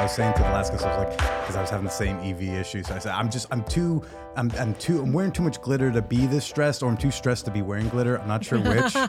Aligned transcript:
I 0.00 0.04
was 0.04 0.12
saying 0.12 0.32
to 0.32 0.42
the 0.42 0.48
last 0.48 0.72
guest, 0.72 0.86
I 0.86 0.96
was 0.96 1.08
like, 1.08 1.18
because 1.18 1.56
I 1.56 1.60
was 1.60 1.68
having 1.68 1.84
the 1.84 1.90
same 1.90 2.16
EV 2.20 2.58
issue. 2.58 2.82
So 2.82 2.94
I 2.94 2.98
said, 2.98 3.12
I'm 3.12 3.30
just, 3.30 3.46
I'm 3.50 3.62
too, 3.64 4.02
I'm, 4.34 4.50
I'm 4.52 4.74
too, 4.76 5.02
I'm 5.02 5.12
wearing 5.12 5.30
too 5.30 5.42
much 5.42 5.60
glitter 5.60 5.92
to 5.92 6.00
be 6.00 6.26
this 6.26 6.42
stressed, 6.42 6.82
or 6.82 6.88
I'm 6.88 6.96
too 6.96 7.10
stressed 7.10 7.44
to 7.44 7.50
be 7.50 7.60
wearing 7.60 7.86
glitter. 7.90 8.18
I'm 8.18 8.26
not 8.26 8.42
sure 8.42 8.60
which. 8.60 8.96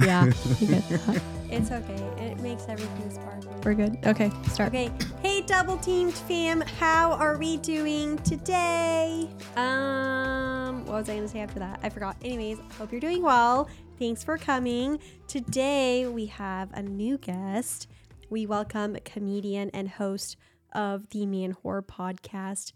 Yeah, 0.00 0.24
you 0.58 0.66
get 0.66 0.88
that. 0.88 1.22
It's 1.48 1.70
okay. 1.70 2.02
It 2.18 2.40
makes 2.40 2.66
everything 2.66 3.10
sparkly. 3.10 3.52
we're 3.62 3.74
good. 3.74 3.98
Okay, 4.04 4.32
start. 4.48 4.70
Okay. 4.70 4.90
Hey, 5.22 5.42
double 5.42 5.76
teamed 5.76 6.14
fam. 6.14 6.62
How 6.62 7.12
are 7.12 7.36
we 7.36 7.58
doing 7.58 8.16
today? 8.22 9.28
Um, 9.54 10.84
what 10.86 10.94
was 10.94 11.08
I 11.08 11.12
going 11.12 11.26
to 11.26 11.28
say 11.28 11.40
after 11.40 11.60
that? 11.60 11.78
I 11.82 11.90
forgot. 11.90 12.16
Anyways, 12.24 12.58
hope 12.78 12.90
you're 12.90 13.02
doing 13.02 13.22
well. 13.22 13.68
Thanks 13.98 14.24
for 14.24 14.38
coming. 14.38 14.98
Today 15.28 16.08
we 16.08 16.26
have 16.26 16.72
a 16.72 16.82
new 16.82 17.18
guest. 17.18 17.86
We 18.32 18.46
welcome 18.46 18.96
comedian 19.04 19.68
and 19.74 19.90
host 19.90 20.38
of 20.72 21.10
the 21.10 21.26
Man 21.26 21.54
Whore 21.62 21.82
podcast, 21.82 22.72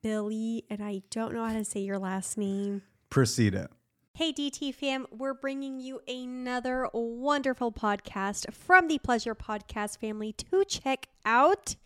Billy, 0.00 0.64
and 0.70 0.82
I 0.82 1.02
don't 1.10 1.34
know 1.34 1.44
how 1.44 1.52
to 1.52 1.62
say 1.62 1.80
your 1.80 1.98
last 1.98 2.38
name. 2.38 2.80
Procida. 3.10 3.66
Hey, 4.14 4.32
DT 4.32 4.74
fam, 4.74 5.06
we're 5.10 5.34
bringing 5.34 5.78
you 5.78 6.00
another 6.08 6.88
wonderful 6.94 7.70
podcast 7.70 8.50
from 8.54 8.88
the 8.88 8.96
Pleasure 8.96 9.34
Podcast 9.34 9.98
family 9.98 10.32
to 10.32 10.64
check 10.64 11.08
out. 11.26 11.76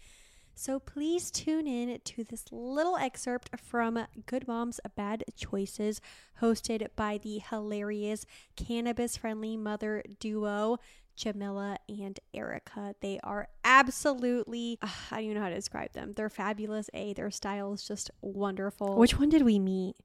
So 0.54 0.78
please 0.78 1.32
tune 1.32 1.66
in 1.66 1.98
to 2.00 2.22
this 2.22 2.44
little 2.52 2.96
excerpt 2.96 3.50
from 3.58 4.06
Good 4.26 4.46
Moms 4.46 4.78
Bad 4.96 5.24
Choices, 5.34 6.00
hosted 6.40 6.86
by 6.94 7.18
the 7.18 7.40
hilarious 7.50 8.26
cannabis 8.54 9.16
friendly 9.16 9.56
mother 9.56 10.04
duo. 10.20 10.78
Jamila 11.18 11.78
and 11.88 12.18
Erica. 12.32 12.94
They 13.00 13.20
are 13.22 13.48
absolutely, 13.64 14.78
ugh, 14.80 14.90
I 15.10 15.16
don't 15.16 15.24
even 15.24 15.36
know 15.36 15.42
how 15.42 15.48
to 15.50 15.54
describe 15.54 15.92
them. 15.92 16.12
They're 16.16 16.30
fabulous. 16.30 16.88
A, 16.94 17.12
their 17.12 17.30
style 17.30 17.72
is 17.74 17.86
just 17.86 18.10
wonderful. 18.22 18.96
Which 18.96 19.18
one 19.18 19.28
did 19.28 19.42
we 19.42 19.58
meet? 19.58 19.96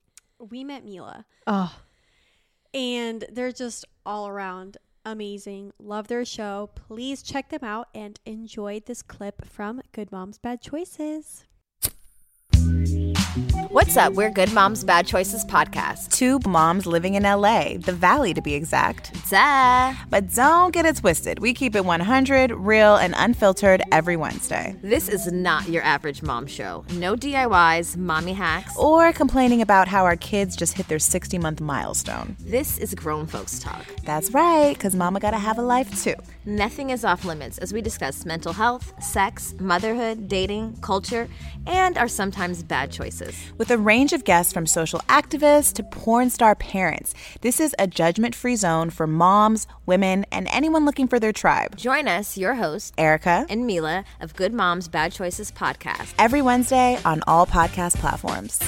we 0.50 0.64
met 0.64 0.84
Mila 0.84 1.26
Oh, 1.48 1.74
and 2.74 3.24
they're 3.32 3.52
just 3.52 3.86
all 4.06 4.28
around 4.28 4.78
amazing. 5.06 5.72
Love 5.80 6.08
their 6.08 6.26
show. 6.26 6.70
Please 6.76 7.22
check 7.22 7.50
them 7.50 7.64
out 7.64 7.88
and 7.94 8.20
enjoy 8.26 8.82
this 8.86 9.02
clip 9.02 9.46
from 9.46 9.82
Good 9.92 10.12
Moms 10.12 10.38
Bad 10.38 10.62
Choices. 10.62 11.46
What's 13.74 13.98
up? 13.98 14.14
We're 14.14 14.30
Good 14.30 14.54
Moms 14.54 14.84
Bad 14.84 15.08
Choices 15.08 15.44
podcast. 15.44 16.12
Two 16.12 16.40
moms 16.46 16.86
living 16.86 17.16
in 17.16 17.24
LA, 17.24 17.78
the 17.80 17.92
Valley 17.92 18.32
to 18.36 18.40
be 18.40 18.54
exact. 18.54 19.12
Duh. 19.32 19.96
But 20.12 20.32
don't 20.32 20.72
get 20.72 20.86
it 20.86 20.98
twisted. 20.98 21.40
We 21.40 21.56
keep 21.56 21.76
it 21.76 21.84
100, 21.84 22.52
real, 22.52 22.98
and 22.98 23.16
unfiltered 23.18 23.82
every 23.92 24.16
Wednesday. 24.16 24.76
This 24.84 25.10
is 25.10 25.32
not 25.32 25.68
your 25.70 25.82
average 25.82 26.22
mom 26.22 26.46
show. 26.46 26.86
No 26.94 27.16
DIYs, 27.16 27.98
mommy 27.98 28.34
hacks. 28.34 28.78
Or 28.78 29.12
complaining 29.12 29.64
about 29.64 29.88
how 29.88 30.06
our 30.06 30.18
kids 30.18 30.56
just 30.56 30.74
hit 30.78 30.88
their 30.88 31.00
60 31.00 31.40
month 31.40 31.60
milestone. 31.60 32.38
This 32.42 32.78
is 32.78 32.94
grown 32.94 33.26
folks 33.26 33.58
talk. 33.58 33.88
That's 34.04 34.30
right, 34.36 34.78
because 34.78 34.96
mama 34.96 35.20
gotta 35.20 35.40
have 35.40 35.58
a 35.58 35.64
life 35.64 36.04
too. 36.04 36.14
Nothing 36.46 36.92
is 36.92 37.04
off 37.04 37.26
limits 37.26 37.58
as 37.58 37.74
we 37.74 37.82
discuss 37.82 38.24
mental 38.24 38.54
health, 38.54 38.94
sex, 39.02 39.56
motherhood, 39.60 40.28
dating, 40.28 40.78
culture, 40.82 41.28
and 41.66 41.98
our 41.98 42.10
sometimes 42.10 42.62
bad 42.62 42.92
choices. 42.92 43.34
With 43.58 43.63
a 43.72 43.78
range 43.78 44.14
of 44.14 44.24
guests 44.24 44.52
from 44.54 44.66
social 44.66 45.00
activists 45.02 45.74
to 45.74 45.84
porn 45.84 46.30
star 46.30 46.56
parents, 46.56 47.14
this 47.42 47.60
is 47.60 47.76
a 47.78 47.88
judgment 47.88 48.36
free 48.36 48.56
zone 48.56 48.90
for 48.90 49.06
moms, 49.08 49.68
women, 49.86 50.26
and 50.32 50.48
anyone 50.52 50.86
looking 50.86 51.08
for 51.08 51.20
their 51.20 51.32
tribe. 51.34 51.76
Join 51.78 52.08
us, 52.08 52.38
your 52.38 52.56
host, 52.56 52.94
Erica, 52.98 53.46
and 53.50 53.66
Mila 53.66 54.06
of 54.20 54.36
Good 54.36 54.54
Moms 54.54 54.88
Bad 54.88 55.12
Choices 55.12 55.52
podcast. 55.52 56.14
every 56.18 56.42
Wednesday 56.42 56.98
on 57.06 57.22
all 57.28 57.46
podcast 57.46 57.96
platforms. 57.98 58.60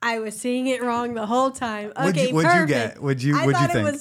I 0.00 0.20
was 0.20 0.38
seeing 0.38 0.66
it 0.68 0.82
wrong 0.82 1.14
the 1.14 1.26
whole 1.26 1.50
time. 1.50 1.90
Okay, 1.90 2.04
What'd 2.04 2.16
you- 2.28 2.34
what'd 2.34 2.60
you 2.60 2.66
get? 2.66 3.02
What'd 3.02 3.22
you- 3.22 3.36
I 3.36 3.46
what'd 3.46 3.60
you 3.60 3.66
thought 3.66 3.92
think? 3.92 4.00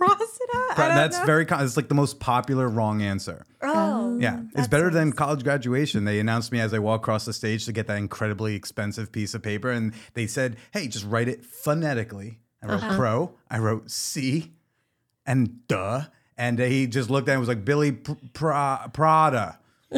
It 0.00 0.08
was 0.08 0.38
prosita. 0.38 0.76
That's 0.76 1.18
know. 1.18 1.26
very, 1.26 1.46
con- 1.46 1.64
it's 1.64 1.76
like 1.76 1.88
the 1.88 1.94
most 1.94 2.20
popular 2.20 2.68
wrong 2.68 3.02
answer. 3.02 3.44
Oh, 3.62 4.16
Yeah, 4.20 4.40
it's 4.46 4.54
that's 4.54 4.68
better 4.68 4.90
than 4.90 5.12
college 5.12 5.42
graduation. 5.44 6.04
They 6.04 6.20
announced 6.20 6.52
me 6.52 6.60
as 6.60 6.72
I 6.74 6.78
walk 6.78 7.00
across 7.02 7.24
the 7.24 7.32
stage 7.32 7.64
to 7.66 7.72
get 7.72 7.86
that 7.88 7.98
incredibly 7.98 8.54
expensive 8.54 9.10
piece 9.12 9.34
of 9.34 9.42
paper, 9.42 9.70
and 9.70 9.92
they 10.14 10.26
said, 10.26 10.56
"Hey, 10.72 10.88
just 10.88 11.04
write 11.06 11.28
it 11.28 11.44
phonetically." 11.44 12.38
I 12.62 12.66
wrote 12.66 12.82
Uh-huh. 12.82 12.96
pro, 12.96 13.34
I 13.50 13.58
wrote 13.58 13.90
C, 13.90 14.52
and 15.26 15.66
duh, 15.68 16.02
and 16.36 16.58
he 16.58 16.86
just 16.86 17.10
looked 17.10 17.28
at 17.28 17.32
it 17.32 17.34
and 17.34 17.40
was 17.40 17.48
like, 17.48 17.64
"Billy 17.64 17.92
Pr- 17.92 18.12
Pra- 18.32 18.90
Prada." 18.92 19.58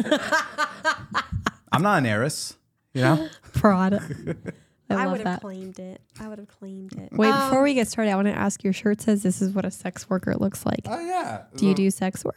I'm 1.71 1.81
not 1.83 1.99
an 1.99 2.05
heiress, 2.05 2.55
you 2.93 3.01
know. 3.01 3.29
Prada. 3.53 4.01
I, 4.97 5.01
I 5.01 5.05
love 5.05 5.11
would 5.11 5.17
have 5.27 5.35
that. 5.35 5.41
claimed 5.41 5.79
it. 5.79 6.01
I 6.19 6.27
would 6.27 6.37
have 6.39 6.47
claimed 6.47 6.93
it. 6.93 7.09
Wait, 7.13 7.29
Um, 7.29 7.49
before 7.49 7.63
we 7.63 7.73
get 7.73 7.87
started, 7.87 8.11
I 8.11 8.15
want 8.15 8.27
to 8.27 8.33
ask 8.37 8.63
your 8.63 8.73
shirt 8.73 9.01
says 9.01 9.23
this 9.23 9.41
is 9.41 9.53
what 9.53 9.65
a 9.65 9.71
sex 9.71 10.09
worker 10.09 10.35
looks 10.35 10.65
like. 10.65 10.81
Oh 10.85 10.99
yeah. 10.99 11.43
do 11.55 11.65
you 11.67 11.73
do 11.73 11.89
sex 11.91 12.23
work? 12.25 12.35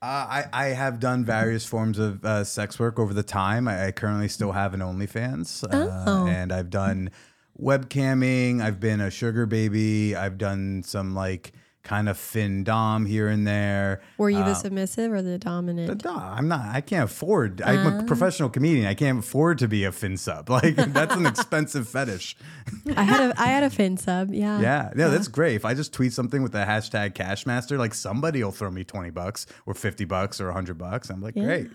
Uh, 0.00 0.06
I, 0.06 0.44
I 0.52 0.66
have 0.68 1.00
done 1.00 1.24
various 1.24 1.64
forms 1.66 1.98
of 1.98 2.24
uh, 2.24 2.44
sex 2.44 2.78
work 2.78 3.00
over 3.00 3.12
the 3.12 3.24
time. 3.24 3.66
I, 3.66 3.86
I 3.86 3.90
currently 3.90 4.28
still 4.28 4.52
have 4.52 4.72
an 4.72 4.78
OnlyFans, 4.80 5.64
uh, 5.64 6.04
Oh. 6.06 6.26
and 6.28 6.52
I've 6.52 6.70
done 6.70 7.10
webcamming. 7.60 8.60
I've 8.62 8.80
been 8.80 9.00
a 9.00 9.10
sugar 9.10 9.46
baby. 9.46 10.14
I've 10.16 10.38
done 10.38 10.82
some 10.84 11.14
like 11.14 11.52
kind 11.88 12.06
of 12.08 12.18
fin 12.18 12.64
dom 12.64 13.06
here 13.06 13.28
and 13.28 13.46
there. 13.46 14.02
Were 14.18 14.28
you 14.28 14.44
the 14.44 14.52
submissive 14.52 15.10
or 15.10 15.22
the 15.22 15.38
dominant? 15.38 15.88
But 15.88 16.04
no, 16.04 16.14
I'm 16.14 16.46
not. 16.46 16.66
I 16.66 16.82
can't 16.82 17.04
afford. 17.10 17.62
I'm 17.62 18.00
a 18.00 18.04
professional 18.04 18.50
comedian. 18.50 18.84
I 18.86 18.92
can't 18.92 19.20
afford 19.20 19.58
to 19.60 19.68
be 19.68 19.84
a 19.84 19.92
fin 19.92 20.16
sub. 20.16 20.50
Like 20.58 20.74
that's 20.74 21.14
an 21.14 21.24
expensive 21.24 21.88
fetish. 21.88 22.36
I 22.96 23.02
had 23.04 23.30
a 23.30 23.40
I 23.40 23.46
had 23.46 23.62
a 23.62 23.70
fin 23.70 23.96
sub. 23.96 24.34
Yeah. 24.34 24.60
Yeah, 24.60 24.90
no, 24.96 25.08
that's 25.08 25.28
great. 25.28 25.54
If 25.54 25.64
I 25.64 25.72
just 25.72 25.92
tweet 25.92 26.12
something 26.12 26.42
with 26.42 26.50
the 26.50 26.58
hashtag 26.58 27.14
Cashmaster, 27.14 27.78
like 27.78 27.94
somebody 27.94 28.42
will 28.42 28.50
throw 28.50 28.70
me 28.70 28.82
twenty 28.82 29.10
bucks 29.10 29.46
or 29.66 29.74
fifty 29.74 30.04
bucks 30.04 30.40
or 30.40 30.50
hundred 30.50 30.76
bucks. 30.76 31.10
I'm 31.10 31.22
like, 31.22 31.34
great. 31.34 31.70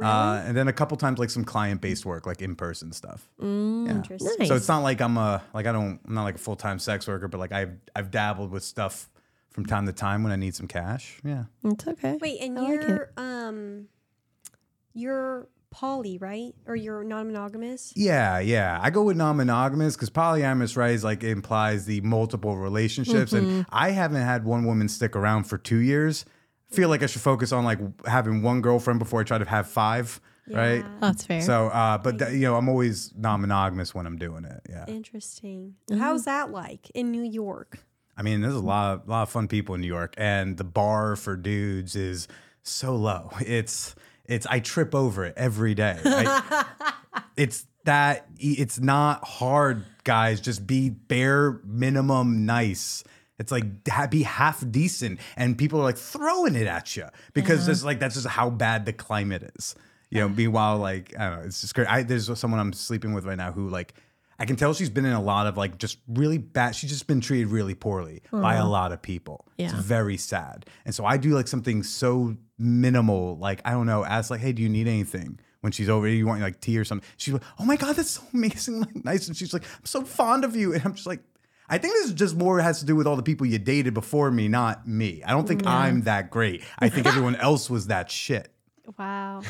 Uh, 0.00 0.42
and 0.46 0.56
then 0.56 0.68
a 0.68 0.72
couple 0.72 0.96
times, 0.96 1.18
like 1.18 1.30
some 1.30 1.44
client 1.44 1.80
based 1.80 2.06
work, 2.06 2.26
like 2.26 2.40
in 2.42 2.54
person 2.54 2.92
stuff. 2.92 3.28
Yeah. 3.40 3.46
Interesting. 3.46 4.36
Nice. 4.38 4.48
So 4.48 4.54
it's 4.54 4.68
not 4.68 4.82
like 4.82 5.00
I'm 5.00 5.16
a 5.16 5.42
like 5.52 5.66
I 5.66 5.72
don't 5.72 6.00
I'm 6.06 6.14
not 6.14 6.24
like 6.24 6.36
a 6.36 6.38
full 6.38 6.56
time 6.56 6.78
sex 6.78 7.08
worker, 7.08 7.26
but 7.26 7.38
like 7.38 7.52
I've 7.52 7.72
I've 7.94 8.10
dabbled 8.12 8.50
with 8.52 8.62
stuff 8.62 9.08
from 9.50 9.66
time 9.66 9.86
to 9.86 9.92
time 9.92 10.22
when 10.22 10.32
I 10.32 10.36
need 10.36 10.54
some 10.54 10.68
cash. 10.68 11.18
Yeah. 11.24 11.44
It's 11.64 11.86
okay. 11.86 12.18
Wait, 12.20 12.40
and 12.40 12.58
I 12.58 12.68
you're 12.68 13.12
um, 13.16 13.88
you're 14.94 15.48
poly, 15.70 16.18
right? 16.18 16.54
Or 16.66 16.74
you're 16.76 17.04
non-monogamous? 17.04 17.92
Yeah, 17.94 18.38
yeah. 18.38 18.78
I 18.82 18.90
go 18.90 19.02
with 19.02 19.16
non-monogamous 19.16 19.96
because 19.96 20.10
polyamorous, 20.10 20.76
right, 20.76 20.92
is 20.92 21.04
like 21.04 21.22
implies 21.22 21.86
the 21.86 22.00
multiple 22.00 22.56
relationships, 22.56 23.32
and 23.32 23.66
I 23.70 23.90
haven't 23.90 24.22
had 24.22 24.44
one 24.44 24.64
woman 24.64 24.88
stick 24.88 25.14
around 25.16 25.44
for 25.44 25.58
two 25.58 25.78
years. 25.78 26.24
Feel 26.70 26.88
like 26.88 27.02
I 27.02 27.06
should 27.06 27.22
focus 27.22 27.52
on 27.52 27.64
like 27.64 27.78
having 28.06 28.42
one 28.42 28.60
girlfriend 28.60 28.98
before 28.98 29.20
I 29.20 29.24
try 29.24 29.38
to 29.38 29.44
have 29.44 29.68
five, 29.68 30.20
right? 30.50 30.84
That's 31.00 31.24
fair. 31.24 31.40
So, 31.40 31.68
uh, 31.68 31.98
but 31.98 32.18
th- 32.18 32.32
you 32.32 32.40
know, 32.40 32.56
I'm 32.56 32.68
always 32.68 33.12
non-monogamous 33.16 33.94
when 33.94 34.06
I'm 34.06 34.16
doing 34.16 34.44
it. 34.44 34.60
Yeah. 34.68 34.84
Interesting. 34.86 35.76
How's 35.98 36.24
that 36.24 36.50
like 36.50 36.90
in 36.90 37.10
New 37.10 37.22
York? 37.22 37.78
I 38.18 38.22
mean, 38.22 38.40
there's 38.40 38.54
a 38.54 38.60
lot 38.60 38.94
of 38.94 39.08
lot 39.08 39.22
of 39.22 39.30
fun 39.30 39.46
people 39.46 39.76
in 39.76 39.80
New 39.80 39.86
York, 39.86 40.14
and 40.18 40.56
the 40.56 40.64
bar 40.64 41.14
for 41.14 41.36
dudes 41.36 41.94
is 41.94 42.26
so 42.62 42.96
low. 42.96 43.30
It's 43.40 43.94
it's 44.24 44.44
I 44.46 44.60
trip 44.60 44.94
over 44.94 45.24
it 45.24 45.34
every 45.36 45.74
day. 45.74 45.98
I- 46.04 46.64
it's 47.36 47.64
that 47.84 48.26
it's 48.38 48.80
not 48.80 49.24
hard, 49.24 49.84
guys. 50.02 50.40
Just 50.40 50.66
be 50.66 50.90
bare 50.90 51.60
minimum 51.64 52.44
nice. 52.44 53.04
It's 53.38 53.52
like 53.52 53.64
be 54.10 54.24
half 54.24 54.68
decent, 54.68 55.20
and 55.36 55.56
people 55.56 55.80
are 55.80 55.84
like 55.84 55.96
throwing 55.96 56.56
it 56.56 56.66
at 56.66 56.96
you 56.96 57.06
because 57.34 57.62
mm-hmm. 57.62 57.70
it's 57.70 57.84
like 57.84 58.00
that's 58.00 58.16
just 58.16 58.26
how 58.26 58.50
bad 58.50 58.84
the 58.84 58.92
climate 58.92 59.52
is. 59.56 59.76
You 60.10 60.22
know. 60.22 60.28
Meanwhile, 60.28 60.78
like 60.78 61.14
I 61.16 61.30
don't 61.30 61.38
know, 61.38 61.46
it's 61.46 61.60
just 61.60 61.74
great. 61.76 61.88
I, 61.88 62.02
there's 62.02 62.36
someone 62.36 62.58
I'm 62.58 62.72
sleeping 62.72 63.12
with 63.12 63.24
right 63.24 63.38
now 63.38 63.52
who 63.52 63.68
like 63.68 63.94
I 64.38 64.44
can 64.44 64.54
tell 64.56 64.72
she's 64.72 64.90
been 64.90 65.04
in 65.04 65.12
a 65.12 65.22
lot 65.22 65.46
of 65.48 65.56
like 65.56 65.78
just 65.78 65.98
really 66.08 66.38
bad. 66.38 66.76
She's 66.76 66.90
just 66.90 67.06
been 67.08 67.20
treated 67.20 67.48
really 67.48 67.74
poorly 67.74 68.22
by 68.30 68.54
a 68.54 68.66
lot 68.66 68.92
of 68.92 69.02
people. 69.02 69.44
It's 69.58 69.72
Yeah. 69.74 69.80
very 69.82 70.16
sad. 70.16 70.64
And 70.84 70.94
so 70.94 71.04
I 71.04 71.16
do 71.16 71.30
like 71.30 71.48
something 71.48 71.82
so 71.82 72.36
minimal, 72.58 73.36
like 73.38 73.60
I 73.64 73.72
don't 73.72 73.86
know, 73.86 74.04
ask 74.04 74.30
like, 74.30 74.40
hey, 74.40 74.52
do 74.52 74.62
you 74.62 74.68
need 74.68 74.86
anything? 74.88 75.40
When 75.60 75.72
she's 75.72 75.88
over, 75.88 76.06
you 76.06 76.24
want 76.24 76.40
like 76.40 76.60
tea 76.60 76.78
or 76.78 76.84
something? 76.84 77.06
She's 77.16 77.34
like, 77.34 77.42
oh 77.58 77.64
my 77.64 77.74
god, 77.76 77.96
that's 77.96 78.10
so 78.10 78.22
amazing, 78.32 78.80
like 78.80 79.04
nice. 79.04 79.26
And 79.26 79.36
she's 79.36 79.52
like, 79.52 79.64
I'm 79.64 79.84
so 79.86 80.02
fond 80.02 80.44
of 80.44 80.54
you. 80.54 80.72
And 80.72 80.84
I'm 80.84 80.94
just 80.94 81.06
like, 81.06 81.20
I 81.68 81.78
think 81.78 81.94
this 81.94 82.06
is 82.06 82.12
just 82.12 82.36
more 82.36 82.60
has 82.60 82.78
to 82.78 82.86
do 82.86 82.94
with 82.96 83.06
all 83.08 83.16
the 83.16 83.22
people 83.24 83.44
you 83.44 83.58
dated 83.58 83.92
before 83.92 84.30
me, 84.30 84.46
not 84.48 84.86
me. 84.86 85.22
I 85.26 85.32
don't 85.32 85.46
think 85.48 85.66
I'm 85.66 86.02
that 86.02 86.30
great. 86.30 86.62
I 86.78 86.88
think 86.88 87.06
everyone 87.06 87.34
else 87.36 87.68
was 87.68 87.88
that 87.88 88.08
shit. 88.10 88.52
Wow. 88.98 89.42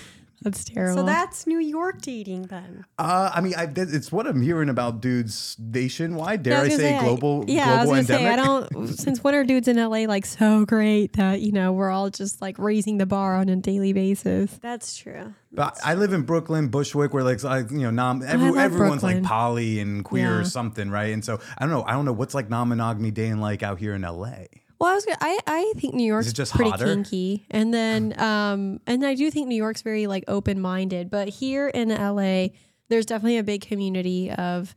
That's 0.42 0.64
terrible. 0.64 1.02
So 1.02 1.06
that's 1.06 1.46
New 1.46 1.58
York 1.58 2.00
dating 2.00 2.42
then. 2.42 2.84
Uh, 2.98 3.30
I 3.34 3.40
mean, 3.40 3.54
I, 3.56 3.66
that- 3.66 3.92
it's 3.92 4.12
what 4.12 4.26
I'm 4.26 4.40
hearing 4.40 4.68
about 4.68 5.00
dudes 5.00 5.56
nationwide. 5.58 6.42
Dare 6.44 6.52
Yeah, 6.54 6.60
I, 6.60 6.64
was 6.64 6.76
say, 6.76 6.90
gonna 6.92 7.02
global 7.08 7.44
yeah, 7.48 7.64
global 7.64 7.78
I 7.94 7.98
was 7.98 8.06
gonna 8.08 8.18
endemic? 8.20 8.22
say 8.26 8.32
I 8.32 8.36
don't. 8.76 8.88
Since 8.98 9.24
when 9.24 9.34
are 9.34 9.44
dudes 9.44 9.68
in 9.68 9.76
LA 9.76 10.04
like 10.06 10.26
so 10.26 10.64
great 10.64 11.14
that 11.14 11.40
you 11.40 11.52
know 11.52 11.72
we're 11.72 11.90
all 11.90 12.10
just 12.10 12.40
like 12.40 12.58
raising 12.58 12.98
the 12.98 13.06
bar 13.06 13.36
on 13.36 13.48
a 13.48 13.56
daily 13.56 13.92
basis? 13.92 14.52
That's 14.62 14.96
true. 14.96 15.34
But 15.50 15.78
I 15.84 15.94
live 15.94 16.12
in 16.12 16.22
Brooklyn, 16.22 16.68
Bushwick, 16.68 17.12
where 17.14 17.24
like, 17.24 17.42
like 17.42 17.70
you 17.70 17.78
know, 17.78 17.90
nom, 17.90 18.22
every, 18.22 18.50
love 18.50 18.58
everyone's 18.58 19.00
Brooklyn. 19.00 19.22
like 19.22 19.28
poly 19.30 19.80
and 19.80 20.04
queer 20.04 20.38
or 20.40 20.44
something, 20.44 20.90
right? 20.90 21.12
And 21.12 21.24
so 21.24 21.40
I 21.56 21.62
don't 21.64 21.70
know. 21.70 21.82
I 21.84 21.92
don't 21.92 22.04
know 22.04 22.12
what's 22.12 22.34
like 22.34 22.48
non-monogamy 22.50 23.10
dating 23.10 23.38
like 23.40 23.62
out 23.62 23.78
here 23.78 23.94
in 23.94 24.02
LA. 24.02 24.44
Well, 24.80 24.90
I 24.90 24.94
was 24.94 25.04
gonna, 25.04 25.18
I 25.20 25.38
I 25.46 25.72
think 25.76 25.94
New 25.94 26.06
York's 26.06 26.32
just 26.32 26.54
pretty 26.54 26.70
hotter? 26.70 26.86
kinky, 26.86 27.46
and 27.50 27.72
then 27.74 28.14
um 28.20 28.80
and 28.86 29.04
I 29.04 29.14
do 29.14 29.30
think 29.30 29.48
New 29.48 29.56
York's 29.56 29.82
very 29.82 30.06
like 30.06 30.24
open 30.28 30.60
minded, 30.60 31.10
but 31.10 31.28
here 31.28 31.68
in 31.68 31.88
LA, 31.88 32.48
there's 32.88 33.06
definitely 33.06 33.38
a 33.38 33.42
big 33.42 33.60
community 33.62 34.30
of 34.30 34.74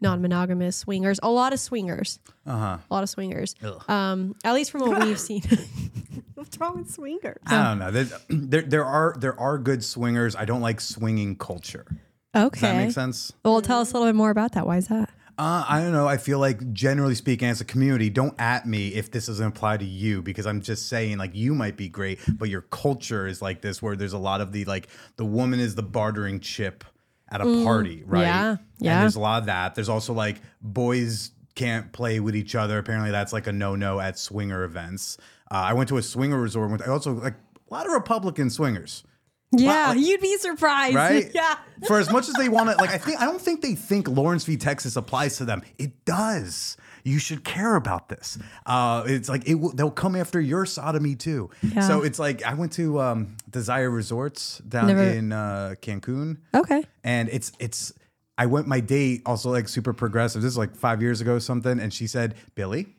non-monogamous 0.00 0.76
swingers. 0.76 1.20
A 1.22 1.30
lot 1.30 1.52
of 1.52 1.60
swingers, 1.60 2.18
Uh 2.46 2.56
huh. 2.58 2.78
a 2.90 2.94
lot 2.94 3.02
of 3.04 3.08
swingers. 3.08 3.54
Um, 3.88 4.34
at 4.42 4.52
least 4.54 4.70
from 4.72 4.80
what 4.80 5.04
we've 5.04 5.18
seen. 5.28 5.42
What's 6.34 6.58
wrong 6.58 6.78
with 6.78 6.90
swingers? 6.90 7.38
I 7.46 7.62
don't 7.68 7.78
know. 7.78 7.90
There's, 7.92 8.12
there 8.28 8.62
there 8.62 8.84
are 8.84 9.14
there 9.18 9.38
are 9.38 9.58
good 9.58 9.84
swingers. 9.84 10.34
I 10.34 10.44
don't 10.44 10.60
like 10.60 10.80
swinging 10.80 11.36
culture. 11.36 11.86
okay. 12.34 12.50
Does 12.50 12.60
that 12.62 12.76
make 12.76 12.90
sense? 12.92 13.32
Well, 13.44 13.60
tell 13.62 13.80
us 13.80 13.90
a 13.92 13.94
little 13.94 14.08
bit 14.08 14.16
more 14.16 14.30
about 14.30 14.52
that. 14.52 14.66
Why 14.66 14.78
is 14.78 14.88
that? 14.88 15.10
Uh, 15.38 15.64
I 15.68 15.80
don't 15.80 15.92
know. 15.92 16.06
I 16.06 16.18
feel 16.18 16.38
like 16.38 16.72
generally 16.72 17.14
speaking, 17.14 17.48
as 17.48 17.60
a 17.60 17.64
community, 17.64 18.10
don't 18.10 18.38
at 18.38 18.66
me 18.66 18.88
if 18.88 19.10
this 19.10 19.26
doesn't 19.26 19.46
apply 19.46 19.78
to 19.78 19.84
you 19.84 20.22
because 20.22 20.46
I'm 20.46 20.60
just 20.60 20.88
saying 20.88 21.18
like 21.18 21.34
you 21.34 21.54
might 21.54 21.76
be 21.76 21.88
great, 21.88 22.20
but 22.28 22.48
your 22.48 22.60
culture 22.62 23.26
is 23.26 23.40
like 23.40 23.62
this 23.62 23.80
where 23.80 23.96
there's 23.96 24.12
a 24.12 24.18
lot 24.18 24.40
of 24.40 24.52
the 24.52 24.64
like 24.66 24.88
the 25.16 25.24
woman 25.24 25.58
is 25.58 25.74
the 25.74 25.82
bartering 25.82 26.40
chip 26.40 26.84
at 27.30 27.40
a 27.40 27.64
party, 27.64 28.02
right? 28.06 28.24
Mm, 28.24 28.26
yeah, 28.26 28.50
And 28.50 28.58
yeah. 28.78 29.00
there's 29.00 29.16
a 29.16 29.20
lot 29.20 29.40
of 29.40 29.46
that. 29.46 29.74
There's 29.74 29.88
also 29.88 30.12
like 30.12 30.36
boys 30.60 31.30
can't 31.54 31.92
play 31.92 32.20
with 32.20 32.36
each 32.36 32.54
other. 32.54 32.78
Apparently, 32.78 33.10
that's 33.10 33.32
like 33.32 33.46
a 33.46 33.52
no 33.52 33.74
no 33.74 34.00
at 34.00 34.18
swinger 34.18 34.64
events. 34.64 35.16
Uh, 35.50 35.54
I 35.54 35.72
went 35.72 35.88
to 35.88 35.96
a 35.96 36.02
swinger 36.02 36.38
resort. 36.38 36.82
I 36.82 36.90
also 36.90 37.12
like 37.12 37.34
a 37.70 37.74
lot 37.74 37.86
of 37.86 37.92
Republican 37.92 38.50
swingers. 38.50 39.04
Yeah, 39.52 39.88
like- 39.90 39.98
you'd 40.00 40.20
be 40.20 40.36
surprised. 40.38 40.94
Right? 41.02 41.30
yeah. 41.34 41.56
For 41.86 41.98
as 41.98 42.10
much 42.12 42.28
as 42.28 42.34
they 42.34 42.48
want 42.48 42.70
to, 42.70 42.76
like, 42.76 42.90
I 42.90 42.98
think 42.98 43.20
I 43.20 43.24
don't 43.24 43.40
think 43.40 43.60
they 43.60 43.74
think 43.74 44.08
Lawrence 44.08 44.44
v. 44.44 44.56
Texas 44.56 44.94
applies 44.96 45.36
to 45.38 45.44
them. 45.44 45.62
It 45.78 46.04
does. 46.04 46.76
You 47.04 47.18
should 47.18 47.42
care 47.44 47.74
about 47.74 48.08
this. 48.08 48.38
Uh, 48.64 49.02
it's 49.06 49.28
like 49.28 49.48
it 49.48 49.56
will, 49.56 49.70
they'll 49.72 49.90
come 49.90 50.14
after 50.14 50.40
your 50.40 50.64
sodomy 50.64 51.16
too. 51.16 51.50
Yeah. 51.60 51.80
So 51.80 52.02
it's 52.02 52.20
like 52.20 52.44
I 52.44 52.54
went 52.54 52.72
to 52.74 53.00
um, 53.00 53.36
Desire 53.50 53.90
Resorts 53.90 54.58
down 54.58 54.86
Never- 54.86 55.02
in 55.02 55.32
uh, 55.32 55.74
Cancun, 55.82 56.36
Okay. 56.54 56.84
and 57.02 57.28
it's 57.30 57.50
it's. 57.58 57.92
I 58.38 58.46
went 58.46 58.66
my 58.68 58.78
date 58.80 59.22
also 59.26 59.50
like 59.50 59.68
super 59.68 59.92
progressive. 59.92 60.42
This 60.42 60.52
is 60.52 60.58
like 60.58 60.74
five 60.76 61.02
years 61.02 61.20
ago 61.20 61.34
or 61.34 61.40
something, 61.40 61.80
and 61.80 61.92
she 61.92 62.06
said, 62.06 62.36
"Billy, 62.54 62.94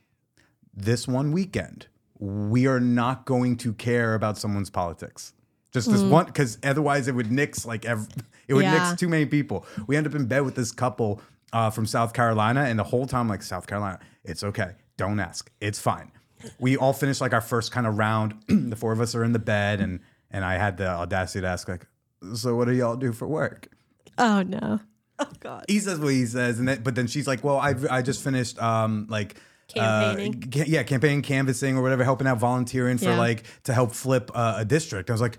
this 0.74 1.08
one 1.08 1.32
weekend, 1.32 1.88
we 2.20 2.68
are 2.68 2.80
not 2.82 3.26
going 3.26 3.56
to 3.58 3.74
care 3.74 4.14
about 4.16 4.38
someone's 4.38 4.70
politics. 4.70 5.34
Just 5.74 5.92
this 5.92 6.02
one, 6.04 6.26
because 6.28 6.58
otherwise 6.64 7.08
it 7.08 7.16
would 7.16 7.32
nix 7.32 7.66
like 7.66 7.84
ev- 7.86 8.08
it 8.48 8.54
would 8.54 8.64
Yeah. 8.64 8.90
nix 8.90 9.00
too 9.00 9.10
many 9.10 9.26
people. 9.26 9.66
We 9.88 9.98
end 9.98 10.06
up 10.08 10.14
in 10.16 10.26
bed 10.28 10.42
with 10.42 10.56
this 10.56 10.72
couple 10.72 11.20
uh, 11.52 11.70
from 11.72 11.86
South 11.86 12.14
Carolina, 12.14 12.62
and 12.66 12.78
the 12.78 12.84
whole 12.84 13.06
time 13.08 13.28
like 13.28 13.42
South 13.44 13.66
Carolina, 13.68 14.00
it's 14.24 14.44
okay. 14.44 14.72
Don't 14.98 15.20
ask. 15.20 15.52
It's 15.60 15.80
fine. 15.80 16.12
We 16.60 16.78
all 16.78 16.94
finished 16.94 17.22
like 17.22 17.34
our 17.34 17.42
first 17.42 17.72
kind 17.72 17.88
of 17.88 17.98
round. 17.98 18.36
the 18.48 18.76
four 18.76 18.92
of 18.92 19.02
us 19.02 19.16
are 19.16 19.24
in 19.24 19.34
the 19.34 19.40
bed, 19.40 19.80
and 19.82 20.00
and 20.32 20.44
I 20.46 20.58
had 20.58 20.78
the 20.78 20.88
audacity 20.88 21.42
to 21.42 21.48
ask 21.48 21.68
like, 21.68 21.88
so 22.36 22.56
what 22.56 22.66
do 22.66 22.74
y'all 22.74 22.96
do 22.96 23.12
for 23.12 23.28
work? 23.28 23.68
Oh 24.18 24.44
no. 24.44 24.80
Oh 25.20 25.28
God. 25.40 25.66
he 25.68 25.80
says 25.80 26.00
what 26.00 26.12
he 26.14 26.26
says, 26.26 26.60
and 26.60 26.68
then 26.68 26.82
but 26.84 26.96
then 26.96 27.08
she's 27.08 27.28
like, 27.28 27.44
"Well, 27.44 27.58
I 27.58 27.76
I 27.90 28.02
just 28.04 28.24
finished 28.24 28.62
um 28.62 29.08
like." 29.10 29.36
Campaigning. 29.70 30.44
Uh, 30.56 30.64
yeah, 30.68 30.84
campaigning, 30.84 31.22
canvassing, 31.22 31.78
or 31.78 31.82
whatever, 31.82 32.04
helping 32.04 32.28
out, 32.28 32.38
volunteering 32.38 32.98
for 32.98 33.06
Yeah. 33.06 33.18
like 33.18 33.44
to 33.64 33.74
help 33.74 33.94
flip 33.94 34.30
uh, 34.36 34.56
a 34.58 34.66
district. 34.66 35.10
I 35.10 35.14
was 35.14 35.22
like, 35.22 35.38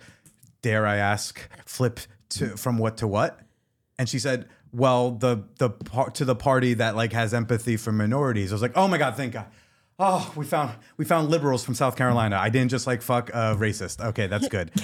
"Dare 0.64 0.86
I 0.86 0.96
ask, 0.96 1.38
flip 1.66 2.00
to 2.30 2.56
from 2.56 2.78
what 2.78 2.96
to 2.96 3.06
what?" 3.06 3.38
And 3.98 4.08
she 4.08 4.18
said, 4.18 4.48
"Well, 4.72 5.10
the 5.10 5.44
the 5.58 5.68
part 5.68 6.14
to 6.16 6.24
the 6.24 6.34
party 6.34 6.72
that 6.74 6.96
like 6.96 7.12
has 7.12 7.34
empathy 7.34 7.76
for 7.76 7.92
minorities." 7.92 8.50
I 8.50 8.54
was 8.54 8.62
like, 8.62 8.72
"Oh 8.74 8.88
my 8.88 8.96
god, 8.96 9.14
thank 9.14 9.34
God." 9.34 9.46
Oh, 9.98 10.32
we 10.34 10.46
found 10.46 10.72
we 10.96 11.04
found 11.04 11.28
liberals 11.28 11.64
from 11.64 11.74
South 11.74 11.96
Carolina. 11.96 12.36
I 12.36 12.48
didn't 12.48 12.70
just 12.70 12.86
like 12.86 13.02
fuck 13.02 13.28
a 13.30 13.54
racist. 13.54 14.04
Okay, 14.04 14.26
that's 14.26 14.48
good. 14.48 14.72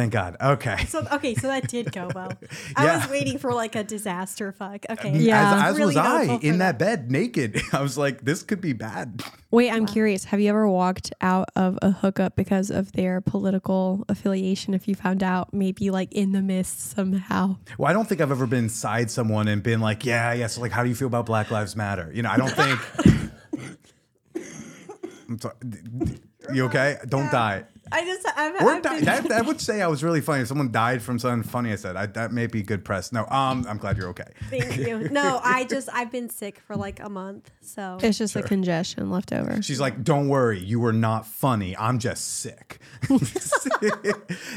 Thank 0.00 0.14
God. 0.14 0.36
Okay. 0.40 0.86
So 0.86 1.06
okay, 1.12 1.34
so 1.34 1.48
that 1.48 1.68
did 1.68 1.92
go 1.92 2.08
well. 2.14 2.32
I 2.76 2.86
Yeah. 2.86 2.96
was 3.02 3.10
waiting 3.10 3.36
for 3.36 3.52
like 3.52 3.76
a 3.76 3.84
disaster 3.84 4.50
fuck. 4.50 4.86
Okay. 4.88 5.12
Yeah. 5.14 5.56
As, 5.56 5.62
as 5.72 5.76
Really 5.76 5.88
was 5.88 5.96
I 5.98 6.22
in 6.40 6.56
that. 6.56 6.78
that 6.78 6.78
bed 6.78 7.10
naked. 7.10 7.60
I 7.74 7.82
was 7.82 7.98
like, 7.98 8.24
this 8.24 8.42
could 8.42 8.62
be 8.62 8.72
bad. 8.72 9.22
Wait, 9.50 9.70
I'm 9.70 9.84
curious. 9.84 10.24
Have 10.24 10.40
you 10.40 10.48
ever 10.48 10.66
walked 10.66 11.12
out 11.20 11.50
of 11.54 11.78
a 11.82 11.90
hookup 11.90 12.34
because 12.34 12.70
of 12.70 12.92
their 12.92 13.20
political 13.20 14.06
affiliation? 14.08 14.72
If 14.72 14.88
you 14.88 14.94
found 14.94 15.22
out, 15.22 15.52
maybe 15.52 15.90
like 15.90 16.10
in 16.14 16.32
the 16.32 16.40
mist 16.40 16.80
somehow. 16.96 17.56
Well, 17.76 17.90
I 17.90 17.92
don't 17.92 18.08
think 18.08 18.22
I've 18.22 18.30
ever 18.30 18.46
been 18.46 18.60
inside 18.64 19.10
someone 19.10 19.48
and 19.48 19.62
been 19.62 19.80
like, 19.80 20.06
yeah, 20.06 20.32
yeah. 20.32 20.46
So 20.46 20.62
like, 20.62 20.72
how 20.72 20.82
do 20.82 20.88
you 20.88 20.94
feel 20.94 21.08
about 21.08 21.26
Black 21.26 21.50
Lives 21.50 21.76
Matter? 21.76 22.10
You 22.14 22.22
know, 22.22 22.30
I 22.30 22.38
don't 22.38 22.48
think. 22.52 22.80
I'm 25.28 25.38
sorry. 25.38 25.56
You 26.54 26.64
okay? 26.64 26.96
Don't 27.06 27.30
die. 27.30 27.64
I 27.92 28.04
just 28.04 28.26
I've, 28.36 28.54
Or 28.62 28.70
I've 28.72 28.82
die. 28.82 28.96
been, 28.96 29.04
That, 29.04 29.28
that 29.28 29.46
would 29.46 29.60
say 29.68 29.82
I 29.82 29.86
was 29.88 30.02
really 30.04 30.20
funny. 30.20 30.42
If 30.42 30.48
someone 30.48 30.70
died 30.70 31.02
from 31.02 31.18
something 31.18 31.48
funny 31.48 31.72
I 31.72 31.76
said, 31.76 31.96
I, 31.96 32.06
that 32.06 32.32
may 32.32 32.46
be 32.46 32.62
good 32.62 32.84
press. 32.84 33.12
No, 33.12 33.26
um, 33.28 33.66
I'm 33.68 33.78
glad 33.78 33.96
you're 33.96 34.08
okay. 34.10 34.24
thank 34.48 34.76
you. 34.76 35.08
No, 35.10 35.40
I 35.42 35.64
just 35.64 35.88
I've 35.92 36.10
been 36.12 36.28
sick 36.28 36.60
for 36.60 36.76
like 36.76 37.00
a 37.00 37.08
month. 37.08 37.50
So 37.62 37.98
It's 38.02 38.18
just 38.18 38.36
a 38.36 38.42
congestion 38.42 39.10
left 39.10 39.32
over. 39.32 39.60
She's 39.62 39.80
like, 39.80 40.02
"Don't 40.04 40.28
worry, 40.28 40.58
you 40.60 40.78
were 40.80 40.92
not 40.92 41.26
funny. 41.26 41.76
I'm 41.76 41.98
just 41.98 42.38
sick." 42.38 42.78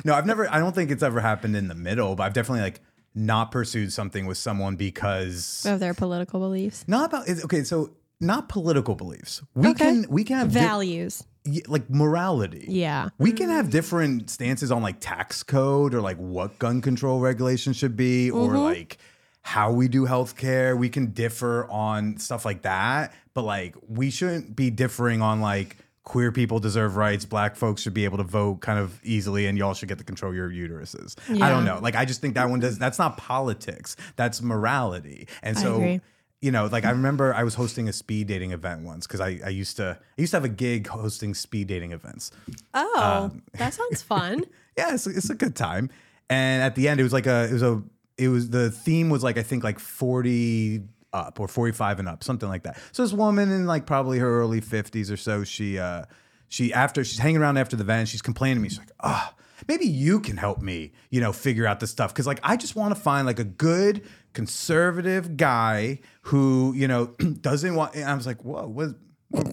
no, 0.06 0.14
I've 0.14 0.26
never. 0.26 0.52
I 0.52 0.60
don't 0.60 0.74
think 0.76 0.92
it's 0.92 1.04
ever 1.04 1.20
happened 1.20 1.56
in 1.56 1.68
the 1.68 1.76
middle, 1.76 2.16
but 2.16 2.24
I've 2.24 2.34
definitely 2.34 2.62
like 2.62 2.82
not 3.16 3.52
pursued 3.52 3.92
something 3.94 4.26
with 4.26 4.38
someone 4.38 4.76
because 4.76 5.66
Of 5.68 5.80
their 5.80 5.94
political 5.94 6.40
beliefs, 6.40 6.84
not 6.88 7.06
about. 7.06 7.28
it's- 7.28 7.44
Okay, 7.46 7.64
so 7.64 7.92
not 8.20 8.50
political 8.50 8.96
beliefs. 8.96 9.42
We 9.56 9.70
Okay. 9.70 9.86
can 9.86 10.06
we 10.10 10.24
can 10.24 10.38
have 10.38 10.52
di- 10.54 10.60
values. 10.60 11.24
Like 11.68 11.90
morality. 11.90 12.66
Yeah. 12.68 13.10
We 13.18 13.32
can 13.32 13.50
have 13.50 13.70
different 13.70 14.30
stances 14.30 14.72
on 14.72 14.82
like 14.82 15.00
tax 15.00 15.44
code 15.44 15.94
or 15.94 16.02
like 16.02 16.18
what 16.18 16.58
gun 16.60 16.82
control 16.82 17.20
regulations 17.20 17.78
should 17.78 17.98
be 17.98 18.32
or 18.32 18.50
mm-hmm. 18.50 18.58
like 18.58 18.98
how 19.42 19.72
we 19.72 19.88
do 19.88 20.06
healthcare. 20.06 20.78
We 20.78 20.90
can 20.90 21.08
differ 21.08 21.68
on 21.70 22.18
stuff 22.18 22.46
like 22.46 22.62
that, 22.62 23.14
but 23.34 23.44
like 23.44 23.76
we 23.88 24.10
shouldn't 24.10 24.56
be 24.56 24.70
differing 24.70 25.22
on 25.22 25.42
like 25.42 25.78
queer 26.04 26.32
people 26.32 26.60
deserve 26.60 26.96
rights, 26.96 27.26
black 27.26 27.56
folks 27.56 27.82
should 27.82 27.94
be 27.94 28.06
able 28.06 28.18
to 28.18 28.24
vote 28.24 28.62
kind 28.62 28.78
of 28.80 29.00
easily, 29.04 29.46
and 29.48 29.58
y'all 29.58 29.74
should 29.74 29.90
get 29.90 29.98
to 29.98 30.04
control 30.04 30.34
your 30.34 30.50
uteruses. 30.50 31.16
I 31.42 31.50
don't 31.50 31.66
know. 31.66 31.80
Like 31.82 31.96
I 31.96 32.06
just 32.06 32.22
think 32.22 32.36
that 32.36 32.50
one 32.50 32.60
does 32.60 32.78
that's 32.78 33.00
not 33.00 33.18
politics. 33.18 33.96
That's 34.16 34.42
morality. 34.42 35.28
And 35.42 35.58
so. 35.58 36.00
You 36.44 36.52
know, 36.52 36.66
like 36.66 36.84
I 36.84 36.90
remember 36.92 37.34
I 37.34 37.44
was 37.44 37.56
hosting 37.56 37.88
a 37.88 37.94
speed 37.94 38.28
dating 38.28 38.52
event 38.52 38.82
once 38.84 39.08
because 39.08 39.22
I, 39.22 39.40
I 39.46 39.50
used 39.50 39.78
to 39.78 39.98
I 40.18 40.22
used 40.22 40.32
to 40.32 40.38
have 40.38 40.44
a 40.44 40.50
gig 40.50 40.88
hosting 40.88 41.34
speed 41.34 41.68
dating 41.68 41.94
events. 41.94 42.32
Oh, 42.74 43.30
Um, 43.32 43.44
that 43.54 43.74
sounds 43.74 44.02
fun. 44.14 44.44
Yeah, 44.78 44.94
it's, 44.94 45.08
it's 45.08 45.30
a 45.30 45.36
good 45.36 45.56
time. 45.56 45.90
And 46.30 46.62
at 46.62 46.76
the 46.76 46.90
end, 46.90 47.00
it 47.00 47.04
was 47.04 47.14
like 47.14 47.28
a 47.28 47.48
it 47.50 47.54
was 47.54 47.64
a 47.64 47.82
it 48.18 48.28
was 48.28 48.50
the 48.50 48.70
theme 48.72 49.10
was 49.10 49.24
like 49.24 49.38
I 49.38 49.44
think 49.44 49.64
like 49.64 49.80
forty 49.80 50.82
up 51.14 51.40
or 51.40 51.48
forty 51.48 51.72
five 51.72 51.98
and 52.00 52.10
up, 52.10 52.24
something 52.24 52.50
like 52.50 52.64
that. 52.64 52.78
So 52.92 53.04
this 53.04 53.14
woman 53.14 53.50
in 53.50 53.66
like 53.66 53.86
probably 53.86 54.20
her 54.20 54.42
early 54.42 54.60
fifties 54.60 55.10
or 55.10 55.18
so, 55.18 55.46
she 55.46 55.80
uh 55.80 56.04
she 56.50 56.74
after 56.74 57.06
she's 57.06 57.20
hanging 57.20 57.38
around 57.38 57.56
after 57.58 57.78
the 57.78 57.84
event, 57.84 58.10
she's 58.10 58.22
complaining 58.22 58.58
to 58.58 58.62
me. 58.62 58.68
She's 58.70 58.80
like, 58.80 58.92
ah. 59.00 59.34
Maybe 59.68 59.86
you 59.86 60.20
can 60.20 60.38
help 60.38 60.62
me, 60.62 60.92
you 61.10 61.22
know, 61.22 61.32
figure 61.32 61.66
out 61.66 61.80
this 61.80 61.92
stuff. 61.92 62.14
Cause 62.14 62.28
like 62.28 62.40
I 62.44 62.58
just 62.58 62.76
want 62.76 62.96
to 62.96 63.00
find 63.00 63.26
like 63.26 63.40
a 63.40 63.44
good 63.44 64.04
conservative 64.34 65.38
guy 65.38 66.00
who, 66.24 66.74
you 66.76 66.88
know, 66.88 67.08
doesn't 67.42 67.76
want 67.76 67.96
and 67.96 68.06
I 68.06 68.14
was 68.16 68.28
like, 68.28 68.44
whoa, 68.44 68.68
what 68.68 68.90
what, 69.30 69.48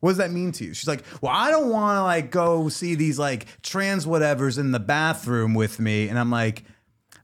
what 0.00 0.10
does 0.10 0.18
that 0.18 0.32
mean 0.32 0.50
to 0.52 0.64
you? 0.64 0.74
She's 0.74 0.88
like, 0.88 1.04
well, 1.20 1.32
I 1.32 1.50
don't 1.50 1.70
want 1.70 1.96
to 1.96 2.02
like 2.02 2.30
go 2.32 2.68
see 2.68 2.96
these 2.96 3.18
like 3.20 3.46
trans 3.62 4.04
whatevers 4.04 4.58
in 4.58 4.72
the 4.72 4.80
bathroom 4.80 5.54
with 5.54 5.78
me. 5.78 6.08
And 6.08 6.18
I'm 6.18 6.30
like, 6.30 6.64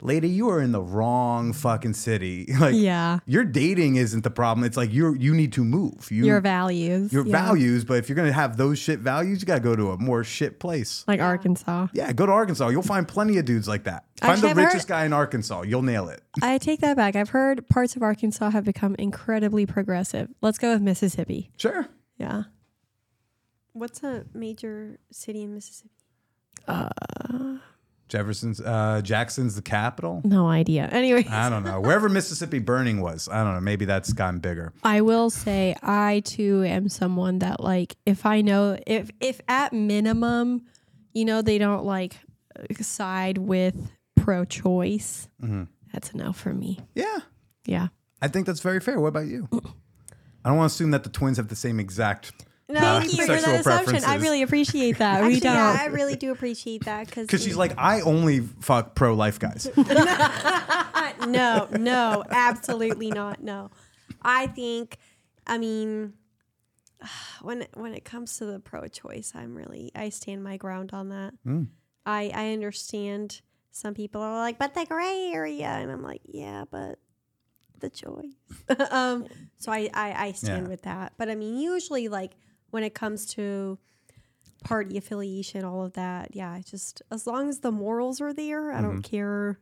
lady, 0.01 0.29
you 0.29 0.49
are 0.51 0.61
in 0.61 0.73
the 0.73 0.81
wrong 0.81 1.53
fucking 1.53 1.95
city. 1.95 2.47
like, 2.61 2.75
Yeah. 2.75 3.19
your 3.27 3.45
dating 3.45 3.97
isn't 3.97 4.25
the 4.25 4.31
problem. 4.31 4.65
It's 4.65 4.77
like 4.77 4.93
you 4.93 5.15
you 5.15 5.35
need 5.35 5.53
to 5.55 5.65
move. 5.65 6.11
You, 6.11 6.25
Your 6.27 6.41
values. 6.41 7.13
your 7.13 7.27
yeah. 7.27 7.33
values. 7.47 7.85
But 7.85 7.95
if 7.99 8.09
you're 8.09 8.17
gonna 8.17 8.33
have 8.33 8.57
those 8.57 8.79
shit 8.79 9.01
values, 9.01 9.41
you 9.41 9.47
gotta 9.47 9.61
go 9.61 9.75
to 9.77 9.91
a 9.93 9.99
more 9.99 10.25
shit 10.25 10.61
place. 10.61 11.05
Like 11.09 11.21
Arkansas. 11.21 11.89
Yeah, 11.93 12.13
go 12.13 12.27
to 12.27 12.33
Arkansas. 12.33 12.69
You'll 12.69 12.83
find 12.83 13.07
plenty 13.09 13.39
of 13.39 13.45
dudes 13.45 13.67
like 13.69 13.85
that. 13.85 14.05
Find 14.21 14.33
Actually, 14.33 14.41
the 14.43 14.49
I've 14.51 14.57
heard- 14.57 14.65
richest 14.67 14.89
guy 14.89 15.05
in 15.05 15.13
Arkansas. 15.13 15.63
You'll 15.63 15.83
nail 15.83 16.09
it. 16.09 16.23
I 16.43 16.59
take 16.59 16.81
that 16.81 16.97
back. 16.97 17.17
I've 17.17 17.31
heard 17.31 17.67
parts 17.69 17.97
of 17.97 18.03
Arkansas 18.03 18.51
have 18.51 18.65
become 18.65 18.95
incredibly 18.99 19.67
progressive. 19.67 20.29
Let's 20.43 20.59
go 20.59 20.73
with 20.73 20.83
Mississippi. 20.83 21.51
Sure. 21.57 21.87
Yeah. 22.19 22.45
what's 23.73 24.03
a 24.03 24.25
major 24.35 24.99
city 25.13 25.43
in 25.43 25.55
Mississippi? 25.55 25.91
Uh, 26.67 26.89
Jefferson's 28.09 28.61
uh, 28.61 29.01
Jackson's 29.05 29.55
the 29.55 29.63
capital. 29.63 30.23
No 30.25 30.49
idea. 30.49 30.87
Anyway, 30.91 31.27
I 31.29 31.49
don't 31.49 31.65
know. 31.65 31.81
Wherever 31.81 32.09
Mississippi 32.09 32.59
Burning 32.59 33.01
was, 33.01 33.29
I 33.29 33.45
don't 33.45 33.55
know. 33.55 33.61
Maybe 33.61 33.85
that's 33.85 34.13
gotten 34.13 34.41
bigger. 34.41 34.73
I 34.83 35.03
will 35.03 35.31
say 35.31 35.77
I 35.83 36.23
too 36.25 36.63
am 36.65 36.89
someone 36.89 37.41
that 37.41 37.61
like 37.63 37.97
if 38.07 38.25
I 38.27 38.41
know 38.41 38.79
if 38.87 39.11
if 39.21 39.41
at 39.49 39.73
minimum, 39.73 40.63
you 41.13 41.25
know, 41.25 41.43
they 41.43 41.59
don't 41.59 41.85
like 41.85 42.17
side 42.81 43.39
with 43.39 43.77
pro 44.17 44.45
choice, 44.45 45.29
that's 45.93 46.11
a 46.13 46.17
no 46.17 46.33
for 46.33 46.53
me. 46.53 46.79
Yeah, 46.95 47.19
Yeah. 47.67 47.89
I 48.21 48.27
think 48.29 48.47
that's 48.47 48.61
very 48.61 48.81
fair. 48.81 48.99
What 48.99 49.09
about 49.09 49.27
you? 49.27 49.49
I 50.45 50.49
don't 50.49 50.57
want 50.59 50.71
to 50.71 50.75
assume 50.75 50.91
that 50.91 51.05
the 51.05 51.11
twins 51.11 51.37
have 51.37 51.49
the 51.49 51.57
same 51.57 51.79
exact 51.79 52.33
No, 52.71 52.81
uh, 52.81 53.01
thank 53.01 53.13
you 53.13 53.19
for 53.19 53.27
sexual 53.39 53.53
that 53.53 53.61
assumption. 53.61 54.05
I 54.05 54.17
really 54.17 54.43
appreciate 54.43 54.99
that. 54.99 55.25
we 55.25 55.41
don't. 55.41 55.55
yeah, 55.55 55.77
I 55.81 55.87
really 55.87 56.17
do 56.17 56.33
appreciate 56.33 56.85
that 56.85 57.07
because 57.07 57.27
Because 57.27 57.43
she's 57.43 57.57
like, 57.57 57.73
I 57.79 58.03
only 58.03 58.41
fuck 58.41 58.95
pro 58.95 59.15
life 59.15 59.39
guys. 59.39 59.69
no, 61.27 61.69
no, 61.73 62.25
absolutely 62.31 63.11
not. 63.11 63.43
No, 63.43 63.71
I 64.23 64.47
think, 64.49 64.99
I 65.47 65.59
mean, 65.59 66.13
when 67.43 67.67
when 67.75 67.95
it 67.95 68.05
comes 68.05 68.37
to 68.39 68.45
the 68.45 68.61
pro-choice, 68.61 69.33
I'm 69.35 69.55
really 69.55 69.91
I 69.95 70.11
stand 70.11 70.43
my 70.43 70.57
ground 70.57 70.91
on 70.93 71.09
that. 71.09 71.35
I 72.05 72.31
I 72.35 72.53
understand 72.53 73.41
some 73.71 73.95
people 73.95 74.21
are 74.21 74.37
like, 74.39 74.59
but 74.59 74.75
the 74.75 74.85
gray 74.85 75.31
area, 75.33 75.69
and 75.69 75.91
I'm 75.91 76.03
like, 76.03 76.23
yeah, 76.27 76.65
but 76.71 76.99
the 77.79 77.89
choice. 77.91 78.35
um, 78.91 79.27
so 79.57 79.73
I 79.73 79.89
I, 79.95 80.27
I 80.27 80.33
stand 80.33 80.65
Yeah. 80.67 80.69
with 80.71 80.83
that. 80.83 81.15
But 81.17 81.29
I 81.31 81.35
mean, 81.35 81.59
usually, 81.59 82.09
like 82.09 82.33
when 82.71 82.83
it 82.83 82.95
comes 82.95 83.27
to 83.35 83.79
party 84.65 84.97
affiliation, 84.99 85.65
all 85.65 85.85
of 85.85 85.93
that, 85.95 86.35
yeah, 86.35 86.59
just 86.65 87.03
as 87.11 87.27
long 87.27 87.49
as 87.49 87.61
the 87.61 87.71
morals 87.73 88.21
are 88.21 88.33
there, 88.33 88.73
I 88.73 88.81
don't 88.81 89.03
mm-hmm. 89.03 89.17
care 89.17 89.59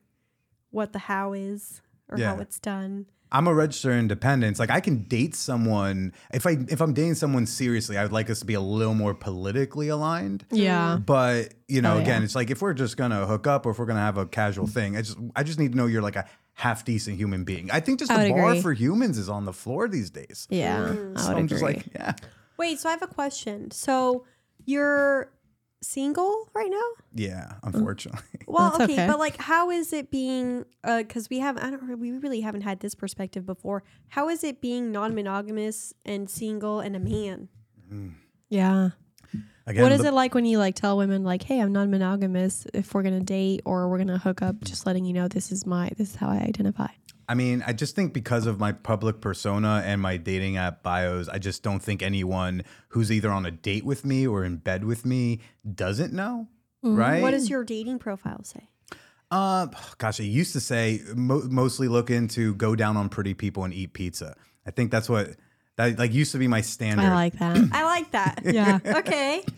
what 0.70 0.92
the 0.92 0.98
how 1.00 1.32
is 1.32 1.80
or 2.08 2.18
how 2.18 2.38
it's 2.38 2.58
done. 2.58 3.06
I'm 3.32 3.48
a 3.48 3.54
registered 3.54 3.98
independent. 3.98 4.58
Like 4.58 4.70
I 4.70 4.80
can 4.80 5.02
date 5.08 5.34
someone 5.34 6.12
if 6.32 6.46
I 6.46 6.58
if 6.68 6.80
I'm 6.80 6.94
dating 6.94 7.16
someone 7.16 7.44
seriously, 7.46 7.98
I 7.98 8.04
would 8.04 8.12
like 8.12 8.30
us 8.30 8.38
to 8.38 8.46
be 8.46 8.54
a 8.54 8.60
little 8.60 8.94
more 8.94 9.14
politically 9.14 9.88
aligned. 9.88 10.46
yeah. 10.50 10.96
But 10.96 11.54
you 11.66 11.82
know, 11.82 11.94
Oh, 11.94 11.98
again, 11.98 12.20
yeah. 12.20 12.25
it's 12.25 12.36
like 12.36 12.50
if 12.50 12.62
we're 12.62 12.72
just 12.72 12.96
gonna 12.96 13.26
hook 13.26 13.48
up 13.48 13.66
or 13.66 13.70
if 13.70 13.78
we're 13.80 13.86
gonna 13.86 13.98
have 14.00 14.16
a 14.16 14.26
casual 14.26 14.68
thing, 14.68 14.96
I 14.96 15.02
just 15.02 15.18
I 15.34 15.42
just 15.42 15.58
need 15.58 15.72
to 15.72 15.76
know 15.76 15.86
you're 15.86 16.02
like 16.02 16.14
a 16.16 16.26
half 16.54 16.84
decent 16.84 17.16
human 17.16 17.42
being. 17.42 17.68
I 17.72 17.80
think 17.80 17.98
just 17.98 18.12
I 18.12 18.25
the 18.28 18.30
bar 18.30 18.50
agree. 18.50 18.60
for 18.62 18.72
humans 18.72 19.18
is 19.18 19.28
on 19.28 19.44
the 19.44 19.52
floor 19.52 19.88
these 19.88 20.08
days. 20.10 20.46
Yeah. 20.48 20.86
Mm. 20.94 21.18
I 21.18 21.20
So 21.20 21.28
would 21.30 21.38
I'm 21.38 21.48
just 21.48 21.62
like, 21.62 21.84
yeah, 21.94 22.12
Wait, 22.58 22.78
so 22.78 22.88
I 22.88 22.92
have 22.92 23.02
a 23.02 23.06
question. 23.06 23.70
So 23.70 24.25
you're 24.64 25.30
single 25.82 26.48
right 26.54 26.70
now? 26.70 27.04
yeah. 27.14 27.52
Unfortunately, 27.62 28.20
Well, 28.46 28.75
okay, 28.75 28.84
okay. 28.84 29.06
but 29.06 29.18
like, 29.18 29.36
how 29.36 29.70
is 29.70 29.92
it 29.92 30.10
being? 30.10 30.64
Uh, 30.82 30.98
because 30.98 31.28
we 31.30 31.38
have, 31.40 31.56
I 31.58 31.70
don't, 31.70 31.82
re- 31.86 31.94
we 31.94 32.12
really 32.18 32.40
haven't 32.40 32.62
had 32.62 32.80
this 32.80 32.94
perspective 32.94 33.44
before. 33.46 33.82
How 34.08 34.28
is 34.28 34.42
it 34.42 34.60
being 34.60 34.90
non-monogamous 34.90 35.92
and 36.04 36.28
single 36.30 36.80
and 36.80 36.96
a 36.96 36.98
man? 37.00 37.48
yeah. 38.48 38.90
again, 39.66 39.82
what 39.82 39.92
is 39.92 40.00
the- 40.02 40.08
it 40.08 40.14
like 40.14 40.34
when 40.34 40.44
you 40.44 40.58
like 40.58 40.75
tell 40.75 40.96
women 40.96 41.22
like, 41.25 41.42
"Hey, 41.42 41.60
I'm 41.60 41.72
non-monogamous. 41.72 42.66
If 42.75 42.94
we're 42.94 43.02
gonna 43.02 43.20
date 43.20 43.60
or 43.64 43.88
we're 43.88 43.98
gonna 43.98 44.18
hook 44.18 44.42
up, 44.42 44.60
just 44.64 44.86
letting 44.86 45.04
you 45.04 45.12
know 45.12 45.28
this 45.28 45.52
is 45.52 45.66
my 45.66 45.90
this 45.96 46.10
is 46.10 46.16
how 46.16 46.28
I 46.28 46.38
identify." 46.38 46.88
I 47.28 47.35
mean, 47.35 47.62
I 47.66 47.73
just 47.73 47.97
think 47.97 48.12
because 48.12 48.47
of 48.47 48.61
my 48.61 48.73
public 48.73 49.21
persona 49.21 49.83
and 49.85 50.00
my 50.00 50.16
dating 50.16 50.56
app 50.56 50.83
bios, 50.83 51.28
I 51.28 51.38
just 51.38 51.62
don't 51.62 51.80
think 51.80 52.02
anyone 52.02 52.62
who's 52.88 53.11
either 53.11 53.30
on 53.30 53.45
a 53.47 53.50
date 53.50 53.85
with 53.85 54.04
me 54.04 54.26
or 54.26 54.45
in 54.45 54.59
bed 54.59 54.85
with 54.85 55.04
me 55.04 55.40
doesn't 55.75 56.12
know. 56.12 56.49
Right? 56.83 57.23
What 57.23 57.33
does 57.33 57.50
your 57.50 57.64
dating 57.64 57.99
profile 57.99 58.45
say? 58.45 58.68
Uh, 59.30 59.66
gosh, 59.99 60.21
I 60.21 60.25
used 60.25 60.52
to 60.52 60.61
say 60.61 61.00
mo- 61.14 61.42
mostly 61.50 61.88
look 61.88 62.11
into 62.11 62.54
go 62.54 62.76
down 62.76 62.97
on 62.97 63.09
pretty 63.09 63.35
people 63.35 63.64
and 63.64 63.75
eat 63.75 63.92
pizza. 63.92 64.37
I 64.64 64.71
think 64.71 64.92
that's 64.92 65.09
what 65.09 65.30
that 65.76 65.99
like 65.99 66.12
used 66.12 66.33
to 66.33 66.38
be 66.38 66.47
my 66.47 66.61
standard. 66.61 67.06
I 67.06 67.14
like 67.14 67.38
that. 67.38 67.68
I 67.73 67.85
like 67.85 68.11
that. 68.12 68.42
yeah. 68.45 68.78
okay. 68.85 69.42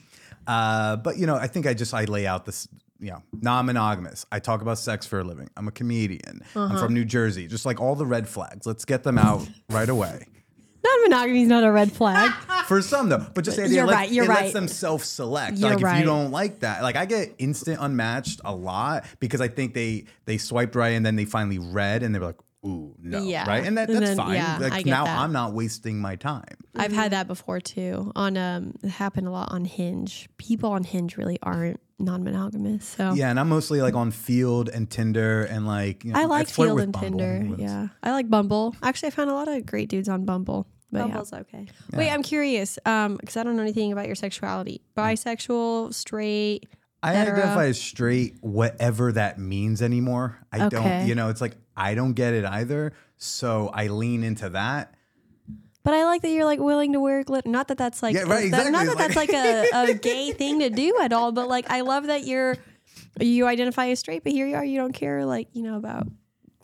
Uh, 0.46 0.96
but 0.96 1.18
you 1.18 1.26
know, 1.26 1.36
I 1.36 1.46
think 1.46 1.66
I 1.66 1.74
just 1.74 1.92
I 1.92 2.04
lay 2.04 2.26
out 2.26 2.46
this. 2.46 2.66
You 3.00 3.10
know, 3.12 3.22
non-monogamous. 3.40 4.26
I 4.32 4.40
talk 4.40 4.60
about 4.62 4.78
sex 4.78 5.06
for 5.06 5.20
a 5.20 5.24
living. 5.24 5.48
I'm 5.56 5.68
a 5.68 5.70
comedian. 5.72 6.42
I'm 6.56 6.62
Uh-huh. 6.62 6.78
from 6.84 6.94
New 6.94 7.04
Jersey. 7.04 7.46
Just 7.46 7.64
like 7.64 7.80
all 7.80 7.94
the 7.94 8.06
red 8.06 8.28
flags. 8.28 8.66
Let's 8.66 8.84
get 8.84 9.02
them 9.04 9.18
out 9.18 9.48
right 9.70 9.88
away. 9.88 10.26
Non-monogamy 10.84 11.42
is 11.42 11.48
not 11.48 11.64
a 11.64 11.70
red 11.72 11.90
flag. 11.92 12.30
For 12.66 12.80
some 12.82 13.08
though, 13.08 13.26
but 13.34 13.44
just 13.44 13.56
the 13.56 13.64
idea 13.64 13.76
You're 13.78 13.86
right, 13.86 14.10
you're 14.10 14.24
it 14.24 14.28
right. 14.28 14.40
lets 14.42 14.52
them 14.52 14.68
self-select. 14.68 15.58
You're 15.58 15.70
like 15.70 15.78
if 15.78 15.84
right. 15.84 15.98
you 15.98 16.04
don't 16.04 16.30
like 16.30 16.60
that, 16.60 16.82
like 16.82 16.96
I 16.96 17.04
get 17.04 17.34
instant 17.38 17.78
unmatched 17.80 18.40
a 18.44 18.54
lot 18.54 19.04
because 19.18 19.40
I 19.40 19.48
think 19.48 19.74
they 19.74 20.04
they 20.26 20.38
swiped 20.38 20.74
right 20.76 20.90
and 20.90 21.04
then 21.04 21.16
they 21.16 21.24
finally 21.24 21.58
read 21.58 22.02
and 22.02 22.14
they 22.14 22.18
were 22.18 22.26
like, 22.26 22.38
ooh 22.66 22.94
no, 23.00 23.22
Yeah. 23.22 23.48
right, 23.48 23.64
and 23.64 23.76
that, 23.78 23.88
And 23.88 23.98
that's 23.98 24.10
then- 24.10 24.16
fine. 24.16 24.34
yeah, 24.34 24.58
like 24.60 24.72
I 24.72 24.78
get 24.82 24.86
now 24.90 25.04
that. 25.04 25.18
I'm 25.18 25.32
not 25.32 25.52
wasting 25.52 25.98
my 26.00 26.16
time. 26.16 26.44
I've 26.76 26.92
had 26.92 27.12
that 27.12 27.26
before 27.26 27.60
too. 27.60 28.12
On 28.16 28.36
um, 28.36 28.74
it 28.82 28.90
happened 28.90 29.26
a 29.28 29.30
lot 29.30 29.52
on 29.52 29.64
Hinge. 29.64 30.28
People 30.38 30.70
on 30.72 30.84
Hinge 30.84 31.16
really 31.16 31.38
aren't 31.42 31.80
non-monogamous. 32.00 32.84
So 32.84 33.12
Yeah, 33.14 33.30
and 33.30 33.40
I'm 33.40 33.48
mostly 33.48 33.80
like 33.82 33.94
on 33.94 34.12
Feeld 34.12 34.68
and 34.72 34.88
Tinder 34.90 35.42
and 35.44 35.66
like 35.66 36.04
you 36.04 36.12
know, 36.12 36.20
I 36.20 36.24
like 36.26 36.48
flirt 36.48 36.70
Feeld 36.70 36.74
with 36.76 36.84
and 36.84 36.92
Bumble. 36.92 37.08
Tinder. 37.18 37.54
Yeah, 37.62 37.88
I 38.02 38.12
like 38.12 38.28
Bumble. 38.30 38.74
Actually, 38.82 39.08
I 39.08 39.10
found 39.10 39.30
a 39.30 39.34
lot 39.34 39.48
of 39.48 39.64
great 39.66 39.88
dudes 39.88 40.08
on 40.08 40.24
Bumble. 40.24 40.66
But 40.90 40.98
yeah. 41.00 41.04
Bumble's 41.08 41.32
okay. 41.34 41.66
Wait, 41.92 42.10
I'm 42.10 42.22
curious, 42.22 42.78
um, 42.86 43.16
because 43.18 43.36
I 43.36 43.42
don't 43.42 43.56
know 43.56 43.62
anything 43.62 43.92
about 43.92 44.06
your 44.06 44.14
sexuality. 44.14 44.80
Bisexual, 44.96 45.92
straight. 45.92 46.66
I 47.02 47.12
identify 47.14 47.66
as 47.66 47.80
straight, 47.80 48.38
whatever 48.40 49.12
that 49.12 49.38
means 49.38 49.82
anymore. 49.82 50.38
I 50.52 50.64
Okay. 50.66 50.76
don't, 50.76 51.06
you 51.06 51.14
know, 51.14 51.28
it's 51.28 51.40
like 51.40 51.56
I 51.78 51.94
don't 51.94 52.12
get 52.14 52.34
it 52.34 52.44
either. 52.44 52.92
So 53.16 53.68
I 53.72 53.86
lean 53.88 54.22
into 54.24 54.50
that. 54.50 54.94
But 55.84 55.94
I 55.94 56.04
like 56.04 56.20
that 56.22 56.28
you're 56.30 56.44
like 56.44 56.60
willing 56.60 56.92
to 56.92 57.00
wear 57.00 57.24
glitter. 57.24 57.48
Not 57.48 57.68
that 57.68 57.78
that's 57.78 58.02
like 58.02 58.14
Yeah, 58.14 58.22
right, 58.22 58.50
that- 58.50 58.70
not 58.70 58.82
exactly. 58.82 58.94
that 58.94 58.98
that's 58.98 59.16
like 59.16 59.32
a, 59.32 59.92
a 59.92 59.94
gay 59.94 60.32
thing 60.32 60.58
to 60.60 60.70
do 60.70 60.98
at 61.00 61.12
all. 61.12 61.32
But 61.32 61.48
like 61.48 61.70
I 61.70 61.80
love 61.80 62.08
that 62.08 62.26
you're 62.26 62.56
you 63.20 63.46
identify 63.46 63.86
as 63.88 63.98
straight, 64.00 64.22
but 64.22 64.32
here 64.32 64.46
you 64.46 64.56
are. 64.56 64.64
You 64.64 64.78
don't 64.78 64.92
care 64.92 65.24
like 65.24 65.48
you 65.52 65.62
know 65.62 65.76
about 65.76 66.06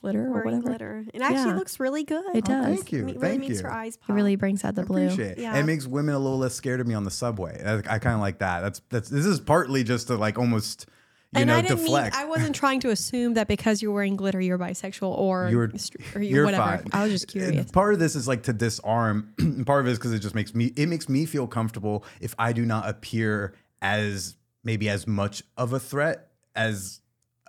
glitter 0.03 0.27
or 0.27 0.31
Wearing 0.33 0.63
whatever. 0.63 0.69
glitter. 0.69 1.05
It 1.15 1.23
actually 1.23 1.53
Yeah. 1.53 1.57
looks 1.57 1.81
really 1.81 2.05
good. 2.05 2.25
It 2.37 2.45
does. 2.45 2.67
Thank 2.67 2.93
you. 2.93 2.99
It 3.01 3.05
really 3.05 3.19
Thank 3.21 3.41
makes 3.41 3.57
you. 3.57 3.63
her 3.63 3.73
eyes 3.73 3.99
It 4.07 4.13
really 4.13 4.37
brings 4.37 4.63
out 4.63 4.75
the 4.75 4.83
blue. 4.83 5.05
Appreciate 5.07 5.39
it. 5.39 5.43
Yeah. 5.43 5.57
It 5.57 5.65
makes 5.65 5.87
women 5.87 6.15
a 6.15 6.19
little 6.19 6.39
less 6.39 6.55
scared 6.55 6.81
of 6.81 6.87
me 6.87 6.95
on 6.95 7.05
the 7.05 7.11
subway. 7.11 7.63
I, 7.65 7.77
I 7.95 7.99
kind 7.99 8.15
of 8.15 8.21
like 8.21 8.41
that. 8.41 8.61
That's 8.61 8.83
that's 8.91 9.09
this 9.09 9.25
is 9.25 9.41
partly 9.41 9.83
just 9.85 10.09
to 10.09 10.17
like 10.17 10.39
almost 10.39 10.87
you 11.35 11.41
and 11.41 11.49
know 11.49 11.57
I 11.57 11.63
didn't 11.63 11.79
deflect. 11.79 12.15
mean 12.17 12.23
I 12.23 12.27
wasn't 12.29 12.55
trying 12.55 12.81
to 12.81 12.91
assume 12.91 13.35
that 13.35 13.49
because 13.49 13.83
you're 13.83 13.93
wearing 13.93 14.17
glitter 14.17 14.41
you're 14.41 14.59
bisexual 14.59 15.17
or 15.19 15.49
You're- 15.51 15.73
or 16.15 16.23
you 16.23 16.35
You're 16.37 16.45
whatever. 16.45 16.79
fine. 16.79 16.87
I 16.93 17.03
was 17.05 17.13
just 17.13 17.35
And 17.35 17.43
curious. 17.45 17.71
Part 17.71 17.95
of 17.95 18.01
this 18.01 18.15
is 18.17 18.27
like 18.29 18.45
to 18.45 18.53
disarm. 18.53 19.33
part 19.67 19.81
of 19.81 19.89
it 19.89 19.93
is 19.93 19.99
because 19.99 20.13
it 20.13 20.21
just 20.21 20.35
makes 20.35 20.55
me 20.55 20.67
it 20.77 20.89
makes 20.89 21.09
me 21.09 21.27
feel 21.27 21.47
comfortable 21.47 22.05
if 22.21 22.35
I 22.39 22.53
do 22.53 22.65
not 22.65 22.89
appear 22.89 23.55
as 23.83 24.37
maybe 24.63 24.89
as 24.89 25.07
much 25.07 25.43
of 25.57 25.73
a 25.73 25.79
threat 25.81 26.29
as 26.57 27.01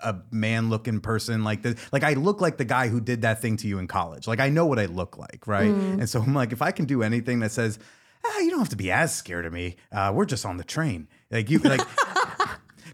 a 0.03 0.15
man 0.29 0.69
looking 0.69 0.99
person 0.99 1.43
like 1.45 1.61
this. 1.61 1.75
Like 1.93 2.03
I 2.03 2.13
look 2.13 2.41
like 2.41 2.57
the 2.57 2.65
guy 2.65 2.89
who 2.89 2.99
did 2.99 3.21
that 3.21 3.41
thing 3.41 3.55
to 3.57 3.67
you 3.67 3.79
in 3.79 3.87
college. 3.87 4.27
Like 4.27 4.41
I 4.41 4.49
know 4.49 4.65
what 4.65 4.77
I 4.79 4.87
look 4.87 5.17
like, 5.17 5.47
right? 5.47 5.69
Mm. 5.69 5.99
And 5.99 6.09
so 6.09 6.21
I'm 6.21 6.33
like, 6.33 6.51
if 6.51 6.61
I 6.61 6.71
can 6.71 6.83
do 6.85 7.01
anything 7.01 7.39
that 7.39 7.51
says, 7.53 7.79
ah, 8.25 8.39
you 8.39 8.49
don't 8.49 8.59
have 8.59 8.69
to 8.69 8.75
be 8.75 8.91
as 8.91 9.15
scared 9.15 9.45
of 9.45 9.53
me. 9.53 9.77
Uh, 9.93 10.11
we're 10.13 10.25
just 10.25 10.45
on 10.45 10.57
the 10.57 10.65
train. 10.65 11.07
Like 11.31 11.49
you 11.49 11.59
like 11.59 11.79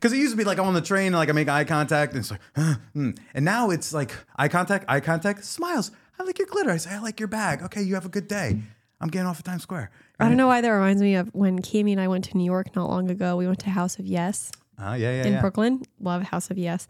Because 0.02 0.14
it 0.14 0.18
used 0.18 0.34
to 0.34 0.38
be 0.38 0.44
like 0.44 0.58
I'm 0.58 0.66
on 0.66 0.74
the 0.74 0.82
train, 0.82 1.08
and 1.08 1.16
like 1.16 1.30
I 1.30 1.34
make 1.34 1.48
eye 1.48 1.64
contact, 1.64 2.14
and 2.14 2.22
it's 2.22 2.32
like, 2.32 2.42
"Huh, 2.56 2.76
hmm." 2.94 3.12
and 3.36 3.46
now 3.46 3.70
it's 3.70 3.94
like 3.94 4.12
eye 4.36 4.48
contact, 4.48 4.86
eye 4.88 5.00
contact, 5.00 5.46
smiles. 5.46 5.92
I 6.18 6.24
like 6.24 6.40
your 6.40 6.48
glitter. 6.48 6.72
I 6.72 6.78
say, 6.78 6.90
I 6.90 7.00
like 7.00 7.20
your 7.20 7.28
bag. 7.28 7.62
Okay, 7.64 7.84
you 7.84 7.94
have 7.94 8.06
a 8.06 8.10
good 8.10 8.28
day. 8.28 8.60
I'm 9.00 9.10
getting 9.10 9.28
off 9.28 9.40
at 9.40 9.46
Times 9.46 9.64
Square. 9.64 9.92
I 10.20 10.28
don't 10.28 10.38
know 10.38 10.48
why 10.48 10.62
that 10.62 10.70
reminds 10.70 11.02
me 11.02 11.16
of 11.16 11.30
when 11.34 11.60
Cami 11.60 11.92
and 11.92 12.02
I 12.02 12.08
went 12.08 12.26
to 12.26 12.38
New 12.38 12.46
York 12.46 12.76
not 12.76 12.90
long 12.90 13.10
ago. 13.10 13.38
We 13.38 13.48
went 13.48 13.60
to 13.60 13.70
House 13.72 13.98
of 13.98 14.06
Yes 14.06 14.52
Ah, 14.82 14.96
yeah, 14.96 15.12
yeah, 15.12 15.24
in 15.26 15.34
yeah. 15.34 15.42
Brooklyn. 15.42 15.84
Love 16.00 16.24
House 16.24 16.50
of 16.50 16.58
Yes. 16.58 16.88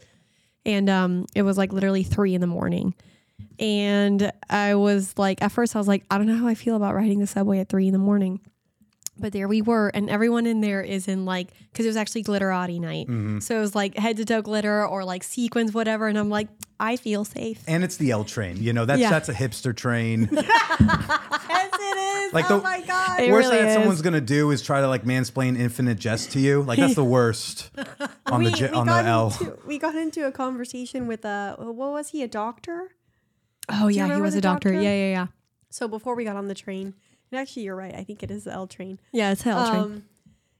And 0.64 0.88
um, 0.88 1.26
it 1.34 1.42
was 1.42 1.58
like 1.58 1.72
literally 1.72 2.02
three 2.02 2.34
in 2.34 2.40
the 2.40 2.46
morning. 2.46 2.94
And 3.58 4.32
I 4.48 4.76
was 4.76 5.18
like, 5.18 5.42
at 5.42 5.52
first, 5.52 5.76
I 5.76 5.78
was 5.78 5.88
like, 5.88 6.04
I 6.10 6.16
don't 6.16 6.26
know 6.26 6.36
how 6.36 6.46
I 6.46 6.54
feel 6.54 6.76
about 6.76 6.94
riding 6.94 7.18
the 7.18 7.26
subway 7.26 7.58
at 7.58 7.68
three 7.68 7.86
in 7.86 7.92
the 7.92 7.98
morning. 7.98 8.40
But 9.22 9.32
there 9.32 9.48
we 9.48 9.62
were, 9.62 9.88
and 9.94 10.10
everyone 10.10 10.44
in 10.46 10.60
there 10.60 10.82
is 10.82 11.08
in 11.08 11.24
like, 11.24 11.48
because 11.72 11.86
it 11.86 11.88
was 11.88 11.96
actually 11.96 12.24
glitterati 12.24 12.78
night. 12.80 13.06
Mm-hmm. 13.06 13.38
So 13.38 13.56
it 13.56 13.60
was 13.60 13.74
like 13.74 13.96
head 13.96 14.18
to 14.18 14.24
toe 14.26 14.42
glitter 14.42 14.86
or 14.86 15.04
like 15.04 15.22
sequins, 15.22 15.72
whatever. 15.72 16.08
And 16.08 16.18
I'm 16.18 16.28
like, 16.28 16.48
I 16.80 16.96
feel 16.96 17.24
safe. 17.24 17.62
And 17.66 17.82
it's 17.84 17.96
the 17.96 18.10
L 18.10 18.24
train. 18.24 18.56
You 18.60 18.72
know, 18.74 18.84
that's 18.84 19.00
Yeah. 19.00 19.08
that's 19.10 19.28
a 19.30 19.34
hipster 19.34 19.74
train. 19.74 20.28
Yes, 21.48 21.70
it 21.74 22.26
is. 22.26 22.32
Like 22.32 22.50
oh 22.50 22.56
the- 22.58 22.62
my 22.62 22.80
god. 22.82 23.20
It 23.20 23.30
worst 23.30 23.48
really 23.50 23.62
that 23.62 23.68
is. 23.68 23.74
someone's 23.74 24.02
gonna 24.02 24.20
do 24.20 24.50
is 24.50 24.62
try 24.62 24.80
to 24.80 24.88
like 24.88 25.04
mansplain 25.04 25.58
infinite 25.58 25.98
jest 25.98 26.32
to 26.32 26.40
you. 26.40 26.62
Like 26.62 26.78
that's 26.78 26.94
the 26.94 27.04
worst 27.18 27.70
on 28.26 28.42
the 28.44 28.50
j- 28.50 28.68
on 28.70 28.86
the 28.86 28.92
got 28.92 29.06
L. 29.06 29.26
Into, 29.40 29.58
we 29.66 29.78
got 29.78 29.94
into 29.94 30.26
a 30.26 30.32
conversation 30.32 31.06
with 31.06 31.24
a 31.24 31.54
what 31.58 31.92
was 31.92 32.08
he 32.10 32.22
a 32.22 32.28
doctor? 32.28 32.88
Oh, 33.68 33.88
you 33.88 33.98
yeah. 33.98 34.14
He 34.14 34.20
was 34.20 34.34
a 34.34 34.40
doctor. 34.40 34.70
doctor? 34.70 34.82
Yeah, 34.82 34.94
yeah, 34.94 35.10
yeah. 35.10 35.26
So 35.70 35.86
before 35.88 36.14
we 36.16 36.24
got 36.24 36.36
on 36.36 36.48
the 36.48 36.54
train, 36.54 36.94
and 37.32 37.40
actually 37.40 37.62
you're 37.64 37.76
right. 37.76 37.94
I 37.94 38.04
think 38.04 38.22
it 38.22 38.30
is 38.30 38.44
the 38.44 38.52
L 38.52 38.66
train. 38.66 39.00
Yeah, 39.12 39.32
it's 39.32 39.42
hell 39.42 39.68
train. 39.70 39.82
Um, 39.82 40.04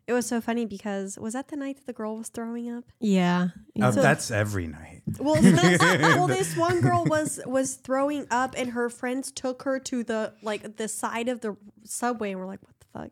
It 0.08 0.12
was 0.14 0.26
so 0.26 0.40
funny 0.40 0.66
because 0.66 1.16
was 1.18 1.34
that 1.34 1.48
the 1.48 1.56
night 1.56 1.76
that 1.76 1.86
the 1.86 1.92
girl 1.92 2.16
was 2.16 2.28
throwing 2.28 2.68
up? 2.70 2.84
Yeah. 2.98 3.48
Uh, 3.80 3.92
So- 3.92 4.02
that's 4.02 4.30
every 4.30 4.66
night. 4.66 5.02
Well, 5.18 5.40
this, 5.40 5.78
well, 5.80 6.26
this 6.26 6.56
one 6.56 6.80
girl 6.80 7.04
was 7.04 7.40
was 7.46 7.74
throwing 7.76 8.26
up, 8.30 8.54
and 8.56 8.70
her 8.70 8.88
friends 8.88 9.30
took 9.32 9.62
her 9.64 9.78
to 9.80 10.02
the 10.04 10.32
like 10.42 10.76
the 10.76 10.88
side 10.88 11.28
of 11.28 11.40
the 11.40 11.56
subway, 11.84 12.30
and 12.32 12.40
we're 12.40 12.46
like, 12.46 12.62
"What 12.62 12.74
the 12.80 12.86
fuck?" 12.98 13.10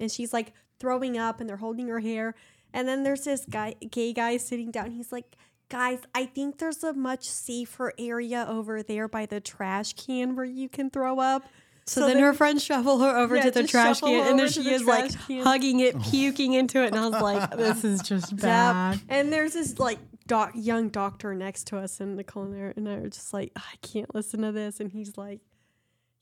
And 0.00 0.10
she's 0.10 0.32
like 0.32 0.52
throwing 0.80 1.16
up, 1.18 1.40
and 1.40 1.48
they're 1.48 1.56
holding 1.58 1.88
her 1.88 2.00
hair, 2.00 2.34
and 2.72 2.86
then 2.88 3.02
there's 3.02 3.24
this 3.24 3.44
guy, 3.44 3.74
gay 3.90 4.12
guy, 4.12 4.36
sitting 4.36 4.70
down. 4.70 4.92
He's 4.92 5.10
like, 5.12 5.36
"Guys, 5.68 5.98
I 6.14 6.26
think 6.26 6.58
there's 6.58 6.82
a 6.84 6.92
much 6.92 7.24
safer 7.28 7.92
area 7.98 8.46
over 8.48 8.82
there 8.82 9.08
by 9.08 9.26
the 9.26 9.40
trash 9.40 9.94
can 9.94 10.36
where 10.36 10.44
you 10.44 10.68
can 10.68 10.90
throw 10.90 11.18
up." 11.18 11.44
So, 11.84 12.06
then, 12.06 12.18
her 12.20 12.32
friends 12.32 12.62
shovel 12.62 12.98
her 13.00 13.16
over 13.16 13.34
Yeah, 13.36 13.42
to 13.44 13.50
the 13.50 13.66
trash 13.66 14.00
can, 14.00 14.26
and 14.28 14.38
there 14.38 14.46
over 14.46 14.52
to 14.54 14.62
she 14.62 14.68
the 14.68 14.74
is, 14.74 14.84
like 14.84 15.26
can. 15.26 15.42
hugging 15.44 15.80
it, 15.80 16.00
puking 16.10 16.52
into 16.54 16.82
it, 16.82 16.88
and 16.94 16.96
I 16.96 17.08
was 17.08 17.20
like, 17.20 17.56
"This 17.56 17.82
is 17.84 18.02
just 18.02 18.36
bad." 18.40 18.92
Yep. 18.94 19.00
And 19.08 19.32
there's 19.32 19.54
this 19.54 19.78
like 19.80 19.98
doc- 20.28 20.52
young 20.54 20.88
doctor 20.90 21.34
next 21.34 21.66
to 21.68 21.78
us, 21.78 22.00
and 22.00 22.16
Nicole 22.16 22.44
and 22.44 22.54
I, 22.54 22.72
and 22.76 22.88
I 22.88 22.96
were 23.00 23.08
just 23.08 23.32
like, 23.34 23.50
I 23.56 23.74
can't 23.82 24.14
listen 24.14 24.42
to 24.42 24.52
this. 24.52 24.78
And 24.78 24.92
he's 24.92 25.16
like, 25.18 25.40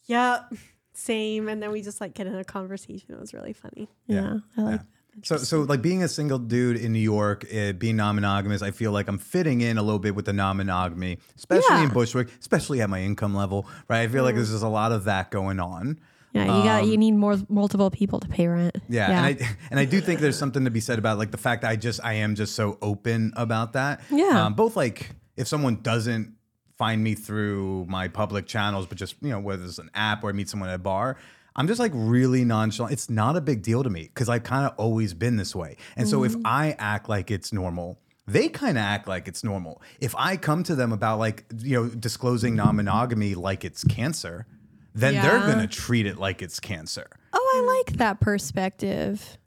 Yep, 0.06 0.54
same. 0.94 1.48
And 1.48 1.62
then 1.62 1.70
we 1.72 1.82
just 1.82 2.00
like 2.00 2.14
get 2.14 2.26
in 2.26 2.34
a 2.34 2.44
conversation. 2.44 3.12
It 3.12 3.20
was 3.20 3.34
really 3.34 3.52
funny. 3.52 3.88
Yeah, 4.06 4.38
I 4.56 4.62
like. 4.62 4.80
So, 5.22 5.36
so 5.36 5.60
like 5.62 5.82
being 5.82 6.02
a 6.02 6.08
single 6.08 6.38
dude 6.38 6.76
in 6.76 6.92
New 6.92 6.98
York, 7.00 7.44
uh, 7.54 7.72
being 7.72 7.96
non-monogamous, 7.96 8.62
I 8.62 8.70
feel 8.70 8.92
like 8.92 9.08
I'm 9.08 9.18
fitting 9.18 9.60
in 9.60 9.76
a 9.78 9.82
little 9.82 9.98
bit 9.98 10.14
with 10.14 10.24
the 10.24 10.32
non-monogamy, 10.32 11.18
especially 11.36 11.82
in 11.82 11.88
Bushwick, 11.90 12.28
especially 12.40 12.80
at 12.80 12.88
my 12.88 13.00
income 13.02 13.34
level, 13.34 13.66
right? 13.88 14.00
I 14.00 14.08
feel 14.08 14.24
like 14.24 14.34
there's 14.34 14.50
just 14.50 14.62
a 14.62 14.68
lot 14.68 14.92
of 14.92 15.04
that 15.04 15.30
going 15.30 15.60
on. 15.60 16.00
Yeah, 16.32 16.58
you 16.58 16.62
got 16.62 16.86
you 16.86 16.96
need 16.96 17.12
more 17.12 17.36
multiple 17.48 17.90
people 17.90 18.20
to 18.20 18.28
pay 18.28 18.46
rent. 18.46 18.76
Yeah, 18.88 19.10
and 19.10 19.26
I 19.26 19.56
and 19.70 19.80
I 19.80 19.84
do 19.84 20.00
think 20.00 20.20
there's 20.20 20.38
something 20.38 20.64
to 20.64 20.70
be 20.70 20.80
said 20.80 20.98
about 20.98 21.18
like 21.18 21.32
the 21.32 21.38
fact 21.38 21.62
that 21.62 21.70
I 21.70 21.76
just 21.76 22.00
I 22.04 22.14
am 22.14 22.36
just 22.36 22.54
so 22.54 22.78
open 22.80 23.32
about 23.36 23.72
that. 23.72 24.00
Yeah. 24.10 24.46
um, 24.46 24.54
both 24.54 24.76
like 24.76 25.10
if 25.36 25.48
someone 25.48 25.82
doesn't 25.82 26.34
find 26.78 27.02
me 27.02 27.14
through 27.14 27.84
my 27.88 28.06
public 28.08 28.46
channels, 28.46 28.86
but 28.86 28.96
just 28.96 29.16
you 29.20 29.30
know 29.30 29.40
whether 29.40 29.64
it's 29.64 29.78
an 29.78 29.90
app 29.92 30.22
or 30.22 30.28
I 30.28 30.32
meet 30.32 30.48
someone 30.48 30.68
at 30.68 30.76
a 30.76 30.78
bar. 30.78 31.16
I'm 31.56 31.66
just 31.66 31.80
like 31.80 31.92
really 31.94 32.44
nonchalant. 32.44 32.92
It's 32.92 33.10
not 33.10 33.36
a 33.36 33.40
big 33.40 33.62
deal 33.62 33.82
to 33.82 33.90
me 33.90 34.04
because 34.04 34.28
I've 34.28 34.44
kind 34.44 34.66
of 34.66 34.74
always 34.76 35.14
been 35.14 35.36
this 35.36 35.54
way. 35.54 35.76
And 35.96 36.08
so 36.08 36.24
if 36.24 36.32
mm-hmm. 36.32 36.42
I 36.46 36.76
act 36.78 37.08
like 37.08 37.30
it's 37.30 37.52
normal, 37.52 37.98
they 38.26 38.48
kind 38.48 38.78
of 38.78 38.82
act 38.82 39.08
like 39.08 39.26
it's 39.26 39.42
normal. 39.42 39.82
If 40.00 40.14
I 40.16 40.36
come 40.36 40.62
to 40.64 40.74
them 40.74 40.92
about 40.92 41.18
like, 41.18 41.44
you 41.58 41.76
know, 41.76 41.88
disclosing 41.88 42.54
non 42.54 42.76
monogamy 42.76 43.34
like 43.34 43.64
it's 43.64 43.84
cancer, 43.84 44.46
then 44.94 45.14
they're 45.14 45.40
going 45.40 45.58
to 45.58 45.66
treat 45.66 46.06
it 46.06 46.18
like 46.18 46.42
it's 46.42 46.60
cancer. 46.60 47.06
oh, 47.32 47.52
I 47.54 47.76
like 47.76 47.98
that 47.98 48.20
perspective. 48.20 49.38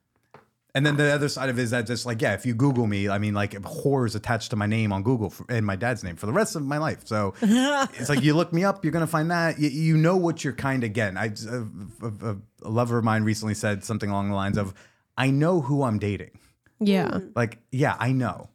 And 0.75 0.83
then 0.83 0.97
the 0.97 1.11
other 1.13 1.29
side 1.29 1.49
of 1.49 1.59
it 1.59 1.61
is 1.61 1.69
that 1.69 1.85
just 1.85 2.03
like, 2.03 2.19
yeah, 2.19 2.33
if 2.33 2.47
you 2.47 2.55
Google 2.55 2.87
me, 2.87 3.07
I 3.07 3.19
mean, 3.19 3.35
like 3.35 3.51
whore 3.51 4.07
is 4.07 4.15
attached 4.15 4.49
to 4.51 4.55
my 4.55 4.65
name 4.65 4.91
on 4.91 5.03
Google 5.03 5.29
for, 5.29 5.45
and 5.47 5.63
my 5.65 5.75
dad's 5.75 6.03
name 6.03 6.15
for 6.15 6.25
the 6.25 6.33
rest 6.33 6.55
of 6.55 6.63
my 6.63 6.79
life. 6.79 7.01
So 7.05 7.35
it's 7.41 8.09
like 8.09 8.23
you 8.23 8.33
look 8.33 8.51
me 8.51 8.63
up, 8.63 8.83
you're 8.83 8.91
going 8.91 9.05
to 9.05 9.11
find 9.11 9.29
that. 9.29 9.59
You, 9.59 9.69
you 9.69 9.97
know 9.97 10.17
what 10.17 10.43
you're 10.43 10.53
kind 10.53 10.83
of 10.83 10.93
getting. 10.93 11.17
I, 11.17 11.25
a, 11.25 12.27
a, 12.27 12.37
a 12.63 12.69
lover 12.69 12.97
of 12.97 13.03
mine 13.03 13.23
recently 13.23 13.53
said 13.53 13.83
something 13.83 14.09
along 14.09 14.29
the 14.29 14.35
lines 14.35 14.57
of, 14.57 14.73
I 15.15 15.29
know 15.29 15.61
who 15.61 15.83
I'm 15.83 15.99
dating. 15.99 16.39
Yeah. 16.79 17.19
Hmm. 17.19 17.27
Like, 17.35 17.59
yeah, 17.71 17.95
I 17.99 18.11
know. 18.11 18.49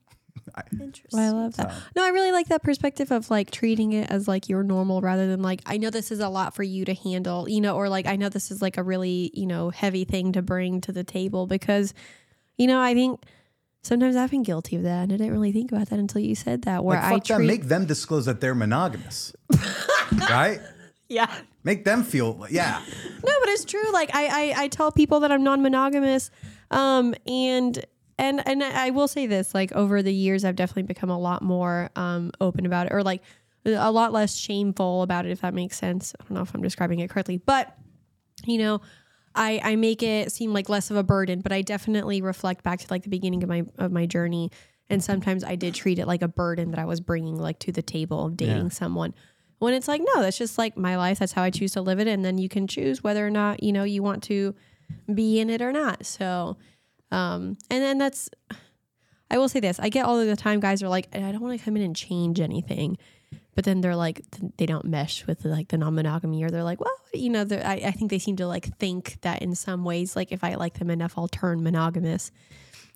Interesting. 0.73 1.19
Well, 1.19 1.37
I 1.37 1.43
love 1.43 1.57
that. 1.57 1.73
No, 1.97 2.05
I 2.05 2.09
really 2.09 2.33
like 2.33 2.49
that 2.49 2.63
perspective 2.63 3.11
of 3.11 3.31
like 3.31 3.51
treating 3.51 3.93
it 3.93 4.11
as 4.11 4.29
like 4.29 4.49
your 4.49 4.63
normal 4.63 5.01
rather 5.01 5.27
than 5.27 5.43
like 5.43 5.61
I 5.67 5.77
know 5.77 5.91
this 5.91 6.11
is 6.11 6.21
a 6.21 6.29
lot 6.29 6.55
for 6.55 6.63
you 6.63 6.85
to 6.85 6.95
handle, 6.95 7.49
you 7.49 7.61
know, 7.61 7.77
or 7.77 7.89
like 7.89 8.07
I 8.07 8.17
know 8.17 8.29
this 8.29 8.51
is 8.51 8.63
like 8.63 8.77
a 8.77 8.83
really, 8.83 9.31
you 9.35 9.47
know, 9.47 9.71
heavy 9.71 10.05
thing 10.05 10.33
to 10.33 10.43
bring 10.43 10.81
to 10.83 10.93
the 10.93 11.05
table 11.05 11.47
because 11.47 11.95
you 12.57 12.67
know, 12.67 12.81
I 12.81 12.93
think 12.93 13.21
sometimes 13.83 14.17
I've 14.17 14.31
been 14.31 14.43
guilty 14.43 14.77
of 14.77 14.83
that 14.83 15.05
and 15.05 15.13
I 15.13 15.17
didn't 15.17 15.33
really 15.33 15.53
think 15.53 15.73
about 15.73 15.89
that 15.91 15.99
until 15.99 16.21
you 16.21 16.35
said 16.35 16.63
that 16.63 16.85
where 16.85 16.99
Like, 16.99 17.05
I 17.05 17.11
fuck 17.15 17.25
them. 17.25 17.47
Make 17.47 17.65
them 17.65 17.87
disclose 17.87 18.27
that 18.27 18.41
they're 18.41 18.55
monogamous. 18.55 19.33
right? 20.29 20.61
Yeah. 21.09 21.33
Make 21.65 21.85
them 21.85 22.03
feel, 22.03 22.47
yeah. 22.51 22.83
No, 23.25 23.33
but 23.41 23.49
it's 23.49 23.65
true. 23.65 23.93
Like 23.93 24.15
I, 24.15 24.27
I, 24.27 24.63
I 24.65 24.69
tell 24.69 24.93
people 24.93 25.21
that 25.21 25.33
I'm 25.33 25.43
non-monogamous, 25.43 26.31
um, 26.71 27.15
and 27.27 27.85
and 28.19 28.47
and 28.47 28.63
I 28.63 28.91
will 28.91 29.09
say 29.09 29.27
this: 29.27 29.55
like 29.55 29.73
over 29.73 30.03
the 30.03 30.13
years, 30.13 30.45
I've 30.45 30.57
definitely 30.57 30.83
become 30.83 31.11
a 31.11 31.19
lot 31.19 31.43
more 31.43 31.91
um, 31.97 32.33
open 32.41 32.67
about 32.67 32.87
it, 32.87 32.93
or 32.93 33.03
like 33.03 33.23
a 33.65 33.91
lot 33.91 34.13
less 34.13 34.37
shameful 34.37 35.03
about 35.03 35.27
it, 35.27 35.31
if 35.31 35.41
that 35.43 35.55
makes 35.55 35.79
sense. 35.79 36.15
I 36.19 36.25
don't 36.25 36.33
know 36.33 36.43
if 36.43 36.55
I'm 36.55 36.63
describing 36.63 37.01
it 37.01 37.11
correctly, 37.11 37.39
but 37.39 37.77
you 38.45 38.59
know, 38.59 38.81
I 39.35 39.61
I 39.63 39.77
make 39.77 40.03
it 40.03 40.33
seem 40.33 40.53
like 40.53 40.69
less 40.69 40.91
of 40.91 40.97
a 40.97 41.03
burden, 41.03 41.41
but 41.41 41.53
I 41.53 41.63
definitely 41.63 42.21
reflect 42.21 42.65
back 42.65 42.81
to 42.81 42.87
like 42.91 43.03
the 43.05 43.09
beginning 43.09 43.43
of 43.43 43.49
my 43.49 43.65
of 43.79 43.93
my 43.93 44.07
journey, 44.07 44.51
and 44.91 45.03
sometimes 45.03 45.45
I 45.45 45.55
did 45.55 45.75
treat 45.75 45.99
it 45.99 46.07
like 46.07 46.23
a 46.23 46.29
burden 46.29 46.71
that 46.71 46.81
I 46.81 46.85
was 46.85 47.01
bringing 47.01 47.37
like 47.37 47.59
to 47.61 47.73
the 47.73 47.83
table 47.83 48.27
of 48.27 48.37
dating 48.37 48.71
someone. 48.71 49.15
When 49.59 49.75
it's 49.75 49.89
like, 49.89 50.01
no, 50.01 50.23
that's 50.23 50.39
just 50.39 50.57
like 50.57 50.77
my 50.77 50.97
life. 50.97 51.19
That's 51.19 51.33
how 51.33 51.43
I 51.43 51.51
choose 51.51 51.73
to 51.73 51.83
live 51.83 51.99
it, 52.01 52.09
and 52.09 52.25
then 52.25 52.39
you 52.39 52.49
can 52.49 52.67
choose 52.67 53.03
whether 53.03 53.27
or 53.27 53.31
not 53.31 53.63
you 53.63 53.73
know 53.73 53.85
you 53.85 54.03
want 54.03 54.23
to 54.25 54.55
be 55.13 55.41
in 55.41 55.51
it 55.51 55.61
or 55.61 55.73
not. 55.73 56.07
So, 56.07 56.57
um, 57.11 57.57
and 57.71 57.83
then 57.83 57.99
that's. 57.99 58.29
I 59.31 59.37
will 59.39 59.49
say 59.49 59.61
this: 59.61 59.79
I 59.79 59.89
get 59.91 60.07
all 60.07 60.19
of 60.19 60.27
the 60.27 60.37
time 60.37 60.59
guys 60.61 60.83
are 60.83 60.89
like, 60.89 61.09
I 61.15 61.19
don't 61.33 61.41
want 61.41 61.59
to 61.59 61.65
come 61.65 61.77
in 61.77 61.83
and 61.83 61.95
change 61.95 62.41
anything, 62.41 62.97
but 63.55 63.65
then 63.65 63.83
they're 63.83 63.97
like, 63.97 64.23
they 64.57 64.65
don't 64.65 64.87
mesh 64.87 65.27
with 65.27 65.45
like 65.45 65.69
the 65.69 65.77
non-monogamy, 65.77 66.43
or 66.43 66.49
they're 66.51 66.63
like, 66.65 66.81
well, 66.81 66.95
you 67.13 67.29
know, 67.29 67.45
I, 67.51 67.83
I 67.87 67.91
think 67.91 68.11
they 68.11 68.19
seem 68.19 68.37
to 68.37 68.47
like 68.47 68.75
think 68.79 69.19
that 69.21 69.43
in 69.43 69.55
some 69.55 69.85
ways, 69.85 70.17
like 70.17 70.33
if 70.33 70.43
I 70.43 70.55
like 70.55 70.79
them 70.79 70.89
enough, 70.91 71.15
I'll 71.19 71.29
turn 71.29 71.63
monogamous. 71.63 72.31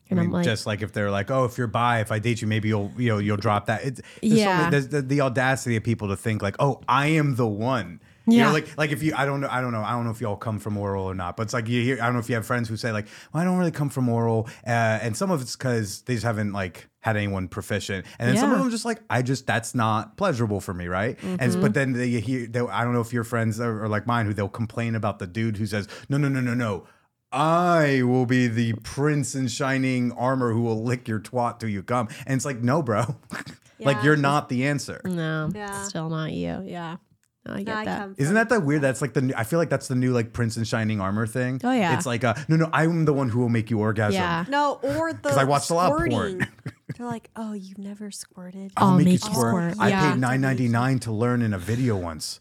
And 0.08 0.18
I 0.18 0.22
I'm 0.24 0.28
mean, 0.28 0.36
like, 0.36 0.44
just 0.44 0.66
like 0.66 0.80
if 0.82 0.92
they're 0.92 1.10
like, 1.10 1.30
oh, 1.30 1.44
if 1.44 1.56
you're 1.58 1.66
bi, 1.66 2.00
if 2.00 2.10
I 2.10 2.18
date 2.18 2.40
you, 2.42 2.48
maybe 2.48 2.68
you'll 2.68 2.90
you 2.96 3.08
know 3.10 3.18
you'll 3.18 3.36
drop 3.36 3.66
that. 3.66 3.84
It's, 3.84 3.98
so 4.00 4.04
Yeah. 4.22 4.70
many- 4.70 4.86
the, 4.86 5.02
the 5.02 5.20
audacity 5.20 5.76
of 5.76 5.84
people 5.84 6.08
to 6.08 6.16
think 6.16 6.40
like, 6.42 6.56
oh, 6.58 6.80
I 6.88 7.08
am 7.08 7.36
the 7.36 7.46
one. 7.46 8.00
You 8.26 8.38
Yeah. 8.38 8.46
know, 8.46 8.52
like 8.52 8.78
like 8.78 8.92
if 8.92 9.02
you, 9.02 9.14
I 9.16 9.24
don't 9.26 9.40
know, 9.40 9.48
I 9.50 9.60
don't 9.60 9.72
know, 9.72 9.82
I 9.82 9.92
don't 9.92 10.04
know 10.04 10.10
if 10.12 10.20
y'all 10.20 10.36
come 10.36 10.58
from 10.60 10.76
oral 10.76 11.04
or 11.04 11.14
not, 11.14 11.36
but 11.36 11.42
it's 11.44 11.52
like 11.52 11.68
you 11.68 11.82
hear, 11.82 11.98
I 12.00 12.04
don't 12.06 12.12
know 12.14 12.20
if 12.20 12.28
you 12.28 12.36
have 12.36 12.46
friends 12.46 12.68
who 12.68 12.76
say 12.76 12.92
like, 12.92 13.06
well, 13.32 13.42
I 13.42 13.44
don't 13.44 13.58
really 13.58 13.70
come 13.72 13.88
from 13.88 14.08
oral, 14.08 14.48
uh, 14.66 14.70
and 14.70 15.16
some 15.16 15.30
of 15.30 15.40
it's 15.42 15.56
because 15.56 16.02
they 16.02 16.14
just 16.14 16.24
haven't 16.24 16.52
like 16.52 16.88
had 17.00 17.16
anyone 17.16 17.48
proficient, 17.48 18.06
and 18.20 18.28
then 18.28 18.36
some 18.36 18.50
of 18.52 18.58
Yeah. 18.58 18.62
them 18.62 18.70
just 18.70 18.84
like, 18.84 19.00
I 19.10 19.22
just 19.22 19.46
that's 19.46 19.74
not 19.74 20.16
pleasurable 20.16 20.60
for 20.60 20.72
me, 20.72 20.86
right? 20.86 21.18
And 21.22 21.40
Mm-hmm. 21.40 21.60
but 21.60 21.74
then 21.74 21.92
they, 21.94 22.08
hear, 22.20 22.46
they, 22.46 22.60
I 22.60 22.84
don't 22.84 22.92
know 22.92 23.00
if 23.00 23.12
your 23.12 23.24
friends 23.24 23.58
are, 23.58 23.84
are 23.84 23.88
like 23.88 24.06
mine 24.06 24.26
who 24.26 24.34
they'll 24.34 24.48
complain 24.48 24.94
about 24.94 25.18
the 25.18 25.26
dude 25.26 25.56
who 25.56 25.66
says, 25.66 25.88
no, 26.08 26.16
no, 26.16 26.28
no, 26.28 26.40
no, 26.40 26.54
no. 26.54 26.86
I 27.34 28.02
will 28.02 28.26
be 28.26 28.46
the 28.46 28.74
prince 28.82 29.34
in 29.34 29.48
shining 29.48 30.12
armor 30.12 30.52
who 30.52 30.60
will 30.60 30.84
lick 30.84 31.08
your 31.08 31.18
twat 31.18 31.58
till 31.58 31.70
you 31.70 31.82
come. 31.82 32.08
And 32.26 32.36
it's 32.36 32.44
like, 32.44 32.60
no, 32.62 32.82
bro. 32.82 33.16
like 33.80 34.02
you're 34.04 34.16
not 34.16 34.48
the 34.48 34.66
answer. 34.66 35.00
no, 35.04 35.50
Yeah. 35.54 35.82
still 35.82 36.08
not 36.10 36.32
you. 36.32 36.62
Yeah, 36.66 36.98
No, 37.46 37.54
I 37.54 37.62
get 37.64 37.76
I 37.76 37.84
that. 37.84 37.98
come 37.98 38.14
Isn't 38.18 38.34
that 38.34 38.48
that 38.50 38.62
weird? 38.64 38.82
That's 38.82 39.02
like 39.02 39.14
the 39.14 39.22
new, 39.22 39.34
I 39.36 39.42
feel 39.44 39.58
like 39.58 39.68
that's 39.68 39.88
the 39.88 39.96
new 39.96 40.12
like 40.12 40.32
prince 40.32 40.56
in 40.56 40.62
shining 40.64 41.00
armor 41.00 41.26
thing. 41.26 41.60
Oh, 41.64 41.72
yeah. 41.72 41.96
It's 41.96 42.06
like 42.06 42.22
uh 42.22 42.34
no 42.48 42.54
no 42.56 42.70
I'm 42.72 43.04
the 43.04 43.12
one 43.12 43.28
who 43.28 43.40
will 43.40 43.48
make 43.48 43.68
you 43.70 43.80
orgasm. 43.80 44.14
Yeah. 44.14 44.44
No, 44.48 44.78
or 44.82 45.12
the 45.12 45.28
'Cause 45.30 45.38
I 45.38 45.44
watched 45.44 45.70
a 45.70 45.74
lot 45.74 45.90
of 45.92 45.98
porn. 45.98 46.10
squirting. 46.10 46.46
They're 46.96 47.06
like, 47.06 47.30
oh, 47.36 47.52
you've 47.54 47.78
never 47.78 48.10
squirted. 48.10 48.70
I'll, 48.76 48.90
I'll 48.90 48.96
make, 48.98 49.06
you 49.06 49.12
make 49.14 49.24
you 49.24 49.30
squirt. 49.32 49.72
squirt. 49.72 49.84
I 49.84 49.88
Yeah. 49.88 50.12
paid 50.12 50.20
nine 50.20 50.40
ninety 50.40 50.68
nine 50.68 50.98
to 51.00 51.10
learn 51.12 51.42
in 51.42 51.52
a 51.52 51.58
video 51.58 51.96
once. 51.96 52.38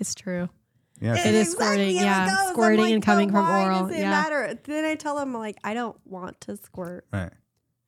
It's 0.00 0.14
true. 0.14 0.48
Yeah. 1.00 1.16
It 1.16 1.34
is 1.34 1.52
squirting, 1.52 1.96
yeah, 1.96 2.28
goes. 2.34 2.48
Squirting 2.52 2.80
like, 2.80 2.94
and 2.94 3.02
coming 3.02 3.30
from 3.30 3.48
oral, 3.48 3.86
Does 3.88 3.96
it 3.96 4.00
yeah. 4.00 4.10
matter? 4.10 4.58
Then 4.64 4.84
I 4.84 4.94
tell 4.94 5.16
them 5.16 5.34
like, 5.34 5.58
I 5.62 5.74
don't 5.74 5.96
want 6.06 6.40
to 6.42 6.56
squirt. 6.56 7.04
Right. 7.12 7.30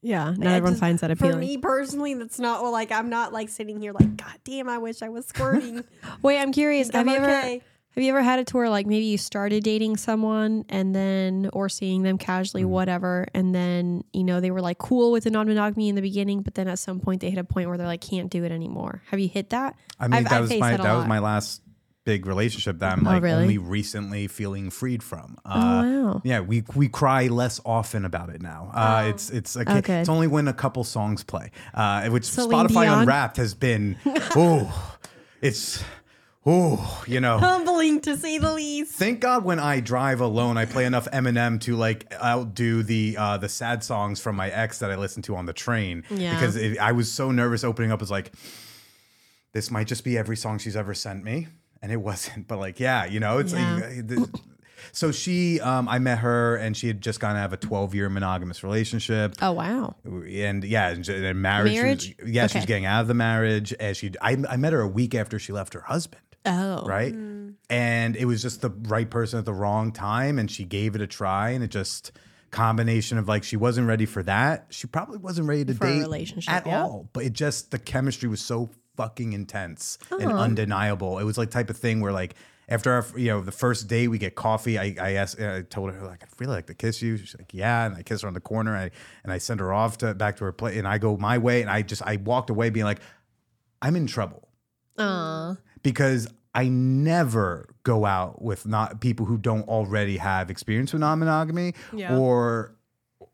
Yeah, 0.07 0.35
not 0.37 0.47
I 0.47 0.57
everyone 0.57 0.73
just- 0.75 0.81
finds 0.81 1.01
that 1.01 1.11
appealing. 1.11 1.33
For 1.35 1.39
me 1.41 1.59
personally, 1.59 2.15
that's 2.15 2.39
not 2.39 2.63
well, 2.63 2.71
like 2.73 2.93
I'm 2.93 3.09
not 3.11 3.33
like 3.33 3.49
sitting 3.49 3.81
here 3.81 3.93
like, 3.93 4.17
God 4.17 4.35
damn, 4.45 4.69
I 4.69 4.79
wish 4.79 5.03
I 5.03 5.09
was 5.09 5.27
squirting. 5.27 5.83
Wait, 6.23 6.39
I'm 6.39 6.53
curious. 6.53 6.91
Have 6.93 7.09
I'm 7.09 7.09
you 7.09 7.17
ever 7.17 7.61
have 7.97 8.05
you 8.05 8.11
ever 8.11 8.23
had 8.23 8.39
it 8.39 8.47
to 8.49 8.57
where 8.59 8.69
like 8.69 8.87
maybe 8.87 9.07
you 9.07 9.17
started 9.19 9.65
dating 9.65 9.97
someone 9.97 10.65
and 10.69 10.95
then 10.95 11.49
or 11.55 11.69
seeing 11.69 12.03
them 12.03 12.19
casually, 12.19 12.63
Mm-hmm. 12.63 12.71
whatever, 12.71 13.27
and 13.35 13.55
then 13.55 14.05
you 14.13 14.23
know 14.23 14.41
they 14.41 14.51
were 14.53 14.61
like 14.61 14.79
cool 14.79 15.11
with 15.13 15.25
the 15.25 15.31
non-monogamy 15.31 15.89
in 15.89 15.95
the 15.97 16.03
beginning, 16.03 16.43
but 16.43 16.55
then 16.55 16.69
at 16.69 16.79
some 16.79 17.01
point 17.01 17.21
they 17.21 17.31
hit 17.31 17.39
a 17.39 17.45
point 17.45 17.69
where 17.69 17.77
they're 17.79 17.87
like 17.87 18.03
can't 18.03 18.31
do 18.31 18.45
it 18.45 18.53
anymore. 18.53 19.03
Have 19.11 19.19
you 19.19 19.29
hit 19.29 19.51
that? 19.51 19.75
I 19.99 20.07
mean 20.09 20.15
I've- 20.19 20.25
that 20.25 20.33
I've 20.35 20.41
was 20.43 20.51
my 20.61 20.73
it 20.75 20.81
a 20.81 20.83
that 20.85 20.95
was 20.95 21.07
my 21.07 21.19
last 21.19 21.63
big 22.07 22.25
relationship 22.25 22.79
that 22.79 22.93
I'm 22.95 23.07
Oh, 23.07 23.11
like 23.11 23.23
really? 23.23 23.43
only 23.43 23.59
recently 23.59 24.29
feeling 24.29 24.71
freed 24.71 25.03
from. 25.03 25.37
Uh, 25.45 25.83
Oh, 25.85 26.05
wow. 26.07 26.21
Yeah, 26.25 26.41
we 26.41 26.63
we 26.75 26.89
cry 26.89 27.27
less 27.27 27.61
often 27.67 28.07
about 28.07 28.31
it 28.31 28.41
now. 28.41 28.71
Uh, 28.73 29.07
it's 29.11 29.29
it's 29.29 29.57
okay. 29.57 29.65
Oh, 29.79 29.81
good. 29.83 30.01
it's 30.01 30.09
only 30.09 30.29
when 30.29 30.49
a 30.49 30.55
couple 30.55 30.85
songs 30.85 31.23
play, 31.25 31.51
uh, 31.75 32.09
which 32.09 32.25
Celine 32.25 32.69
Spotify 32.69 32.83
Dion? 32.85 32.99
Unwrapped 33.01 33.37
has 33.37 33.53
been. 33.55 33.97
oh, 34.37 34.97
it's 35.43 35.83
oh, 36.47 37.05
you 37.09 37.21
know. 37.21 37.39
Humbling 37.39 38.01
to 38.03 38.17
say 38.17 38.39
the 38.39 38.53
least. 38.55 38.93
Thank 38.95 39.19
God 39.21 39.45
when 39.45 39.59
I 39.59 39.81
drive 39.81 40.21
alone, 40.21 40.57
I 40.57 40.65
play 40.65 40.85
enough 40.85 41.09
Eminem 41.11 41.61
to 41.63 41.75
like 41.77 42.07
outdo 42.15 42.85
the 42.85 43.17
uh, 43.19 43.37
the 43.39 43.49
sad 43.49 43.83
songs 43.83 44.21
from 44.21 44.37
my 44.37 44.49
ex 44.49 44.79
that 44.79 44.91
I 44.93 44.97
listened 44.97 45.25
to 45.25 45.35
on 45.37 45.47
the 45.47 45.53
train. 45.53 46.05
Yeah. 46.09 46.35
Because 46.35 46.55
it, 46.57 46.79
I 46.79 46.93
was 46.93 47.11
so 47.11 47.33
nervous 47.33 47.65
opening 47.65 47.91
up. 47.91 48.01
It's 48.01 48.11
like 48.13 48.33
this 49.53 49.71
might 49.71 49.87
just 49.89 50.05
be 50.05 50.17
every 50.17 50.37
song 50.37 50.59
she's 50.59 50.77
ever 50.77 50.95
sent 50.95 51.25
me, 51.25 51.49
and 51.83 51.93
it 51.93 51.97
wasn't. 52.01 52.47
But 52.49 52.59
like, 52.59 52.81
yeah, 52.81 53.05
you 53.07 53.21
know, 53.21 53.39
it's 53.39 53.53
Yeah. 53.53 53.75
like, 53.75 53.83
uh, 53.85 53.89
the- 54.05 54.41
So 54.93 55.11
she, 55.13 55.61
um, 55.61 55.89
I 55.89 55.99
met 55.99 56.19
her, 56.19 56.57
and 56.57 56.77
she 56.77 56.87
had 56.87 57.01
just 57.01 57.19
gone 57.21 57.37
out 57.37 57.47
of 57.47 57.53
a 57.53 57.57
12 57.57 57.95
year 57.95 58.09
monogamous 58.09 58.63
relationship. 58.63 59.35
Oh 59.43 59.53
wow. 59.53 59.97
and 60.05 60.63
yeah, 60.65 60.89
and, 60.91 61.07
and 61.09 61.43
marriage. 61.43 61.73
she 61.73 61.77
was- 61.79 61.83
Marriage? 61.83 62.17
yeah, 62.27 62.47
she 62.47 62.59
was 62.59 62.67
getting 62.67 62.87
out 62.87 63.01
of 63.03 63.09
the 63.09 63.15
marriage, 63.15 63.75
and 63.81 63.97
she. 63.97 64.13
I, 64.21 64.37
I 64.49 64.57
met 64.57 64.73
her 64.73 64.81
a 64.81 64.89
week 64.89 65.15
after 65.15 65.39
she 65.39 65.53
left 65.53 65.75
her 65.75 65.81
husband. 65.81 66.23
Oh. 66.49 66.85
Right, 66.87 67.13
and 67.69 68.17
it 68.17 68.25
was 68.27 68.41
just 68.43 68.61
the 68.63 68.71
right 68.71 69.11
person 69.11 69.39
at 69.41 69.45
the 69.45 69.53
wrong 69.53 69.91
time, 69.93 70.39
and 70.39 70.49
she 70.51 70.65
gave 70.65 70.95
it 70.95 71.01
a 71.01 71.07
try, 71.07 71.51
and 71.51 71.65
it 71.65 71.69
just 71.73 72.13
combination 72.53 73.19
of 73.19 73.27
like 73.29 73.43
she 73.43 73.57
wasn't 73.57 73.89
ready 73.89 74.07
for 74.07 74.23
that. 74.23 74.67
She 74.71 74.87
probably 74.87 75.19
wasn't 75.19 75.49
ready 75.49 75.65
to 75.65 75.75
For 75.75 75.87
a 75.87 75.93
date 75.95 76.01
relationship, 76.01 76.53
at 76.55 76.67
yeah. 76.67 76.83
all, 76.83 77.09
but 77.13 77.25
it 77.25 77.33
just 77.33 77.73
the 77.73 77.79
chemistry 77.79 78.29
was 78.29 78.41
so 78.41 78.71
fucking 78.97 79.33
intense 79.33 79.99
and 80.11 80.33
undeniable. 80.33 81.19
It 81.19 81.25
was 81.25 81.39
like 81.39 81.51
type 81.51 81.71
of 81.71 81.77
thing 81.77 82.01
where 82.01 82.13
like. 82.13 82.35
After 82.69 82.91
our, 82.91 83.07
you 83.17 83.29
know, 83.29 83.43
the 83.43 83.53
first 83.53 83.87
day 83.87 84.09
we 84.09 84.19
get 84.19 84.35
coffee, 84.35 84.77
I, 84.77 84.97
I 85.01 85.13
asked, 85.13 85.41
uh, 85.41 85.59
I 85.59 85.63
told 85.63 85.93
her 85.93 86.05
like, 86.05 86.25
I'd 86.25 86.41
really 86.41 86.55
like 86.55 86.67
to 86.67 86.75
kiss 86.75 87.01
you. 87.01 87.17
She's 87.17 87.37
like, 87.39 87.55
yeah, 87.55 87.87
and 87.87 87.95
I 87.95 88.03
kiss 88.03 88.23
her 88.23 88.27
on 88.27 88.35
the 88.35 88.41
corner, 88.41 88.75
and 88.75 88.87
I, 88.87 88.91
and 89.23 89.33
I 89.33 89.39
send 89.39 89.61
her 89.61 89.73
off 89.73 89.99
to 89.99 90.15
back 90.15 90.39
to 90.39 90.45
her 90.47 90.51
place, 90.51 90.77
and 90.77 90.85
I 90.85 90.99
go 90.99 91.17
my 91.17 91.39
way, 91.39 91.61
and 91.61 91.71
I 91.71 91.83
just, 91.83 92.03
I 92.03 92.17
walked 92.17 92.51
away 92.51 92.71
being 92.71 92.83
like, 92.85 92.99
I'm 93.81 93.95
in 93.95 94.09
trouble 94.09 94.49
Aw. 94.99 95.55
because 95.85 96.27
I 96.57 96.67
never 96.67 97.69
go 97.85 98.05
out 98.05 98.43
with 98.43 98.67
not 98.67 99.01
people 99.01 99.27
who 99.27 99.39
don't 99.39 99.69
already 99.69 100.17
have 100.17 100.51
experience 100.51 100.93
with 100.93 101.01
non-monogamy 101.03 101.73
Yeah. 101.93 102.17
or 102.19 102.75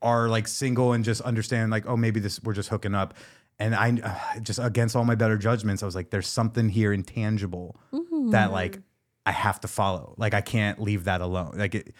are 0.03 0.29
like 0.29 0.47
single 0.47 0.93
and 0.93 1.05
just 1.07 1.21
understand 1.23 1.71
like 1.71 1.87
oh 1.87 1.97
maybe 1.97 2.19
this 2.21 2.43
we're 2.43 2.53
just 2.53 2.69
hooking 2.69 2.95
up 2.95 3.15
and 3.59 3.75
I 3.75 3.99
uh, 4.03 4.41
just 4.41 4.59
against 4.59 4.97
all 4.97 5.05
my 5.05 5.15
better 5.15 5.37
judgments 5.37 5.83
I 5.83 5.87
was 5.87 5.95
like 5.95 6.11
there's 6.11 6.29
something 6.29 6.69
here 6.69 6.93
intangible 6.93 7.77
that 8.31 8.53
like 8.53 8.81
I 9.25 9.31
have 9.33 9.61
to 9.61 9.69
follow. 9.69 10.15
Like 10.17 10.35
I 10.35 10.41
can't 10.41 10.81
leave 10.81 11.05
that 11.05 11.21
alone. 11.21 11.53
Like 11.57 11.75
it 11.75 11.95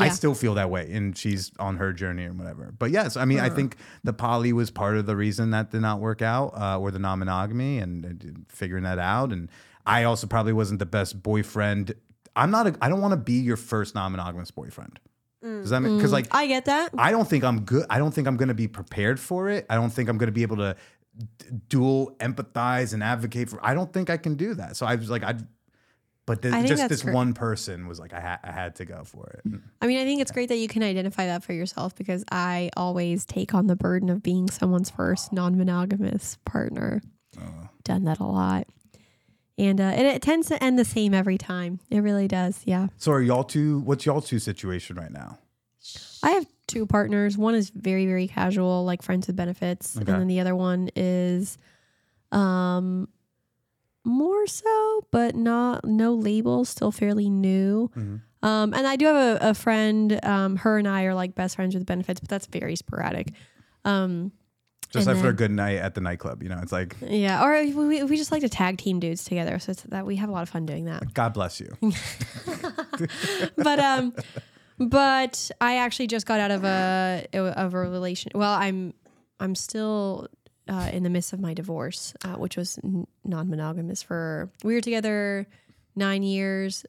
I 0.00 0.08
still 0.08 0.34
feel 0.34 0.54
that 0.54 0.70
way 0.70 0.90
and 0.92 1.16
she's 1.16 1.52
on 1.60 1.76
her 1.76 1.92
journey 1.92 2.24
and 2.24 2.36
whatever. 2.38 2.74
But 2.76 2.90
yes 2.90 3.16
I 3.16 3.24
mean 3.24 3.40
I 3.40 3.48
think 3.48 3.76
the 4.02 4.12
poly 4.12 4.52
was 4.52 4.70
part 4.70 4.96
of 4.96 5.06
the 5.06 5.14
reason 5.14 5.50
that 5.50 5.70
did 5.70 5.82
not 5.82 6.00
work 6.00 6.20
out 6.20 6.52
uh, 6.56 6.78
or 6.80 6.90
the 6.90 6.98
non-monogamy 6.98 7.78
and, 7.78 8.04
and 8.04 8.46
figuring 8.48 8.82
that 8.84 8.98
out. 8.98 9.32
And 9.32 9.50
I 9.86 10.04
also 10.04 10.26
probably 10.26 10.52
wasn't 10.52 10.78
the 10.80 10.86
best 10.86 11.22
boyfriend. 11.22 11.94
I'm 12.34 12.50
not 12.50 12.66
a 12.66 12.76
I 12.80 12.88
don't 12.88 13.00
want 13.00 13.12
to 13.12 13.16
be 13.16 13.34
your 13.34 13.56
first 13.56 13.94
non-monogamous 13.94 14.50
boyfriend. 14.50 14.98
Does 15.44 15.70
that 15.70 15.80
make 15.80 15.94
because 15.96 16.10
like 16.10 16.26
I 16.30 16.46
get 16.46 16.64
that. 16.64 16.92
I 16.96 17.10
don't 17.10 17.28
think 17.28 17.44
I'm 17.44 17.60
good. 17.60 17.84
I 17.90 17.98
don't 17.98 18.14
think 18.14 18.26
I'm 18.26 18.38
going 18.38 18.48
to 18.48 18.54
be 18.54 18.66
prepared 18.66 19.20
for 19.20 19.50
it. 19.50 19.66
I 19.68 19.74
don't 19.74 19.90
think 19.90 20.08
I'm 20.08 20.16
going 20.16 20.28
to 20.28 20.32
be 20.32 20.40
able 20.40 20.56
to 20.56 20.74
d- 21.38 21.46
dual 21.68 22.16
empathize 22.20 22.92
and 22.94 23.02
advocate 23.02 23.48
for. 23.50 23.58
I 23.64 23.74
don't 23.74 23.92
think 23.92 24.10
I 24.10 24.16
can 24.16 24.34
do 24.34 24.54
that. 24.54 24.76
So 24.76 24.86
I 24.86 24.94
was 24.96 25.10
like, 25.10 25.22
I'd 25.24 25.46
But 26.26 26.42
just 26.42 26.88
this 26.88 27.02
great. 27.02 27.14
one 27.14 27.34
person 27.34 27.86
was 27.86 28.00
like, 28.00 28.12
I, 28.12 28.20
ha- 28.20 28.40
I 28.42 28.50
had 28.50 28.76
to 28.76 28.84
go 28.84 29.04
for 29.04 29.26
it. 29.28 29.42
I 29.82 29.86
mean, 29.86 29.98
I 29.98 30.04
think 30.04 30.20
it's 30.22 30.30
great 30.32 30.48
that 30.48 30.56
you 30.56 30.68
can 30.68 30.82
identify 30.82 31.26
that 31.26 31.44
for 31.44 31.52
yourself 31.52 31.94
because 31.94 32.24
I 32.32 32.70
always 32.76 33.24
take 33.26 33.52
on 33.54 33.66
the 33.66 33.76
burden 33.76 34.08
of 34.08 34.22
being 34.22 34.48
someone's 34.50 34.90
first 34.90 35.32
non 35.32 35.56
monogamous 35.58 36.38
partner. 36.44 37.02
Done 37.84 38.04
that 38.04 38.20
a 38.20 38.24
lot. 38.24 38.66
And 39.58 39.80
uh, 39.80 39.92
it, 39.96 40.06
it 40.06 40.22
tends 40.22 40.48
to 40.48 40.62
end 40.64 40.78
the 40.78 40.84
same 40.84 41.14
every 41.14 41.38
time. 41.38 41.78
It 41.90 42.00
really 42.00 42.26
does. 42.26 42.62
Yeah. 42.64 42.88
So 42.96 43.12
are 43.12 43.20
y'all 43.22 43.44
two? 43.44 43.80
What's 43.80 44.04
y'all 44.06 44.20
two 44.20 44.38
situation 44.38 44.96
right 44.96 45.12
now? 45.12 45.38
I 46.24 46.30
have 46.30 46.46
two 46.66 46.86
partners. 46.86 47.36
One 47.36 47.54
is 47.54 47.70
very, 47.70 48.06
very 48.06 48.26
casual, 48.26 48.84
like 48.84 49.02
friends 49.02 49.26
with 49.26 49.36
benefits. 49.36 49.96
Okay. 49.96 50.10
And 50.10 50.22
then 50.22 50.26
the 50.26 50.40
other 50.40 50.56
one 50.56 50.90
is 50.96 51.58
um 52.32 53.08
more 54.04 54.46
so, 54.46 55.06
but 55.10 55.34
not 55.34 55.84
no 55.84 56.14
label, 56.14 56.64
still 56.64 56.90
fairly 56.90 57.28
new. 57.28 57.90
Mm-hmm. 57.96 58.46
Um, 58.46 58.74
and 58.74 58.86
I 58.86 58.96
do 58.96 59.06
have 59.06 59.16
a, 59.16 59.50
a 59.50 59.54
friend, 59.54 60.20
um, 60.22 60.56
her 60.56 60.76
and 60.76 60.86
I 60.86 61.04
are 61.04 61.14
like 61.14 61.34
best 61.34 61.56
friends 61.56 61.74
with 61.74 61.86
benefits, 61.86 62.20
but 62.20 62.28
that's 62.28 62.46
very 62.46 62.76
sporadic. 62.76 63.32
Um, 63.86 64.32
Just 64.90 65.08
after 65.08 65.28
a 65.28 65.32
good 65.32 65.50
night 65.50 65.76
at 65.76 65.94
the 65.94 66.02
nightclub, 66.02 66.42
you 66.42 66.50
know, 66.50 66.58
it's 66.62 66.72
like 66.72 66.96
yeah, 67.00 67.42
or 67.44 67.52
we, 67.64 68.02
we 68.02 68.16
just 68.16 68.32
like 68.32 68.42
to 68.42 68.48
tag 68.48 68.78
team 68.78 69.00
dudes 69.00 69.24
together. 69.24 69.58
So 69.58 69.72
it's 69.72 69.82
that 69.84 70.06
we 70.06 70.16
have 70.16 70.28
a 70.28 70.32
lot 70.32 70.42
of 70.42 70.48
fun 70.48 70.66
doing 70.66 70.84
that. 70.86 71.12
God 71.14 71.34
bless 71.34 71.60
you. 71.60 71.76
but 73.56 73.78
um 73.78 74.14
but 74.78 75.50
I 75.60 75.76
actually 75.76 76.06
just 76.08 76.26
got 76.26 76.40
out 76.40 76.50
of 76.50 76.64
a 76.64 77.26
of 77.32 77.74
a 77.74 77.78
relation. 77.78 78.32
Well, 78.34 78.52
I'm 78.52 78.94
I'm 79.40 79.54
still 79.54 80.28
uh, 80.68 80.90
in 80.92 81.02
the 81.02 81.10
midst 81.10 81.32
of 81.32 81.40
my 81.40 81.54
divorce, 81.54 82.14
uh, 82.24 82.34
which 82.34 82.56
was 82.56 82.78
n- 82.82 83.06
non-monogamous 83.24 84.02
for 84.02 84.50
we 84.62 84.74
were 84.74 84.80
together 84.80 85.46
9 85.96 86.22
years, 86.22 86.86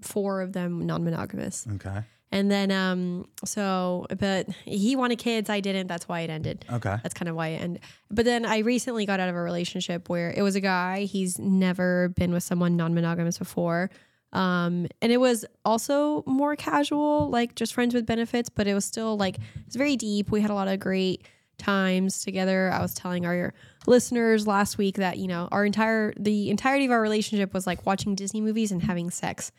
four 0.00 0.40
of 0.40 0.52
them 0.52 0.86
non-monogamous. 0.86 1.66
Okay. 1.74 2.02
And 2.32 2.50
then 2.50 2.72
um 2.72 3.26
so 3.44 4.06
but 4.18 4.48
he 4.64 4.96
wanted 4.96 5.18
kids, 5.18 5.48
I 5.48 5.60
didn't. 5.60 5.86
That's 5.86 6.08
why 6.08 6.20
it 6.20 6.30
ended. 6.30 6.64
Okay. 6.70 6.96
That's 7.02 7.14
kind 7.14 7.28
of 7.28 7.36
why 7.36 7.48
it 7.48 7.62
ended. 7.62 7.82
But 8.10 8.24
then 8.24 8.44
I 8.44 8.58
recently 8.58 9.06
got 9.06 9.20
out 9.20 9.28
of 9.28 9.36
a 9.36 9.40
relationship 9.40 10.08
where 10.08 10.32
it 10.36 10.42
was 10.42 10.56
a 10.56 10.60
guy. 10.60 11.04
He's 11.04 11.38
never 11.38 12.08
been 12.10 12.32
with 12.32 12.42
someone 12.42 12.76
non 12.76 12.94
monogamous 12.94 13.38
before. 13.38 13.90
Um, 14.36 14.86
and 15.00 15.10
it 15.10 15.16
was 15.16 15.46
also 15.64 16.22
more 16.26 16.56
casual, 16.56 17.30
like 17.30 17.54
just 17.54 17.72
friends 17.72 17.94
with 17.94 18.04
benefits, 18.04 18.50
but 18.50 18.66
it 18.66 18.74
was 18.74 18.84
still 18.84 19.16
like, 19.16 19.38
it's 19.66 19.76
very 19.76 19.96
deep. 19.96 20.30
We 20.30 20.42
had 20.42 20.50
a 20.50 20.54
lot 20.54 20.68
of 20.68 20.78
great 20.78 21.26
times 21.56 22.22
together. 22.22 22.70
I 22.70 22.82
was 22.82 22.92
telling 22.92 23.24
our 23.24 23.54
listeners 23.86 24.46
last 24.46 24.76
week 24.76 24.96
that, 24.96 25.16
you 25.16 25.26
know, 25.26 25.48
our 25.50 25.64
entire, 25.64 26.12
the 26.18 26.50
entirety 26.50 26.84
of 26.84 26.90
our 26.90 27.00
relationship 27.00 27.54
was 27.54 27.66
like 27.66 27.86
watching 27.86 28.14
Disney 28.14 28.42
movies 28.42 28.72
and 28.72 28.82
having 28.82 29.10
sex 29.10 29.52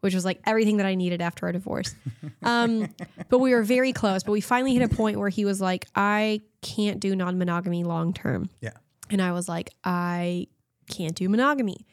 which 0.00 0.14
was 0.14 0.22
like 0.22 0.38
everything 0.44 0.76
that 0.76 0.84
I 0.84 0.96
needed 0.96 1.22
after 1.22 1.46
our 1.46 1.52
divorce. 1.52 1.94
Um, 2.42 2.94
but 3.30 3.38
we 3.38 3.54
were 3.54 3.62
very 3.62 3.94
close. 3.94 4.22
But 4.22 4.32
we 4.32 4.42
finally 4.42 4.74
hit 4.74 4.82
a 4.82 4.94
point 4.94 5.18
where 5.18 5.30
he 5.30 5.46
was 5.46 5.62
like, 5.62 5.86
I 5.94 6.42
can't 6.60 7.00
do 7.00 7.16
non 7.16 7.38
monogamy 7.38 7.84
long 7.84 8.12
term. 8.12 8.50
Yeah. 8.60 8.72
And 9.08 9.22
I 9.22 9.32
was 9.32 9.48
like, 9.48 9.70
I 9.82 10.48
can't 10.90 11.14
do 11.14 11.26
monogamy. 11.30 11.86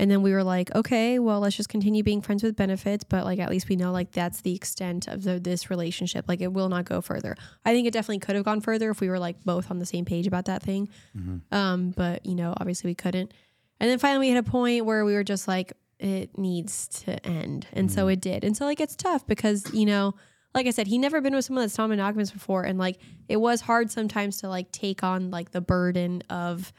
And 0.00 0.10
then 0.10 0.22
we 0.22 0.32
were 0.32 0.42
like, 0.42 0.74
okay, 0.74 1.18
well, 1.18 1.40
let's 1.40 1.54
just 1.54 1.68
continue 1.68 2.02
being 2.02 2.22
friends 2.22 2.42
with 2.42 2.56
benefits, 2.56 3.04
but 3.04 3.26
like 3.26 3.38
at 3.38 3.50
least 3.50 3.68
we 3.68 3.76
know 3.76 3.92
like 3.92 4.12
that's 4.12 4.40
the 4.40 4.54
extent 4.54 5.06
of 5.08 5.24
the, 5.24 5.38
this 5.38 5.68
relationship. 5.68 6.24
Like 6.26 6.40
it 6.40 6.54
will 6.54 6.70
not 6.70 6.86
go 6.86 7.02
further. 7.02 7.36
I 7.66 7.74
think 7.74 7.86
it 7.86 7.92
definitely 7.92 8.20
could 8.20 8.34
have 8.34 8.46
gone 8.46 8.62
further 8.62 8.88
if 8.88 9.02
we 9.02 9.10
were 9.10 9.18
like 9.18 9.44
both 9.44 9.70
on 9.70 9.78
the 9.78 9.84
same 9.84 10.06
page 10.06 10.26
about 10.26 10.46
that 10.46 10.62
thing. 10.62 10.88
Um, 11.52 11.90
but 11.90 12.24
you 12.24 12.34
know, 12.34 12.54
obviously 12.58 12.88
we 12.88 12.94
couldn't. 12.94 13.34
And 13.78 13.90
then 13.90 13.98
finally 13.98 14.28
we 14.28 14.32
hit 14.32 14.38
a 14.38 14.50
point 14.50 14.86
where 14.86 15.04
we 15.04 15.12
were 15.12 15.22
just 15.22 15.46
like, 15.46 15.74
it 15.98 16.38
needs 16.38 16.88
to 17.04 17.22
end. 17.26 17.66
And 17.74 17.92
so 17.92 18.08
it 18.08 18.22
did. 18.22 18.42
And 18.42 18.56
so 18.56 18.64
like 18.64 18.80
it's 18.80 18.96
tough 18.96 19.26
because, 19.26 19.70
you 19.74 19.84
know, 19.84 20.14
like 20.54 20.66
I 20.66 20.70
said, 20.70 20.86
he 20.86 20.96
never 20.96 21.20
been 21.20 21.34
with 21.34 21.44
someone 21.44 21.62
that's 21.62 21.76
non 21.76 21.90
monogamous 21.90 22.30
before. 22.30 22.62
And 22.62 22.78
like 22.78 22.96
it 23.28 23.36
was 23.36 23.60
hard 23.60 23.90
sometimes 23.90 24.38
to 24.38 24.48
like 24.48 24.72
take 24.72 25.04
on 25.04 25.30
like 25.30 25.50
the 25.50 25.60
burden 25.60 26.22
of 26.30 26.72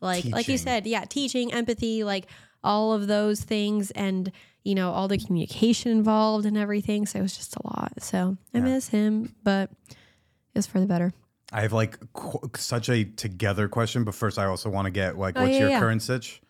like 0.00 0.24
like 0.26 0.46
you 0.46 0.56
said, 0.56 0.86
yeah, 0.86 1.04
teaching, 1.04 1.52
empathy, 1.52 2.04
like 2.04 2.26
all 2.62 2.92
of 2.92 3.06
those 3.06 3.40
things 3.42 3.90
and 3.92 4.30
you 4.62 4.74
know, 4.74 4.90
all 4.90 5.08
the 5.08 5.16
communication 5.16 5.90
involved 5.90 6.44
and 6.44 6.58
everything. 6.58 7.06
So 7.06 7.18
it 7.18 7.22
was 7.22 7.34
just 7.34 7.56
a 7.56 7.66
lot. 7.66 7.94
So 8.02 8.36
I 8.54 8.58
Yeah. 8.58 8.64
miss 8.64 8.88
him, 8.88 9.34
but 9.42 9.70
it 9.88 9.96
was 10.54 10.66
for 10.66 10.80
the 10.80 10.86
better. 10.86 11.14
I 11.50 11.62
have 11.62 11.72
like 11.72 11.98
qu- 12.12 12.50
such 12.56 12.90
a 12.90 13.04
together 13.04 13.68
question, 13.68 14.04
but 14.04 14.14
first 14.14 14.38
I 14.38 14.44
also 14.44 14.68
want 14.68 14.84
to 14.84 14.90
get 14.90 15.16
like, 15.16 15.38
Oh, 15.38 15.42
what's 15.42 15.54
yeah, 15.54 15.60
your 15.60 15.68
yeah. 15.70 15.80
current 15.80 16.02
sitch? 16.02 16.42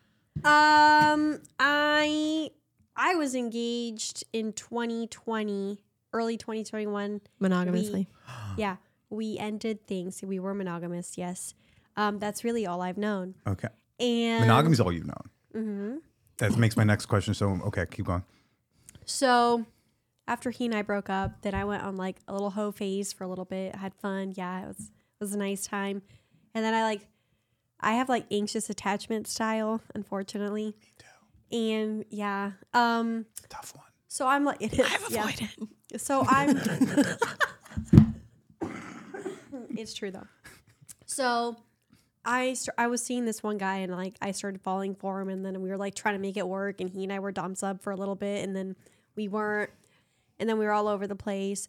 Um, 0.43 1.39
I 1.57 2.51
I 2.97 3.15
was 3.15 3.33
engaged 3.33 4.25
in 4.33 4.51
2020, 4.53 5.81
early 6.13 6.37
2021. 6.37 7.21
Monogamously. 7.39 8.07
Yeah, 8.57 8.75
we 9.09 9.37
ended 9.37 9.87
things. 9.87 10.21
We 10.21 10.39
were 10.39 10.53
monogamous. 10.53 11.17
Yes, 11.17 11.53
um, 11.95 12.19
that's 12.19 12.43
really 12.43 12.65
all 12.67 12.81
I've 12.81 12.97
known. 12.97 13.35
Okay. 13.47 13.69
And 13.99 14.41
Monogamy's 14.41 14.79
all 14.81 14.91
you've 14.91 15.05
known. 15.07 15.29
Mm-hmm. 15.55 15.97
That 16.37 16.57
makes 16.57 16.75
my 16.75 16.83
next 16.83 17.05
question 17.07 17.33
so 17.33 17.59
okay. 17.65 17.85
Keep 17.89 18.05
going. 18.05 18.23
So 19.05 19.65
after 20.27 20.49
he 20.49 20.65
and 20.65 20.75
I 20.75 20.81
broke 20.81 21.09
up, 21.09 21.41
then 21.41 21.53
I 21.53 21.65
went 21.65 21.83
on 21.83 21.97
like 21.97 22.17
a 22.27 22.33
little 22.33 22.51
hoe 22.51 22.71
phase 22.71 23.13
for 23.13 23.23
a 23.23 23.27
little 23.27 23.45
bit. 23.45 23.75
Had 23.75 23.93
fun. 23.95 24.33
Yeah, 24.35 24.63
it 24.63 24.67
was 24.67 24.79
it 24.79 25.19
was 25.19 25.33
a 25.33 25.37
nice 25.37 25.65
time. 25.65 26.01
And 26.55 26.63
then 26.65 26.73
I 26.73 26.83
like 26.83 27.07
I 27.79 27.93
have 27.93 28.09
like 28.09 28.25
anxious 28.31 28.69
attachment 28.69 29.27
style, 29.27 29.81
unfortunately. 29.93 30.75
And 31.51 32.05
yeah. 32.09 32.51
Um 32.73 33.25
Tough 33.49 33.75
one. 33.75 33.85
so 34.07 34.27
I'm 34.27 34.45
like 34.45 34.61
it 34.61 34.77
is, 34.79 34.87
yeah. 35.09 35.29
So 35.97 36.23
I'm 36.27 36.57
It's 39.77 39.93
true 39.93 40.11
though. 40.11 40.27
So 41.05 41.57
I 42.23 42.53
st- 42.53 42.75
I 42.77 42.87
was 42.87 43.01
seeing 43.01 43.25
this 43.25 43.41
one 43.41 43.57
guy 43.57 43.77
and 43.77 43.91
like 43.91 44.15
I 44.21 44.31
started 44.31 44.61
falling 44.61 44.95
for 44.95 45.19
him 45.21 45.29
and 45.29 45.45
then 45.45 45.61
we 45.61 45.69
were 45.69 45.77
like 45.77 45.95
trying 45.95 46.15
to 46.15 46.19
make 46.19 46.37
it 46.37 46.47
work 46.47 46.79
and 46.81 46.89
he 46.89 47.03
and 47.03 47.11
I 47.13 47.19
were 47.19 47.31
dom 47.31 47.55
sub 47.55 47.81
for 47.81 47.91
a 47.91 47.95
little 47.95 48.15
bit 48.15 48.43
and 48.43 48.55
then 48.55 48.75
we 49.15 49.27
weren't 49.27 49.71
and 50.39 50.47
then 50.49 50.57
we 50.57 50.65
were 50.65 50.71
all 50.71 50.87
over 50.87 51.07
the 51.07 51.15
place. 51.15 51.67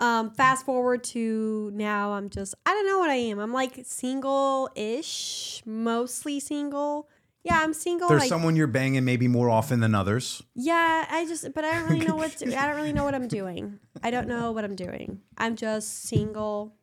Um, 0.00 0.32
fast 0.32 0.66
forward 0.66 1.04
to 1.04 1.70
now 1.72 2.12
I'm 2.14 2.28
just 2.28 2.54
I 2.66 2.70
don't 2.70 2.86
know 2.86 2.98
what 2.98 3.10
I 3.10 3.14
am. 3.14 3.38
I'm 3.38 3.52
like 3.52 3.80
single 3.84 4.68
ish, 4.74 5.62
mostly 5.64 6.40
single. 6.40 7.08
Yeah, 7.44 7.60
I'm 7.60 7.74
single. 7.74 8.08
There's 8.08 8.22
I- 8.22 8.28
someone 8.28 8.56
you're 8.56 8.66
banging 8.66 9.04
maybe 9.04 9.28
more 9.28 9.50
often 9.50 9.80
than 9.80 9.94
others. 9.94 10.42
Yeah, 10.54 11.04
I 11.10 11.26
just, 11.26 11.52
but 11.54 11.62
I 11.62 11.74
don't 11.74 11.90
really 11.90 12.06
know 12.06 12.16
what 12.16 12.32
to, 12.38 12.58
I 12.58 12.66
don't 12.66 12.76
really 12.76 12.94
know 12.94 13.04
what 13.04 13.14
I'm 13.14 13.28
doing. 13.28 13.78
I 14.02 14.10
don't 14.10 14.26
know 14.26 14.52
what 14.52 14.64
I'm 14.64 14.74
doing. 14.74 15.20
I'm 15.36 15.54
just 15.54 16.04
single 16.04 16.74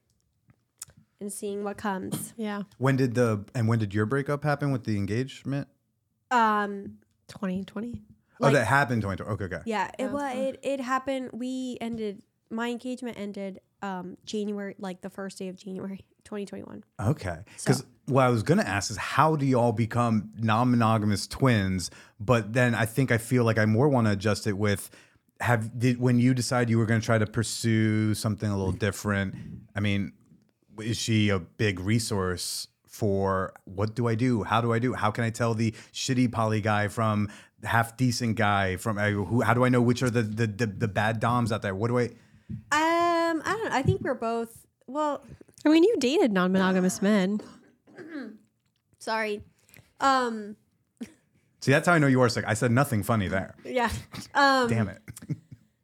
and 1.22 1.32
seeing 1.32 1.64
what 1.64 1.78
comes. 1.78 2.34
Yeah. 2.38 2.64
When 2.80 2.96
did 2.98 3.14
the 3.16 3.46
and 3.56 3.68
when 3.68 3.80
did 3.80 3.94
your 3.94 4.06
breakup 4.06 4.44
happen 4.44 4.72
with 4.72 4.84
the 4.84 4.98
engagement? 4.98 5.68
Um, 6.32 6.98
2020. 7.28 8.02
oh, 8.42 8.50
that 8.52 8.66
happened 8.66 9.02
2020. 9.04 9.34
Okay, 9.34 9.56
okay. 9.56 9.64
yeah, 9.66 9.92
it 10.00 10.06
Oh, 10.06 10.14
was. 10.14 10.36
It 10.36 10.60
it 10.64 10.80
happened. 10.82 11.30
We 11.34 11.78
ended. 11.80 12.24
My 12.50 12.70
engagement 12.70 13.18
ended 13.18 13.60
um 13.82 14.18
January, 14.26 14.76
like 14.80 15.02
the 15.02 15.10
first 15.10 15.38
day 15.38 15.48
of 15.48 15.56
January, 15.56 16.06
2021. 16.26 16.84
Okay. 17.00 17.38
Because 17.58 17.78
So- 17.80 17.86
what 18.08 18.24
I 18.26 18.30
was 18.30 18.44
going 18.44 18.58
to 18.58 18.68
ask 18.68 18.92
is 18.92 18.98
how 18.98 19.36
do 19.36 19.46
y'all 19.46 19.72
become 19.72 20.32
non 20.38 20.72
monogamous 20.72 21.28
twins? 21.28 21.92
But 22.20 22.54
then 22.54 22.76
I 22.76 22.86
think 22.86 23.12
I 23.12 23.18
feel 23.18 23.44
like 23.44 23.58
I 23.58 23.66
more 23.66 23.88
want 23.88 24.08
to 24.08 24.12
adjust 24.14 24.48
it 24.48 24.58
with 24.58 24.90
have 25.40 25.78
did 25.80 26.00
when 26.00 26.20
you 26.20 26.34
decide 26.34 26.70
you 26.70 26.78
were 26.78 26.86
going 26.86 27.00
to 27.00 27.06
try 27.06 27.18
to 27.18 27.26
pursue 27.26 28.14
something 28.14 28.50
a 28.50 28.56
little 28.58 28.72
different. 28.74 29.36
I 29.76 29.80
mean, 29.80 30.12
is 30.82 30.98
she 30.98 31.30
a 31.30 31.40
big 31.40 31.80
resource 31.80 32.68
for 32.88 33.54
what 33.66 33.96
do 33.96 34.08
I 34.08 34.16
do? 34.16 34.44
How 34.44 34.60
do 34.62 34.74
I 34.74 34.80
do? 34.80 34.94
How 34.94 35.12
can 35.12 35.24
I 35.24 35.30
tell 35.30 35.54
the 35.54 35.72
shitty 35.94 36.32
poly 36.32 36.62
guy 36.62 36.88
from 36.90 37.30
half 37.64 37.96
decent 37.96 38.36
guy 38.36 38.76
from 38.76 38.98
uh, 38.98 39.10
who? 39.10 39.42
How 39.42 39.54
do 39.54 39.64
I 39.64 39.70
know 39.70 39.82
which 39.82 40.04
are 40.04 40.10
the 40.10 40.22
the, 40.24 40.48
the 40.48 40.66
the 40.68 40.88
bad 40.88 41.20
doms 41.20 41.52
out 41.52 41.62
there? 41.62 41.74
What 41.76 41.88
do 41.88 42.00
I? 42.00 42.06
Um, 42.72 43.42
I 43.46 43.54
don't. 43.54 43.64
know. 43.66 43.70
I 43.72 43.82
think 43.82 44.02
we're 44.02 44.14
both. 44.14 44.66
Well, 44.88 45.24
I 45.66 45.70
mean, 45.70 45.84
you 45.84 45.96
dated 46.00 46.32
non 46.34 46.52
monogamous 46.52 47.02
men. 47.02 47.42
sorry. 49.00 49.42
Um, 50.00 50.56
See, 51.62 51.72
that's 51.72 51.88
how 51.88 51.94
I 51.94 52.00
know 52.00 52.08
you 52.08 52.20
are 52.22 52.30
sick. 52.30 52.44
I 52.48 52.56
said 52.56 52.72
nothing 52.72 53.04
funny 53.04 53.28
there. 53.28 53.54
yeah. 53.64 53.92
Um, 54.34 54.68
Damn 54.68 54.90
it. 54.90 55.02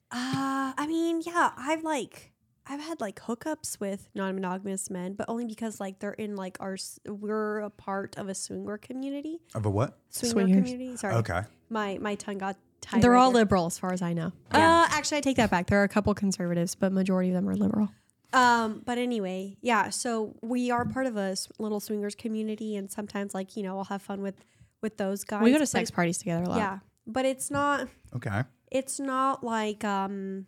Uh, 0.10 0.72
I 0.78 0.88
mean, 0.88 1.22
yeah, 1.26 1.52
I've 1.58 1.84
like 1.84 2.32
I've 2.70 2.82
had 2.82 3.00
like 3.00 3.20
hookups 3.22 3.80
with 3.80 4.10
non-monogamous 4.14 4.90
men, 4.90 5.14
but 5.14 5.30
only 5.30 5.46
because 5.46 5.80
like 5.80 6.00
they're 6.00 6.12
in 6.14 6.36
like 6.36 6.58
our 6.60 6.78
we're 7.06 7.60
a 7.60 7.70
part 7.70 8.18
of 8.18 8.28
a 8.30 8.36
swinger 8.36 8.78
community. 8.78 9.40
Of 9.56 9.66
a 9.66 9.70
what? 9.70 9.98
Swinger 10.10 10.32
Swingers. 10.32 10.56
community. 10.72 10.98
Sorry. 10.98 11.16
Okay. 11.16 11.42
My 11.70 11.98
my 12.02 12.16
tongue 12.16 12.40
got 12.40 12.58
tied. 12.82 13.02
They're 13.02 13.12
right 13.12 13.20
all 13.20 13.32
there. 13.32 13.42
liberal, 13.44 13.68
as 13.68 13.80
far 13.80 13.94
as 13.94 14.02
I 14.02 14.14
know. 14.14 14.32
Uh, 14.52 14.88
actually, 14.90 15.20
I 15.20 15.22
take 15.22 15.38
that 15.38 15.50
back. 15.50 15.68
There 15.68 15.80
are 15.80 15.86
a 15.86 15.90
couple 15.90 16.14
conservatives, 16.14 16.76
but 16.76 16.92
majority 16.92 17.30
of 17.30 17.36
them 17.36 17.48
are 17.48 17.56
liberal. 17.56 17.90
Um, 18.34 18.82
but 18.86 18.98
anyway, 18.98 19.58
yeah. 19.62 19.90
So 19.90 20.36
we 20.42 20.70
are 20.70 20.86
part 20.86 21.06
of 21.06 21.16
a 21.16 21.36
little 21.60 21.80
swingers 21.80 22.16
community, 22.16 22.76
and 22.76 22.92
sometimes 22.92 23.34
like 23.34 23.56
you 23.56 23.64
know 23.64 23.78
I'll 23.78 23.86
have 23.86 24.02
fun 24.02 24.22
with 24.22 24.36
with 24.82 24.98
those 24.98 25.24
guys. 25.24 25.42
we 25.42 25.52
go 25.52 25.58
to 25.58 25.66
sex 25.66 25.90
parties 25.90 26.18
together 26.18 26.44
a 26.44 26.50
lot. 26.50 26.58
Yeah, 26.58 26.80
but 27.06 27.26
it's 27.26 27.50
not. 27.50 27.88
Okay. 28.16 28.44
It's 28.72 29.00
not 29.00 29.44
like 29.44 29.84
um. 29.86 30.48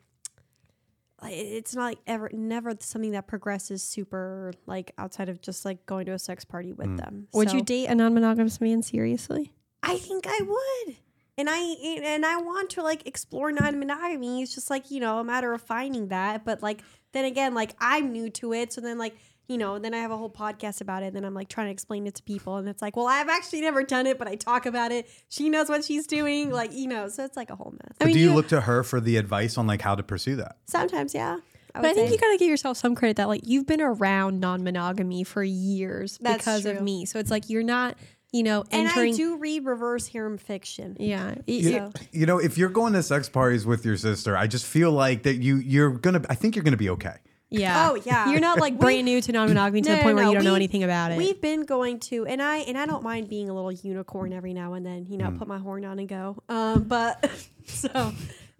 Like, 1.22 1.34
It's 1.34 1.76
not 1.76 1.84
like 1.86 2.00
ever, 2.08 2.30
never 2.34 2.74
something 2.80 3.12
that 3.12 3.28
progresses 3.28 3.84
super 3.84 4.54
like 4.66 4.92
outside 4.98 5.30
of 5.30 5.42
just 5.42 5.66
like 5.66 5.86
going 5.86 6.06
to 6.06 6.14
a 6.14 6.20
sex 6.20 6.46
party 6.46 6.74
with 6.74 6.88
mm. 6.88 6.98
them. 6.98 7.28
Would 7.34 7.52
you 7.52 7.62
date 7.62 7.88
a 7.88 7.96
non 7.96 8.14
monogamous 8.14 8.62
man 8.62 8.82
seriously? 8.82 9.54
I 9.84 9.98
think 9.98 10.26
I 10.28 10.40
would. 10.42 10.96
And 11.38 11.50
I 11.50 11.60
and 12.04 12.26
I 12.26 12.38
want 12.38 12.72
to 12.72 12.84
like 12.84 13.08
explore 13.08 13.52
non-monogamy. 13.52 14.42
It's 14.42 14.54
just 14.54 14.70
like, 14.70 14.92
you 14.92 15.00
know, 15.00 15.20
a 15.20 15.24
matter 15.24 15.54
of 15.54 15.62
finding 15.62 16.10
that. 16.10 16.44
But 16.44 16.62
like 16.62 16.82
then 17.14 17.26
again, 17.26 17.54
like 17.54 17.76
I'm 17.80 18.12
new 18.12 18.30
to 18.32 18.54
it. 18.54 18.74
So 18.74 18.82
then 18.82 18.98
like, 18.98 19.16
you 19.50 19.58
know, 19.58 19.80
then 19.80 19.94
I 19.94 19.98
have 19.98 20.12
a 20.12 20.18
whole 20.18 20.30
podcast 20.30 20.80
about 20.80 21.04
it. 21.04 21.08
And 21.08 21.16
then 21.18 21.26
I'm 21.26 21.34
like 21.34 21.50
trying 21.50 21.68
to 21.68 21.72
explain 21.72 22.08
it 22.08 22.16
to 22.16 22.24
people. 22.24 22.58
And 22.58 22.70
it's 22.70 22.82
like, 22.82 22.96
well, 22.96 23.08
I've 23.08 23.28
actually 23.30 23.62
never 23.62 23.84
done 23.84 24.06
it, 24.08 24.18
but 24.20 24.28
I 24.28 24.36
talk 24.36 24.66
about 24.66 24.92
it. 24.92 25.10
She 25.28 25.50
knows 25.50 25.68
what 25.68 25.84
she's 25.84 26.06
doing. 26.08 26.46
Mm-hmm. 26.46 26.54
Like, 26.56 26.72
you 26.74 26.88
know, 26.88 27.10
so 27.10 27.26
it's 27.26 27.36
like 27.36 27.50
a 27.50 27.56
whole 27.56 27.72
mess. 27.72 27.96
But 27.98 28.06
mean, 28.06 28.14
do 28.16 28.20
you 28.22 28.30
you- 28.30 28.36
look 28.36 28.48
to 28.50 28.62
her 28.62 28.84
for 28.84 29.02
the 29.02 29.18
advice 29.18 29.58
on 29.58 29.68
like 29.68 29.82
how 29.82 29.96
to 29.96 30.04
pursue 30.04 30.36
that? 30.38 30.58
Sometimes, 30.68 31.14
yeah. 31.14 31.40
But 31.74 31.86
I 31.86 31.94
think 31.94 32.12
you 32.12 32.18
gotta 32.18 32.38
give 32.38 32.50
yourself 32.50 32.78
some 32.78 32.96
credit 32.96 33.18
that 33.18 33.28
like 33.28 33.42
you've 33.46 33.66
been 33.68 33.82
around 33.82 34.40
non 34.40 34.64
monogamy 34.64 35.24
for 35.24 35.44
years 35.44 36.18
That's 36.22 36.38
because 36.38 36.66
of 36.66 36.82
me. 36.82 37.06
So 37.06 37.20
it's 37.20 37.32
like 37.32 37.50
you're 37.50 37.64
not, 37.64 37.96
you 38.32 38.44
know, 38.44 38.64
and 38.72 38.88
entering. 38.88 39.14
I 39.14 39.18
do 39.18 39.38
read 39.38 39.66
reverse 39.66 40.08
harem 40.08 40.38
fiction. 40.38 40.98
yeah. 41.00 41.36
You, 41.48 41.64
So- 41.72 41.92
you 42.12 42.26
know, 42.26 42.38
if 42.40 42.58
you're 42.58 42.70
going 42.70 42.94
to 42.94 43.04
sex 43.04 43.30
parties 43.30 43.66
with 43.66 43.86
your 43.86 43.98
sister, 43.98 44.36
I 44.36 44.48
just 44.48 44.66
feel 44.66 44.92
like 44.92 45.24
that 45.24 45.36
you 45.36 45.58
you're 45.58 45.92
gonna. 45.92 46.22
I 46.30 46.36
think 46.36 46.56
you're 46.56 46.64
gonna 46.64 46.76
be 46.78 46.90
okay. 46.90 47.16
Yeah. 47.52 47.90
Oh, 47.90 47.96
yeah. 48.06 48.30
You're 48.30 48.40
not 48.40 48.60
like 48.60 48.78
brand 48.78 49.06
new 49.06 49.22
to 49.22 49.32
non 49.32 49.48
monogamy 49.48 49.82
to 49.82 49.90
the 49.90 49.98
point 49.98 50.16
where 50.16 50.26
you 50.26 50.34
don't 50.34 50.44
know 50.44 50.56
anything 50.56 50.84
about 50.84 51.12
it. 51.12 51.18
We've 51.18 51.42
been 51.42 51.66
going 51.66 52.00
to, 52.02 52.26
and 52.28 52.42
I 52.42 52.58
and 52.60 52.78
I 52.78 52.86
don't 52.86 53.04
mind 53.04 53.28
being 53.28 53.50
a 53.50 53.54
little 53.54 53.72
unicorn 53.72 54.34
every 54.34 54.54
now 54.54 54.74
and 54.74 54.86
then. 54.86 55.08
You 55.10 55.18
know, 55.18 55.32
put 55.32 55.48
my 55.48 55.58
horn 55.58 55.84
on 55.86 55.98
and 56.00 56.08
go. 56.08 56.38
Um, 56.48 56.84
but 56.84 57.30
so, 57.66 58.14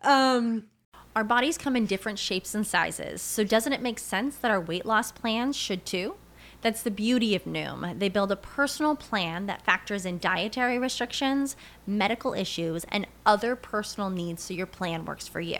um, 0.04 0.64
Our 1.16 1.24
bodies 1.24 1.58
come 1.58 1.76
in 1.76 1.86
different 1.86 2.18
shapes 2.18 2.56
and 2.56 2.66
sizes, 2.66 3.22
so 3.22 3.44
doesn't 3.44 3.74
it 3.74 3.82
make 3.82 4.00
sense 4.00 4.36
that 4.38 4.50
our 4.52 4.62
weight 4.62 4.86
loss 4.86 5.12
plans 5.12 5.56
should 5.56 5.86
too? 5.86 6.16
That's 6.62 6.82
the 6.84 6.92
beauty 6.92 7.36
of 7.36 7.46
Noom. 7.46 8.00
They 8.00 8.10
build 8.10 8.32
a 8.32 8.36
personal 8.36 8.96
plan 8.96 9.46
that 9.46 9.64
factors 9.64 10.06
in 10.06 10.18
dietary 10.20 10.78
restrictions, 10.78 11.56
medical 11.88 12.34
issues, 12.34 12.86
and 12.90 13.08
other 13.26 13.56
personal 13.56 14.10
needs 14.10 14.44
so 14.44 14.54
your 14.54 14.66
plan 14.66 15.06
works 15.06 15.26
for 15.28 15.40
you. 15.40 15.60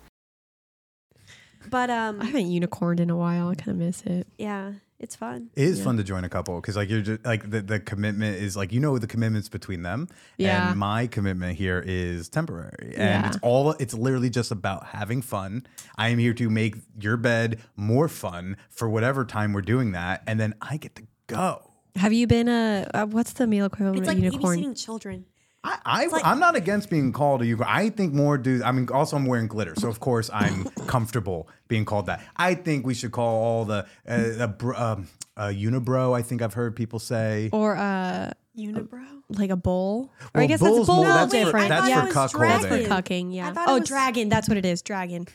But 1.69 1.89
um, 1.89 2.21
I 2.21 2.25
haven't 2.25 2.47
unicorned 2.51 2.99
in 2.99 3.09
a 3.09 3.15
while. 3.17 3.49
I 3.49 3.55
kind 3.55 3.69
of 3.71 3.77
miss 3.77 4.01
it. 4.03 4.27
yeah, 4.37 4.73
it's 4.99 5.15
fun. 5.15 5.49
It 5.55 5.63
is 5.63 5.83
fun 5.83 5.97
to 5.97 6.03
join 6.03 6.23
a 6.23 6.29
couple 6.29 6.55
because 6.61 6.75
like 6.75 6.89
you're 6.89 7.01
just 7.01 7.25
like 7.25 7.49
the, 7.49 7.61
the 7.61 7.79
commitment 7.79 8.35
is 8.37 8.55
like 8.55 8.71
you 8.71 8.79
know 8.79 8.97
the 8.99 9.07
commitments 9.07 9.49
between 9.49 9.81
them. 9.81 10.07
Yeah. 10.37 10.69
And 10.71 10.79
my 10.79 11.07
commitment 11.07 11.57
here 11.57 11.83
is 11.85 12.29
temporary. 12.29 12.93
And 12.95 12.97
Yeah. 12.97 13.27
it's 13.27 13.37
all 13.41 13.71
it's 13.71 13.93
literally 13.95 14.29
just 14.29 14.51
about 14.51 14.85
having 14.87 15.21
fun. 15.23 15.65
I 15.97 16.09
am 16.09 16.19
here 16.19 16.33
to 16.35 16.49
make 16.51 16.75
your 16.99 17.17
bed 17.17 17.59
more 17.75 18.07
fun 18.09 18.57
for 18.69 18.87
whatever 18.89 19.25
time 19.25 19.53
we're 19.53 19.61
doing 19.61 19.91
that. 19.93 20.21
And 20.27 20.39
then 20.39 20.53
I 20.61 20.77
get 20.77 20.95
to 20.97 21.03
go. 21.27 21.71
Have 21.95 22.13
you 22.13 22.25
been 22.27 22.47
a, 22.47 22.87
uh, 22.93 23.05
what's 23.07 23.33
the 23.33 23.47
male 23.47 23.65
equivalent 23.65 23.99
It's 23.99 24.07
of 24.07 24.15
like 24.15 24.23
unicorn? 24.23 24.59
babysitting 24.59 24.85
children. 24.85 25.25
I, 25.63 25.77
I 25.85 26.05
like- 26.07 26.25
I'm 26.25 26.39
not 26.39 26.55
against 26.55 26.89
being 26.89 27.11
called 27.11 27.41
a 27.41 27.45
unicorn. 27.45 27.69
I 27.71 27.89
think 27.89 28.13
more 28.13 28.37
dudes. 28.37 28.63
I 28.63 28.71
mean, 28.71 28.87
also 28.91 29.15
I'm 29.15 29.25
wearing 29.25 29.47
glitter, 29.47 29.73
so 29.77 29.89
of 29.89 29.99
course 29.99 30.29
I'm 30.33 30.63
comfortable 30.87 31.47
being 31.67 31.85
called 31.85 32.07
that. 32.07 32.23
I 32.35 32.55
think 32.55 32.85
we 32.85 32.93
should 32.95 33.11
call 33.11 33.43
all 33.43 33.65
the 33.65 33.85
uh, 34.07 34.11
uh, 34.11 34.47
br- 34.47 34.75
um, 34.75 35.07
uh, 35.37 35.47
unibrow. 35.47 36.17
I 36.17 36.23
think 36.23 36.41
I've 36.41 36.55
heard 36.55 36.75
people 36.75 36.97
say. 36.99 37.49
Or 37.53 37.75
uh, 37.77 38.31
Unibrow. 38.57 39.21
like 39.29 39.49
a 39.51 39.55
bull? 39.55 40.11
or 40.33 40.41
I 40.41 40.45
guess 40.47 40.59
bull's 40.59 40.77
that's 40.79 40.87
bull 40.87 40.95
more- 41.03 41.07
is 41.07 41.13
that's 41.15 41.31
for- 41.33 41.45
different. 41.45 41.69
that's 41.69 41.87
yeah. 41.89 42.01
for 42.01 42.07
it 42.07 42.13
cuckolding. 42.13 42.61
That's 42.69 42.87
for 42.87 42.93
cucking, 43.01 43.33
yeah. 43.33 43.53
I 43.55 43.65
Oh, 43.67 43.79
was- 43.79 43.87
dragon. 43.87 44.29
That's 44.29 44.49
what 44.49 44.57
it 44.57 44.65
is. 44.65 44.81
Dragon. 44.81 45.27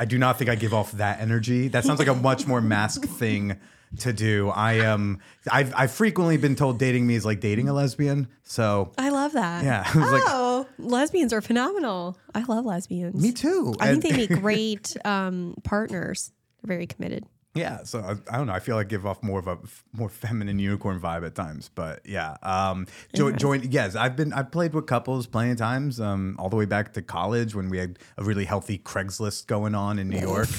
I 0.00 0.04
do 0.04 0.16
not 0.18 0.38
think 0.38 0.48
I 0.48 0.54
give 0.54 0.72
off 0.72 0.92
that 0.92 1.20
energy. 1.20 1.68
That 1.68 1.84
sounds 1.84 1.98
like 1.98 2.08
a 2.08 2.14
much 2.14 2.46
more 2.46 2.60
mask 2.60 3.02
thing 3.04 3.58
to 4.00 4.12
do. 4.12 4.50
I 4.50 4.74
am. 4.74 5.20
I've 5.50 5.72
I've 5.76 5.90
frequently 5.90 6.36
been 6.36 6.54
told 6.56 6.78
dating 6.78 7.06
me 7.06 7.14
is 7.14 7.24
like 7.24 7.40
dating 7.40 7.68
a 7.68 7.72
lesbian. 7.72 8.28
So 8.42 8.92
I 8.98 9.08
love 9.10 9.32
that. 9.32 9.64
yeah, 9.64 9.84
I 9.94 9.98
was 9.98 10.10
like, 10.12 10.22
Oh, 10.26 10.66
lesbians 10.78 11.32
are 11.32 11.40
phenomenal. 11.40 12.16
I 12.34 12.42
love 12.44 12.64
lesbians. 12.64 13.14
me 13.20 13.32
too. 13.32 13.74
I 13.80 13.88
think 13.94 14.02
they 14.02 14.12
make 14.16 14.30
great 14.40 14.96
um, 15.04 15.54
partners. 15.64 16.32
They're 16.62 16.74
very 16.74 16.86
committed. 16.86 17.24
Yeah, 17.54 17.82
so 17.82 17.98
I, 18.00 18.12
I 18.32 18.36
don't 18.36 18.46
know. 18.46 18.52
I 18.52 18.60
feel 18.60 18.76
like 18.76 18.86
I 18.86 18.88
give 18.90 19.04
off 19.06 19.20
more 19.22 19.40
of 19.40 19.48
a 19.48 19.58
more 19.92 20.08
feminine 20.08 20.60
unicorn 20.60 21.00
vibe 21.00 21.26
at 21.26 21.34
times, 21.34 21.70
but 21.74 22.00
yeah. 22.04 22.36
Um, 22.42 22.86
jo- 23.16 23.32
join. 23.32 23.66
Yes, 23.68 23.96
I've 23.96 24.14
been 24.14 24.32
I've 24.32 24.52
played 24.52 24.74
with 24.74 24.86
couples 24.86 25.26
plenty 25.26 25.50
of 25.52 25.56
times. 25.56 25.98
Um, 25.98 26.36
all 26.38 26.50
the 26.50 26.56
way 26.56 26.66
back 26.66 26.92
to 26.92 27.02
college 27.02 27.56
when 27.56 27.68
we 27.68 27.78
had 27.78 27.98
a 28.16 28.22
really 28.22 28.44
healthy 28.44 28.78
Craigslist 28.78 29.46
going 29.48 29.74
on 29.74 29.98
in 29.98 30.08
New 30.08 30.20
York. 30.20 30.48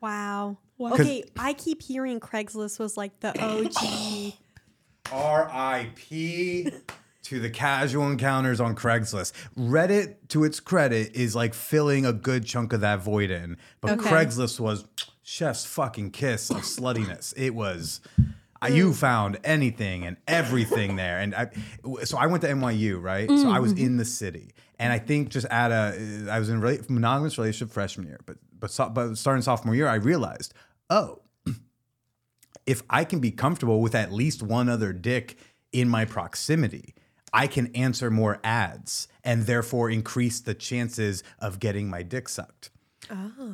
Wow. 0.00 0.58
Okay, 0.80 1.24
I 1.38 1.52
keep 1.54 1.82
hearing 1.82 2.20
Craigslist 2.20 2.78
was 2.78 2.96
like 2.96 3.18
the 3.20 3.38
OG. 3.40 4.34
R.I.P. 5.12 6.70
to 7.22 7.40
the 7.40 7.50
casual 7.50 8.10
encounters 8.10 8.60
on 8.60 8.74
Craigslist. 8.74 9.32
Reddit, 9.56 10.16
to 10.28 10.44
its 10.44 10.60
credit, 10.60 11.14
is 11.14 11.34
like 11.36 11.54
filling 11.54 12.04
a 12.04 12.12
good 12.12 12.44
chunk 12.44 12.72
of 12.72 12.80
that 12.80 13.00
void 13.00 13.30
in. 13.30 13.56
But 13.80 13.92
Okay. 13.92 14.10
Craigslist 14.10 14.60
was 14.60 14.84
chef's 15.22 15.64
fucking 15.64 16.10
kiss 16.10 16.50
of 16.50 16.58
sluttiness. 16.58 17.32
It 17.36 17.54
was. 17.54 18.00
I- 18.60 18.68
You 18.68 18.94
found 18.94 19.38
anything 19.44 20.04
and 20.04 20.16
everything 20.26 20.96
there, 20.96 21.18
and 21.18 21.34
I. 21.34 21.50
So 22.04 22.16
I 22.16 22.26
went 22.26 22.42
to 22.42 22.48
NYU, 22.48 23.00
right? 23.00 23.28
So 23.28 23.50
I 23.50 23.60
was 23.60 23.74
mm. 23.74 23.80
in 23.80 23.96
the 23.98 24.04
city, 24.04 24.54
and 24.78 24.92
I 24.92 24.98
think 24.98 25.28
just 25.28 25.46
at 25.48 25.70
a, 25.70 26.28
I 26.30 26.38
was 26.38 26.48
in 26.48 26.56
a 26.56 26.60
rela- 26.60 26.88
monogamous 26.88 27.36
relationship 27.38 27.72
freshman 27.72 28.06
year, 28.08 28.20
but 28.24 28.38
but 28.58 28.70
so, 28.70 28.88
but 28.88 29.16
starting 29.16 29.42
sophomore 29.42 29.74
year, 29.74 29.88
I 29.88 29.96
realized, 29.96 30.54
oh, 30.90 31.22
if 32.66 32.82
I 32.90 33.04
can 33.04 33.20
be 33.20 33.30
comfortable 33.30 33.80
with 33.80 33.94
at 33.94 34.12
least 34.12 34.42
one 34.42 34.68
other 34.68 34.92
dick 34.92 35.38
in 35.72 35.88
my 35.88 36.04
proximity, 36.04 36.94
I 37.32 37.46
can 37.46 37.74
answer 37.74 38.10
more 38.10 38.40
ads 38.42 39.08
and 39.24 39.42
therefore 39.42 39.90
increase 39.90 40.40
the 40.40 40.54
chances 40.54 41.22
of 41.38 41.60
getting 41.60 41.88
my 41.90 42.02
dick 42.02 42.28
sucked. 42.28 42.70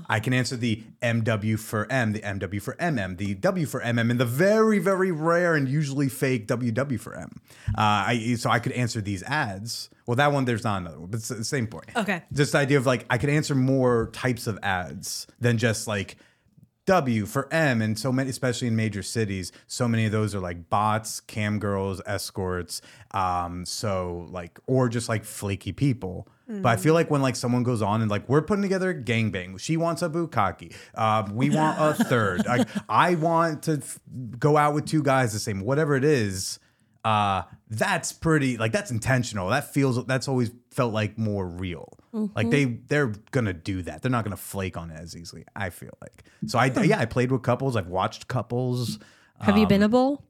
I 0.08 0.20
can 0.20 0.32
answer 0.32 0.56
the 0.56 0.82
MW 1.02 1.58
for 1.58 1.90
M, 1.90 2.12
the 2.12 2.20
MW 2.20 2.60
for 2.60 2.74
MM, 2.76 3.16
the 3.16 3.34
W 3.34 3.66
for 3.66 3.80
MM, 3.80 4.10
and 4.10 4.20
the 4.20 4.24
very, 4.24 4.78
very 4.78 5.10
rare 5.10 5.54
and 5.54 5.68
usually 5.68 6.08
fake 6.08 6.46
WW 6.46 6.98
for 6.98 7.14
M. 7.14 7.40
Uh, 7.68 7.72
I, 7.78 8.34
so 8.38 8.50
I 8.50 8.58
could 8.58 8.72
answer 8.72 9.00
these 9.00 9.22
ads. 9.24 9.90
Well, 10.06 10.16
that 10.16 10.32
one, 10.32 10.44
there's 10.44 10.64
not 10.64 10.80
another 10.82 11.00
one, 11.00 11.10
but 11.10 11.18
it's 11.18 11.28
the 11.28 11.44
same 11.44 11.66
point. 11.66 11.86
Okay. 11.96 12.22
Just 12.32 12.52
the 12.52 12.58
idea 12.58 12.78
of 12.78 12.86
like, 12.86 13.06
I 13.10 13.18
could 13.18 13.30
answer 13.30 13.54
more 13.54 14.10
types 14.12 14.46
of 14.46 14.58
ads 14.62 15.26
than 15.40 15.58
just 15.58 15.86
like 15.86 16.16
W 16.86 17.26
for 17.26 17.52
M, 17.52 17.80
and 17.80 17.96
so 17.96 18.10
many, 18.10 18.28
especially 18.28 18.66
in 18.66 18.74
major 18.74 19.04
cities, 19.04 19.52
so 19.68 19.86
many 19.86 20.04
of 20.06 20.12
those 20.12 20.34
are 20.34 20.40
like 20.40 20.68
bots, 20.68 21.20
cam 21.20 21.60
girls, 21.60 22.00
escorts, 22.06 22.82
um, 23.12 23.64
so 23.64 24.26
like, 24.30 24.58
or 24.66 24.88
just 24.88 25.08
like 25.08 25.24
flaky 25.24 25.70
people. 25.70 26.26
But 26.48 26.66
I 26.66 26.76
feel 26.76 26.92
like 26.92 27.11
when 27.11 27.22
like 27.22 27.37
someone 27.37 27.62
goes 27.62 27.81
on 27.83 28.02
and 28.02 28.11
like 28.11 28.28
we're 28.28 28.42
putting 28.42 28.62
together 28.62 28.90
a 28.90 28.94
gangbang, 28.94 29.59
she 29.59 29.76
wants 29.76 30.02
a 30.02 30.09
bukkake, 30.11 30.74
uh, 30.94 31.26
we 31.33 31.48
want 31.50 31.78
a 31.81 32.05
third. 32.05 32.44
Like 32.44 32.68
I 32.88 33.14
want 33.14 33.62
to 33.64 33.74
f- 33.83 33.98
go 34.38 34.57
out 34.59 34.74
with 34.74 34.85
two 34.87 35.02
guys 35.02 35.33
the 35.33 35.38
same, 35.38 35.61
whatever 35.62 35.96
it 35.96 36.05
is. 36.05 36.59
Uh, 37.05 37.42
that's 37.68 38.12
pretty 38.12 38.59
like 38.59 38.70
that's 38.72 38.90
intentional. 38.90 39.48
That 39.48 39.72
feels 39.72 40.05
that's 40.07 40.28
always 40.28 40.50
felt 40.70 40.92
like 40.92 41.16
more 41.18 41.46
real. 41.46 41.88
Like 42.12 42.50
they 42.50 42.64
they're 42.66 43.14
gonna 43.31 43.55
do 43.55 43.81
that. 43.83 44.02
They're 44.02 44.11
not 44.11 44.22
gonna 44.24 44.37
flake 44.37 44.76
on 44.76 44.90
it 44.90 45.00
as 45.00 45.16
easily. 45.16 45.44
I 45.57 45.70
feel 45.70 45.96
like 46.02 46.24
so. 46.46 46.59
I 46.59 46.66
yeah 46.83 47.00
I 47.00 47.07
played 47.07 47.33
with 47.33 47.42
couples. 47.42 47.74
I've 47.76 47.88
watched 47.88 48.28
couples. 48.28 48.98
Have 49.40 49.57
you 49.57 49.66
been 49.66 49.83
a 49.83 49.88
bull? 49.88 50.22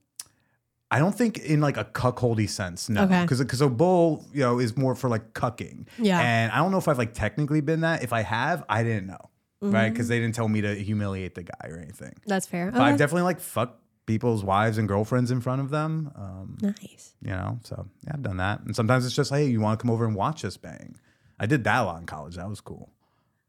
I 0.95 0.99
don't 0.99 1.15
think 1.17 1.39
in 1.39 1.61
like 1.61 1.79
a 1.79 1.85
cuckoldy 1.87 2.49
sense, 2.49 2.89
no, 2.91 3.05
Okay. 3.05 3.23
because 3.23 3.39
because 3.41 3.61
a 3.63 3.69
bull, 3.69 4.25
you 4.33 4.41
know, 4.41 4.59
is 4.59 4.77
more 4.77 4.95
for 4.95 5.09
like 5.09 5.33
cucking. 5.33 5.87
Yeah. 5.99 6.21
and 6.21 6.53
I 6.53 6.59
don't 6.59 6.71
know 6.71 6.79
if 6.79 6.87
I've 6.87 6.99
like 6.99 7.15
technically 7.15 7.63
been 7.63 7.81
that. 7.81 8.03
If 8.03 8.13
I 8.13 8.21
have, 8.23 8.63
I 8.69 8.83
didn't 8.83 9.07
know, 9.07 9.31
right? 9.63 9.89
Because 9.91 10.09
they 10.09 10.19
didn't 10.21 10.35
tell 10.35 10.49
me 10.49 10.61
to 10.61 10.75
humiliate 10.75 11.35
the 11.35 11.45
guy 11.45 11.69
or 11.69 11.79
anything. 11.79 12.15
That's 12.27 12.47
fair. 12.47 12.71
But 12.71 12.83
I've 12.83 12.99
definitely 12.99 13.23
like 13.23 13.41
fucked 13.41 13.79
people's 14.05 14.45
wives 14.45 14.77
and 14.79 14.87
girlfriends 14.87 15.31
in 15.31 15.41
front 15.41 15.61
of 15.63 15.71
them. 15.71 16.11
Um, 16.15 16.59
nice. 16.61 17.15
you 17.23 17.31
know, 17.31 17.59
so 17.65 17.87
yeah, 18.05 18.13
I've 18.15 18.23
done 18.23 18.37
that. 18.37 18.61
And 18.61 18.77
sometimes 18.77 19.07
it's 19.07 19.15
just 19.15 19.31
hey, 19.33 19.47
you 19.47 19.61
want 19.61 19.79
to 19.79 19.83
come 19.83 19.91
over 19.91 20.05
and 20.05 20.15
watch 20.15 20.45
us 20.45 20.57
bang. 20.57 20.97
I 21.41 21.47
did 21.47 21.65
that 21.65 21.83
a 21.83 21.85
lot 21.85 22.01
in 22.01 22.07
college. 22.07 22.37
That 22.37 22.49
was 22.49 22.61
cool. 22.61 22.91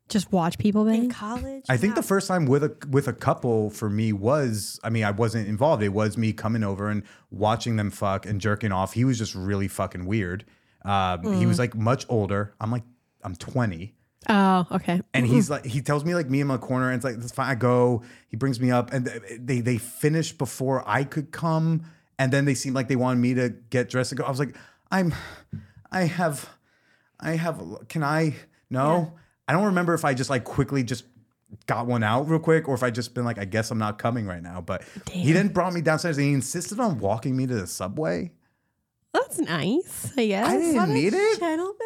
Just 0.09 0.31
watch 0.31 0.57
people 0.59 0.87
In 0.87 1.09
college? 1.09 1.63
I 1.69 1.77
think 1.77 1.95
the 1.95 2.03
first 2.03 2.27
time 2.27 2.45
with 2.45 2.63
a 2.63 2.75
with 2.89 3.07
a 3.07 3.13
couple 3.13 3.69
for 3.69 3.89
me 3.89 4.13
was 4.13 4.79
I 4.83 4.89
mean 4.89 5.03
I 5.05 5.11
wasn't 5.11 5.47
involved. 5.47 5.81
It 5.81 5.89
was 5.89 6.17
me 6.17 6.33
coming 6.33 6.63
over 6.63 6.89
and 6.89 7.03
watching 7.31 7.77
them 7.77 7.89
fuck 7.89 8.25
and 8.25 8.39
jerking 8.39 8.71
off. 8.71 8.93
He 8.93 9.05
was 9.05 9.17
just 9.17 9.33
really 9.33 9.67
fucking 9.67 10.05
weird. 10.05 10.45
Uh, 10.85 11.17
He 11.31 11.45
was 11.45 11.57
like 11.57 11.73
much 11.75 12.05
older. 12.09 12.53
I'm 12.59 12.69
like 12.69 12.83
I'm 13.23 13.35
20, 13.35 13.95
Oh, 14.27 14.67
okay. 14.71 15.01
and 15.13 15.25
he's 15.25 15.49
like 15.53 15.65
he 15.65 15.81
tells 15.81 16.03
me 16.03 16.13
like 16.13 16.29
me 16.29 16.41
in 16.41 16.47
my 16.47 16.57
corner, 16.57 16.87
and 16.89 16.95
it's 16.97 17.05
like 17.05 17.15
that's 17.17 17.31
fine. 17.31 17.49
I 17.49 17.55
go. 17.55 18.03
He 18.27 18.35
brings 18.35 18.59
me 18.59 18.69
up, 18.69 18.91
and 18.91 19.05
they 19.39 19.61
they 19.61 19.77
finish 19.77 20.33
before 20.33 20.83
I 20.85 21.05
could 21.05 21.31
come, 21.31 21.83
and 22.19 22.31
then 22.33 22.43
they 22.43 22.53
seemed 22.53 22.75
like 22.75 22.89
they 22.89 22.97
wanted 22.97 23.21
me 23.21 23.33
to 23.35 23.49
get 23.69 23.89
dressed 23.89 24.11
and 24.11 24.19
go. 24.19 24.25
I 24.25 24.29
was 24.29 24.39
like 24.39 24.55
I'm 24.91 25.13
I 25.89 26.01
have 26.03 26.49
I 27.19 27.31
have 27.37 27.61
can 27.87 28.03
I 28.03 28.35
no 28.69 29.13
I 29.47 29.53
don't 29.53 29.65
remember 29.65 29.93
if 29.93 30.05
I 30.05 30.13
just 30.13 30.29
like 30.29 30.43
quickly 30.43 30.83
just 30.83 31.05
got 31.67 31.85
one 31.85 32.01
out 32.03 32.27
real 32.27 32.39
quick 32.39 32.67
or 32.67 32.73
if 32.73 32.81
I 32.83 32.89
just 32.89 33.13
been 33.13 33.25
like 33.25 33.37
I 33.37 33.45
guess 33.45 33.69
I'm 33.71 33.77
not 33.77 33.99
coming 33.99 34.25
right 34.25 34.41
now 34.41 34.59
but 34.61 34.83
he 35.11 35.31
then 35.33 35.49
brought 35.49 35.71
me 35.73 35.81
downstairs 35.81 36.17
and 36.17 36.25
he 36.25 36.33
insisted 36.33 36.79
on 36.79 36.97
walking 36.99 37.35
me 37.37 37.45
to 37.45 37.53
the 37.53 37.67
subway 37.67 38.31
That's 39.13 39.37
nice. 39.39 40.11
I 40.17 40.25
guess. 40.27 40.47
I 40.47 40.57
didn't 40.57 40.93
need 40.93 41.13
it 41.13 41.39
Gentlemen? 41.39 41.77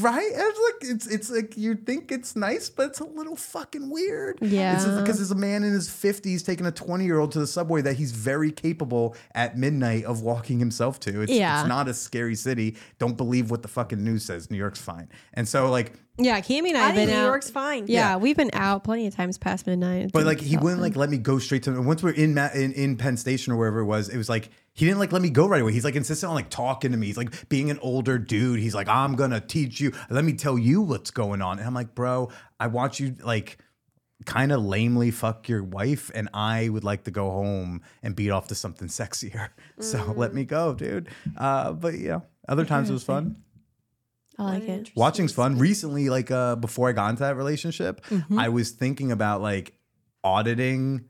right 0.00 0.30
it's 0.34 0.58
like 0.82 0.90
it's 0.90 1.06
it's 1.06 1.30
like 1.30 1.56
you 1.56 1.74
think 1.74 2.10
it's 2.10 2.34
nice 2.34 2.70
but 2.70 2.86
it's 2.86 3.00
a 3.00 3.04
little 3.04 3.36
fucking 3.36 3.90
weird 3.90 4.38
Yeah. 4.40 4.74
it's 4.74 4.86
because 5.00 5.18
there's 5.18 5.30
a 5.30 5.34
man 5.36 5.62
in 5.62 5.72
his 5.74 5.86
50s 5.88 6.44
taking 6.44 6.64
a 6.66 6.72
20 6.72 7.04
year 7.04 7.18
old 7.18 7.30
to 7.32 7.38
the 7.40 7.46
subway 7.46 7.82
that 7.82 7.94
he's 7.96 8.10
very 8.12 8.50
capable 8.50 9.14
at 9.34 9.56
midnight 9.58 10.04
of 10.06 10.22
walking 10.22 10.58
himself 10.58 10.98
to 11.00 11.20
it's, 11.20 11.30
Yeah. 11.30 11.60
it's 11.60 11.68
not 11.68 11.88
a 11.88 11.94
scary 11.94 12.34
city 12.34 12.76
don't 12.98 13.16
believe 13.18 13.50
what 13.50 13.60
the 13.62 13.68
fucking 13.68 14.02
news 14.02 14.24
says 14.24 14.50
New 14.50 14.56
York's 14.56 14.80
fine 14.80 15.10
and 15.34 15.46
so 15.46 15.70
like 15.70 15.92
Yeah, 16.16 16.40
Cami 16.40 16.68
and 16.68 16.76
I 16.76 16.82
I 16.82 16.86
have 16.86 16.94
been 16.94 17.06
think 17.08 17.10
New 17.10 17.24
out. 17.24 17.26
York's 17.26 17.50
fine. 17.50 17.86
yeah, 17.88 18.10
Yeah. 18.10 18.16
we've 18.18 18.36
been 18.36 18.50
out 18.52 18.84
plenty 18.84 19.06
of 19.08 19.14
times 19.16 19.36
past 19.36 19.66
midnight. 19.66 20.10
But 20.12 20.24
like 20.26 20.40
he 20.40 20.56
wouldn't 20.56 20.80
like 20.80 20.94
let 20.94 21.10
me 21.10 21.18
go 21.18 21.38
straight 21.40 21.64
to 21.64 21.80
once 21.82 22.02
we're 22.04 22.10
in 22.12 22.34
Ma- 22.34 22.50
in, 22.54 22.72
in 22.72 22.96
Penn 22.96 23.16
Station 23.16 23.52
or 23.52 23.56
wherever 23.56 23.80
it 23.80 23.86
was, 23.86 24.08
it 24.08 24.16
was 24.16 24.28
like 24.28 24.50
he 24.74 24.86
didn't 24.86 25.00
like 25.00 25.10
let 25.12 25.22
me 25.22 25.30
go 25.30 25.48
right 25.48 25.60
away. 25.62 25.72
He's 25.72 25.84
like 25.84 25.96
insistent 25.96 26.28
on 26.30 26.36
like 26.36 26.50
talking 26.50 26.92
to 26.92 26.96
me. 26.96 27.06
He's 27.08 27.16
like 27.16 27.48
being 27.48 27.68
an 27.70 27.78
older 27.82 28.16
dude. 28.18 28.60
He's 28.60 28.74
like, 28.76 28.88
I'm 28.88 29.16
gonna 29.16 29.40
teach 29.40 29.80
you. 29.80 29.92
Let 30.08 30.24
me 30.24 30.34
tell 30.34 30.56
you 30.56 30.82
what's 30.82 31.10
going 31.10 31.42
on. 31.42 31.58
And 31.58 31.66
I'm 31.66 31.74
like, 31.74 31.96
bro, 31.96 32.30
I 32.60 32.68
want 32.68 33.00
you 33.00 33.16
like 33.24 33.58
kind 34.24 34.52
of 34.52 34.62
lamely 34.62 35.10
fuck 35.10 35.48
your 35.48 35.62
wife, 35.64 36.10
and 36.14 36.28
I 36.32 36.68
would 36.68 36.84
like 36.84 37.04
to 37.04 37.10
go 37.10 37.30
home 37.32 37.82
and 38.04 38.14
beat 38.14 38.30
off 38.30 38.46
to 38.48 38.54
something 38.54 38.86
sexier. 38.88 39.48
So 39.80 40.14
let 40.16 40.32
me 40.32 40.44
go, 40.44 40.72
dude. 40.74 41.08
Uh, 41.36 41.72
but 41.72 41.94
yeah, 41.98 42.20
other 42.48 42.64
times 42.64 42.88
it 42.88 42.92
was 42.92 43.02
fun. 43.02 43.42
I 44.38 44.42
like 44.44 44.68
it. 44.68 44.90
Watching's 44.96 45.32
fun. 45.32 45.58
Recently, 45.58 46.08
like 46.10 46.30
uh, 46.30 46.56
before 46.56 46.88
I 46.88 46.92
got 46.92 47.10
into 47.10 47.20
that 47.22 47.36
relationship, 47.36 48.04
Mm-hmm. 48.06 48.38
I 48.38 48.48
was 48.48 48.70
thinking 48.70 49.12
about 49.12 49.40
like 49.40 49.74
auditing 50.22 51.04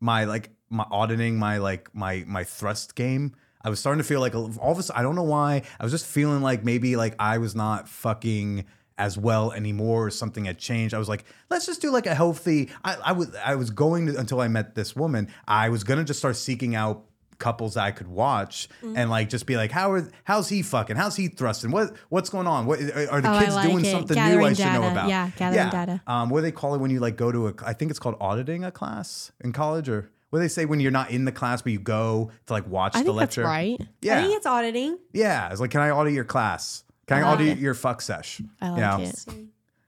my 0.00 0.24
like 0.24 0.50
my 0.68 0.84
auditing 0.90 1.38
my 1.38 1.58
like 1.58 1.94
my 1.94 2.24
my 2.26 2.44
thrust 2.44 2.94
game. 2.94 3.34
I 3.62 3.68
was 3.68 3.78
starting 3.78 3.98
to 3.98 4.04
feel 4.04 4.20
like 4.20 4.34
all 4.34 4.46
of 4.72 4.78
a 4.78 4.82
sudden, 4.82 4.98
I 4.98 5.02
don't 5.02 5.14
know 5.14 5.22
why. 5.22 5.62
I 5.78 5.84
was 5.84 5.92
just 5.92 6.06
feeling 6.06 6.40
like 6.42 6.64
maybe 6.64 6.96
like 6.96 7.14
I 7.18 7.38
was 7.38 7.54
not 7.54 7.88
fucking 7.88 8.64
as 8.96 9.16
well 9.18 9.52
anymore 9.52 10.06
or 10.06 10.10
something 10.10 10.44
had 10.46 10.58
changed. 10.58 10.94
I 10.94 10.98
was 10.98 11.08
like, 11.08 11.24
let's 11.50 11.66
just 11.66 11.80
do 11.80 11.90
like 11.90 12.06
a 12.06 12.14
healthy. 12.14 12.70
I, 12.84 12.96
I 13.06 13.12
was 13.12 13.34
I 13.36 13.54
was 13.56 13.70
going 13.70 14.06
to, 14.06 14.18
until 14.18 14.40
I 14.40 14.48
met 14.48 14.74
this 14.74 14.96
woman. 14.96 15.28
I 15.46 15.68
was 15.68 15.84
gonna 15.84 16.04
just 16.04 16.18
start 16.18 16.36
seeking 16.36 16.74
out 16.74 17.04
couples 17.40 17.76
I 17.76 17.90
could 17.90 18.06
watch 18.06 18.68
Mm. 18.84 18.96
and 18.96 19.10
like 19.10 19.28
just 19.28 19.46
be 19.46 19.56
like, 19.56 19.72
how 19.72 19.90
are 19.92 20.08
how's 20.22 20.48
he 20.48 20.62
fucking? 20.62 20.94
How's 20.96 21.16
he 21.16 21.26
thrusting? 21.26 21.72
What 21.72 21.96
what's 22.10 22.30
going 22.30 22.46
on? 22.46 22.66
What 22.66 22.78
are 22.80 23.20
the 23.20 23.34
Oh, 23.34 23.40
kids 23.40 23.54
like 23.56 23.68
doing 23.68 23.84
it. 23.84 23.90
something 23.90 24.14
new 24.16 24.22
Gathering 24.22 24.46
I 24.46 24.52
should 24.52 24.72
know 24.80 24.88
about? 24.88 25.08
Yeah, 25.08 25.30
gathering 25.36 25.70
data. 25.70 26.00
Um, 26.06 26.30
what 26.30 26.38
do 26.38 26.42
they 26.42 26.52
call 26.52 26.74
it 26.76 26.78
when 26.78 26.90
you 26.92 27.00
like 27.00 27.16
go 27.16 27.32
to 27.32 27.48
a? 27.48 27.54
I 27.66 27.72
think 27.72 27.90
it's 27.90 27.98
called 27.98 28.16
auditing 28.20 28.62
a 28.62 28.70
class 28.70 29.32
in 29.40 29.52
college, 29.52 29.88
or 29.88 30.10
what 30.30 30.38
do 30.38 30.42
they 30.44 30.48
say 30.48 30.64
when 30.66 30.78
you're 30.78 30.92
not 30.92 31.10
in 31.10 31.24
the 31.24 31.32
class 31.32 31.60
but 31.62 31.72
you 31.72 31.80
go 31.80 32.30
to 32.46 32.52
like 32.52 32.68
watch 32.68 32.94
I 32.94 33.00
the 33.00 33.06
think 33.06 33.18
that's 33.18 33.36
lecture? 33.36 33.44
right. 33.48 33.76
I 33.80 33.86
Yeah, 34.02 34.22
think 34.22 34.36
it's 34.36 34.46
auditing. 34.46 34.98
yeah. 35.12 35.50
It's 35.50 35.60
like, 35.60 35.70
can 35.72 35.80
I 35.80 35.90
audit 35.90 36.12
your 36.12 36.24
class? 36.24 36.84
Can 37.08 37.18
I, 37.24 37.28
I 37.28 37.32
audit 37.34 37.48
it. 37.48 37.58
your 37.58 37.74
fuck 37.74 38.00
sesh? 38.00 38.40
I 38.60 38.68
like 38.68 38.76
you 38.78 38.84
know? 38.84 39.08
it. 39.08 39.24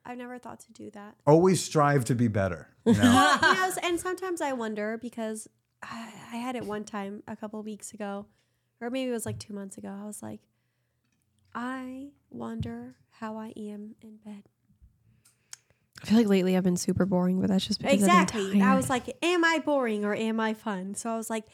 I've 0.04 0.18
never 0.18 0.36
thought 0.38 0.58
to 0.60 0.72
do 0.72 0.90
that. 0.90 1.14
Always 1.26 1.62
strive 1.62 2.04
to 2.06 2.16
be 2.16 2.26
better. 2.26 2.66
You 2.84 2.94
know? 2.94 3.00
Well, 3.02 3.38
you 3.40 3.54
know, 3.54 3.72
and 3.84 4.00
sometimes 4.00 4.40
I 4.40 4.52
wonder 4.52 4.98
because 5.00 5.46
I, 5.82 6.08
I 6.32 6.36
had 6.36 6.56
it 6.56 6.64
one 6.64 6.84
time 6.84 7.22
a 7.26 7.36
couple 7.36 7.62
weeks 7.62 7.92
ago, 7.92 8.26
or 8.80 8.90
maybe 8.90 9.10
it 9.10 9.12
was 9.12 9.26
like 9.26 9.38
two 9.38 9.52
months 9.52 9.78
ago. 9.78 9.88
I 9.88 10.06
was 10.06 10.22
like, 10.22 10.40
I 11.54 12.08
wonder 12.30 12.96
how 13.10 13.36
I 13.36 13.52
am 13.56 13.94
in 14.02 14.18
bed. 14.24 14.44
I 16.02 16.06
feel 16.06 16.18
like 16.18 16.26
lately 16.28 16.56
I've 16.56 16.64
been 16.64 16.76
super 16.76 17.06
boring, 17.06 17.40
but 17.40 17.48
that's 17.48 17.66
just 17.66 17.80
because 17.80 18.02
I've 18.02 18.08
been 18.08 18.20
Exactly. 18.20 18.62
I 18.62 18.74
was 18.74 18.90
like, 18.90 19.16
am 19.22 19.44
I 19.44 19.60
boring 19.64 20.04
or 20.04 20.14
am 20.14 20.40
I 20.40 20.54
fun? 20.54 20.94
So 20.94 21.10
I 21.10 21.16
was 21.16 21.30
like, 21.30 21.44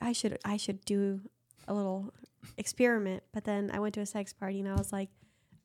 I 0.00 0.12
should 0.12 0.38
I 0.44 0.56
should 0.56 0.84
do 0.84 1.20
a 1.68 1.74
little 1.74 2.12
experiment. 2.56 3.22
But 3.32 3.44
then 3.44 3.70
I 3.72 3.78
went 3.78 3.94
to 3.94 4.00
a 4.00 4.06
sex 4.06 4.32
party 4.32 4.58
and 4.58 4.68
I 4.68 4.74
was 4.74 4.92
like, 4.92 5.10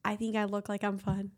I 0.06 0.16
think 0.16 0.36
I 0.36 0.46
look 0.46 0.70
like 0.70 0.84
I'm 0.84 0.98
fun. 1.00 1.32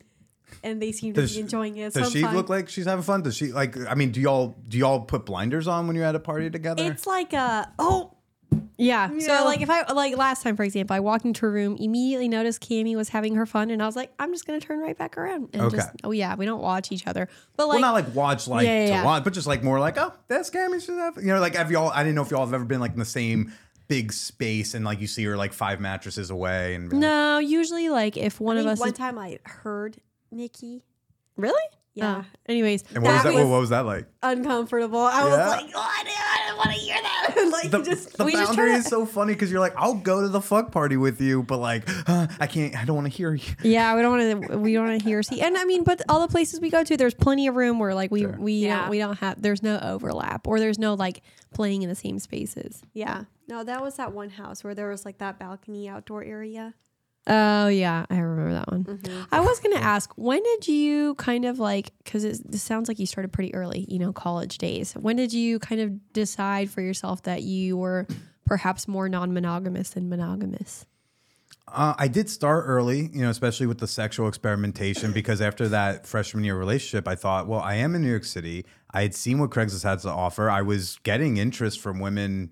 And 0.64 0.82
they 0.82 0.92
seem 0.92 1.14
to 1.14 1.22
Does 1.22 1.36
be 1.36 1.42
enjoying 1.42 1.78
it. 1.78 1.94
So 1.94 2.02
Does 2.02 2.12
she 2.12 2.24
fine. 2.24 2.36
look 2.36 2.50
like 2.50 2.70
she's 2.70 2.86
having 2.86 3.04
fun? 3.04 3.22
Does 3.22 3.36
she 3.38 3.52
like? 3.52 3.78
I 3.88 3.96
mean, 3.96 4.12
do 4.12 4.20
y'all 4.20 4.58
do 4.68 4.78
y'all 4.78 5.02
put 5.02 5.26
blinders 5.26 5.68
on 5.68 5.88
when 5.88 5.96
you're 5.96 6.06
at 6.06 6.16
a 6.16 6.20
party 6.20 6.50
together? 6.50 6.84
It's 6.84 7.06
like 7.08 7.34
a 7.34 7.72
oh 7.80 8.16
Yeah. 8.78 9.12
Yeah. 9.14 9.20
So 9.20 9.46
like 9.46 9.62
if 9.62 9.70
I 9.70 9.84
like 9.94 10.18
last 10.18 10.42
time, 10.42 10.58
for 10.58 10.64
example, 10.64 10.96
I 10.96 11.00
walked 11.02 11.24
into 11.24 11.46
a 11.46 11.50
room, 11.50 11.78
immediately 11.80 12.28
noticed 12.28 12.62
Cami 12.68 12.96
was 12.96 13.10
having 13.10 13.36
her 13.36 13.46
fun, 13.46 13.70
and 13.70 13.82
I 13.82 13.86
was 13.86 13.96
like, 13.96 14.12
I'm 14.20 14.34
just 14.34 14.48
gonna 14.48 14.60
turn 14.60 14.80
right 14.80 14.98
back 14.98 15.18
around. 15.18 15.50
And 15.54 15.62
Okay. 15.62 15.78
just 15.78 15.90
oh 16.04 16.12
yeah, 16.12 16.36
we 16.36 16.46
don't 16.46 16.62
watch 16.62 16.92
each 16.92 17.06
other. 17.06 17.30
But 17.56 17.68
like 17.68 17.76
well, 17.76 17.82
not 17.82 17.94
like 17.94 18.16
watch 18.16 18.48
like 18.48 18.66
Yeah, 18.66 18.80
yeah, 18.80 18.86
to 18.86 18.92
yeah. 18.94 19.06
watch, 19.06 19.24
but 19.24 19.34
just 19.34 19.48
like 19.48 19.64
more 19.64 19.80
like, 19.80 19.98
oh, 20.00 20.14
that's 20.28 20.50
Cami. 20.50 20.84
Should 20.84 20.98
have, 20.98 21.18
you 21.18 21.28
know, 21.28 21.40
like 21.40 21.56
have 21.56 21.70
y'all? 21.72 21.90
I 21.90 22.04
didn't 22.04 22.16
know 22.16 22.24
if 22.24 22.32
y'all 22.32 22.44
have 22.46 22.54
ever 22.56 22.66
been 22.66 22.80
like 22.80 22.94
in 22.94 23.00
the 23.00 23.06
same 23.06 23.54
big 23.88 24.14
space 24.14 24.74
and 24.76 24.84
like 24.86 25.00
you 25.02 25.08
see 25.08 25.24
her 25.24 25.36
like 25.38 25.52
five 25.54 25.80
mattresses 25.80 26.30
away 26.30 26.76
and 26.76 26.92
no, 26.92 27.40
usually 27.40 27.90
like 27.90 28.18
if 28.18 28.40
one 28.40 28.56
I 28.58 28.60
of 28.60 28.66
think 28.66 28.74
us 28.74 28.80
one 28.80 28.90
is, 28.90 28.98
time 28.98 29.18
I 29.18 29.40
heard 29.46 29.98
Niki. 30.34 30.82
really 31.38 31.62
Yeah. 31.96 32.24
Oh. 32.24 32.26
anyways, 32.48 32.84
And 32.94 33.04
what 33.04 33.12
was 33.14 33.24
That 33.24 33.30
that? 33.30 33.34
what- 33.34 33.42
was- 33.44 33.52
what 33.52 33.60
was 33.62 33.70
that 33.72 33.86
like? 33.86 34.06
Uncomfortable. 34.24 35.00
I 35.00 35.20
Yeah. 35.20 35.30
was 35.30 35.50
like, 35.62 35.72
oh, 35.76 35.80
I 35.82 36.04
didn't, 36.04 36.46
didn't 36.46 36.58
want 36.58 36.70
to 36.70 36.76
hear 36.76 36.96
that. 37.02 37.50
like, 37.52 37.72
The, 37.72 37.82
just 37.82 38.18
the 38.18 38.26
we 38.26 38.32
just 38.34 38.48
boundary 38.50 38.70
try 38.70 38.78
is 38.78 38.86
so 38.86 39.06
funny 39.06 39.34
because 39.34 39.52
you're 39.52 39.60
like, 39.60 39.74
I'll 39.76 39.96
go 39.96 40.22
to 40.22 40.28
the 40.30 40.40
fuck 40.42 40.72
party 40.72 40.98
with 40.98 41.20
you, 41.22 41.44
but 41.44 41.58
like, 41.58 41.90
uh, 42.10 42.28
I 42.40 42.48
can't. 42.48 42.76
I 42.78 42.86
don't 42.86 42.96
want 42.96 43.08
to 43.12 43.14
hear 43.18 43.34
you. 43.34 43.44
yeah, 43.64 43.96
we 43.96 44.02
don't 44.02 44.18
want 44.18 44.50
to 44.52 44.58
we 44.58 44.74
don't 44.74 44.88
want 44.88 45.00
to 45.00 45.04
hear 45.04 45.24
see, 45.24 45.42
and 45.42 45.58
I 45.58 45.66
mean, 45.66 45.84
but 45.84 46.02
all 46.10 46.22
the 46.22 46.28
places 46.32 46.60
we 46.62 46.70
go 46.70 46.84
to, 46.84 46.96
there's 46.98 47.14
plenty 47.14 47.48
of 47.48 47.56
room 47.56 47.80
where 47.80 47.94
like 47.96 48.12
we 48.12 48.22
Sure. 48.22 48.36
we 48.40 48.54
Yeah. 48.54 48.82
don't 48.82 48.90
we 48.90 48.98
don't 49.00 49.18
have 49.20 49.42
there's 49.42 49.64
no 49.64 49.80
overlap 49.82 50.48
or 50.48 50.60
there's 50.60 50.80
no 50.80 50.94
like 50.94 51.22
playing 51.54 51.82
in 51.82 51.90
the 51.90 51.96
same 51.96 52.20
spaces. 52.20 52.82
Yeah. 52.94 53.24
No, 53.48 53.64
that 53.64 53.82
was 53.82 53.96
that 53.96 54.14
one 54.14 54.30
house 54.30 54.64
where 54.64 54.76
there 54.76 54.90
was 54.90 55.06
like 55.06 55.18
that 55.18 55.40
balcony 55.40 55.90
outdoor 55.90 56.24
area. 56.24 56.76
Oh 57.32 57.68
yeah, 57.68 58.08
I 58.10 58.18
remember 58.18 58.54
that 58.54 58.72
one. 58.72 59.28
I 59.32 59.40
was 59.40 59.60
gonna 59.60 59.76
ask, 59.76 60.12
when 60.16 60.42
did 60.42 60.68
you 60.68 61.14
kind 61.16 61.46
of 61.46 61.60
like? 61.60 61.92
Because 62.04 62.24
it 62.24 62.52
this 62.52 62.64
sounds 62.64 62.88
like 62.88 62.98
you 62.98 63.06
started 63.06 63.32
pretty 63.32 63.54
early, 63.54 63.86
you 63.88 64.00
know, 64.00 64.12
college 64.12 64.58
days. 64.58 64.94
When 64.94 65.16
did 65.16 65.32
you 65.32 65.60
kind 65.60 65.80
of 65.80 66.12
decide 66.12 66.72
for 66.72 66.82
yourself 66.82 67.22
that 67.24 67.44
you 67.44 67.78
were 67.78 68.08
perhaps 68.48 68.88
more 68.88 69.08
non-monogamous 69.08 69.92
than 69.92 70.10
monogamous? 70.10 70.88
Uh, 71.68 71.94
I 72.00 72.08
did 72.08 72.32
start 72.32 72.64
early, 72.66 73.12
you 73.14 73.22
know, 73.22 73.30
especially 73.30 73.68
with 73.68 73.78
the 73.78 73.88
sexual 73.88 74.28
experimentation, 74.28 75.12
because 75.12 75.40
after 75.40 75.68
that 75.68 76.08
freshman 76.08 76.44
year 76.44 76.58
relationship, 76.58 77.08
I 77.08 77.14
thought, 77.14 77.46
well, 77.46 77.60
I 77.60 77.76
am 77.76 77.94
in 77.94 78.02
New 78.02 78.10
York 78.10 78.26
City. 78.26 78.66
I 78.92 79.04
had 79.04 79.14
seen 79.14 79.38
what 79.38 79.52
Craigslist 79.52 79.84
had 79.84 80.00
to 80.00 80.10
offer. 80.10 80.50
I 80.50 80.64
was 80.64 80.98
getting 81.04 81.38
interest 81.38 81.80
from 81.80 82.00
women 82.00 82.50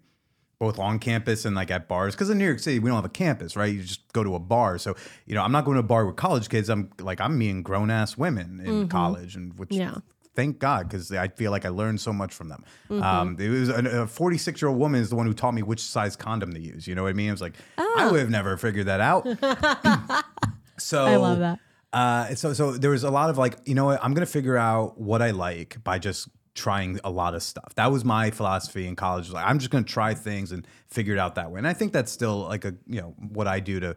both 0.59 0.79
on 0.79 0.99
campus 0.99 1.45
and 1.45 1.55
like 1.55 1.69
at 1.71 1.87
bars. 1.87 2.15
Because 2.15 2.29
in 2.29 2.37
New 2.37 2.45
York 2.45 2.59
City, 2.59 2.79
we 2.79 2.89
don't 2.89 2.95
have 2.95 3.05
a 3.05 3.09
campus, 3.09 3.55
right? 3.55 3.71
You 3.73 3.83
just 3.83 4.11
go 4.13 4.23
to 4.23 4.35
a 4.35 4.39
bar. 4.39 4.77
So, 4.79 4.95
you 5.25 5.35
know, 5.35 5.43
I'm 5.43 5.51
not 5.51 5.65
going 5.65 5.75
to 5.75 5.81
a 5.81 5.83
bar 5.83 6.05
with 6.05 6.15
college 6.15 6.49
kids. 6.49 6.69
I'm 6.69 6.89
like, 6.99 7.21
I'm 7.21 7.37
meeting 7.37 7.61
grown 7.63 7.91
ass 7.91 8.17
women 8.17 8.59
in 8.65 8.87
college, 8.87 9.35
and 9.35 9.57
which 9.59 9.71
Yeah. 9.71 9.95
thank 10.35 10.57
God, 10.59 10.87
because 10.89 11.11
I 11.11 11.27
feel 11.27 11.51
like 11.51 11.65
I 11.65 11.69
learned 11.69 12.01
so 12.01 12.11
much 12.11 12.33
from 12.33 12.49
them. 12.49 12.63
Um, 12.89 13.37
it 13.39 13.49
was 13.49 13.69
a 13.69 14.07
46 14.07 14.61
year 14.61 14.69
old 14.69 14.79
woman 14.79 14.99
is 15.01 15.09
the 15.09 15.15
one 15.15 15.27
who 15.27 15.33
taught 15.33 15.53
me 15.53 15.61
which 15.61 15.79
size 15.81 16.15
condom 16.15 16.53
to 16.53 16.59
use. 16.59 16.87
You 16.87 16.95
know 16.95 17.03
what 17.03 17.09
I 17.09 17.13
mean? 17.13 17.29
I 17.29 17.33
was 17.33 17.41
like, 17.41 17.53
I 17.77 18.09
would 18.11 18.19
have 18.19 18.29
never 18.31 18.57
figured 18.57 18.87
that 18.87 18.99
out. 18.99 19.25
so 20.77 21.05
I 21.05 21.15
love 21.17 21.39
that. 21.39 21.59
Uh, 21.93 22.35
so 22.35 22.53
so 22.53 22.71
there 22.73 22.91
was 22.91 23.03
a 23.03 23.09
lot 23.09 23.29
of 23.29 23.37
like, 23.37 23.57
you 23.65 23.73
know 23.75 23.85
what? 23.85 24.03
I'm 24.03 24.13
gonna 24.13 24.25
figure 24.25 24.57
out 24.57 24.99
what 24.99 25.21
I 25.21 25.31
like 25.31 25.83
by 25.83 25.99
just 25.99 26.27
trying 26.57 26.99
a 27.03 27.09
lot 27.09 27.35
of 27.35 27.43
stuff. 27.43 27.73
That 27.75 27.91
was 27.91 28.03
my 28.03 28.31
philosophy 28.31 28.87
in 28.87 28.95
college. 28.95 29.29
Like, 29.29 29.45
I'm 29.45 29.59
just 29.59 29.69
gonna 29.69 29.85
try 29.85 30.13
things 30.13 30.51
and 30.51 30.67
figure 30.87 31.13
it 31.13 31.19
out 31.19 31.35
that 31.35 31.51
way. 31.51 31.59
And 31.59 31.67
I 31.67 31.73
think 31.73 31.93
that's 31.93 32.11
still 32.11 32.39
like 32.39 32.65
a 32.65 32.73
you 32.87 32.99
know 32.99 33.13
what 33.17 33.47
I 33.47 33.61
do 33.61 33.79
to 33.79 33.95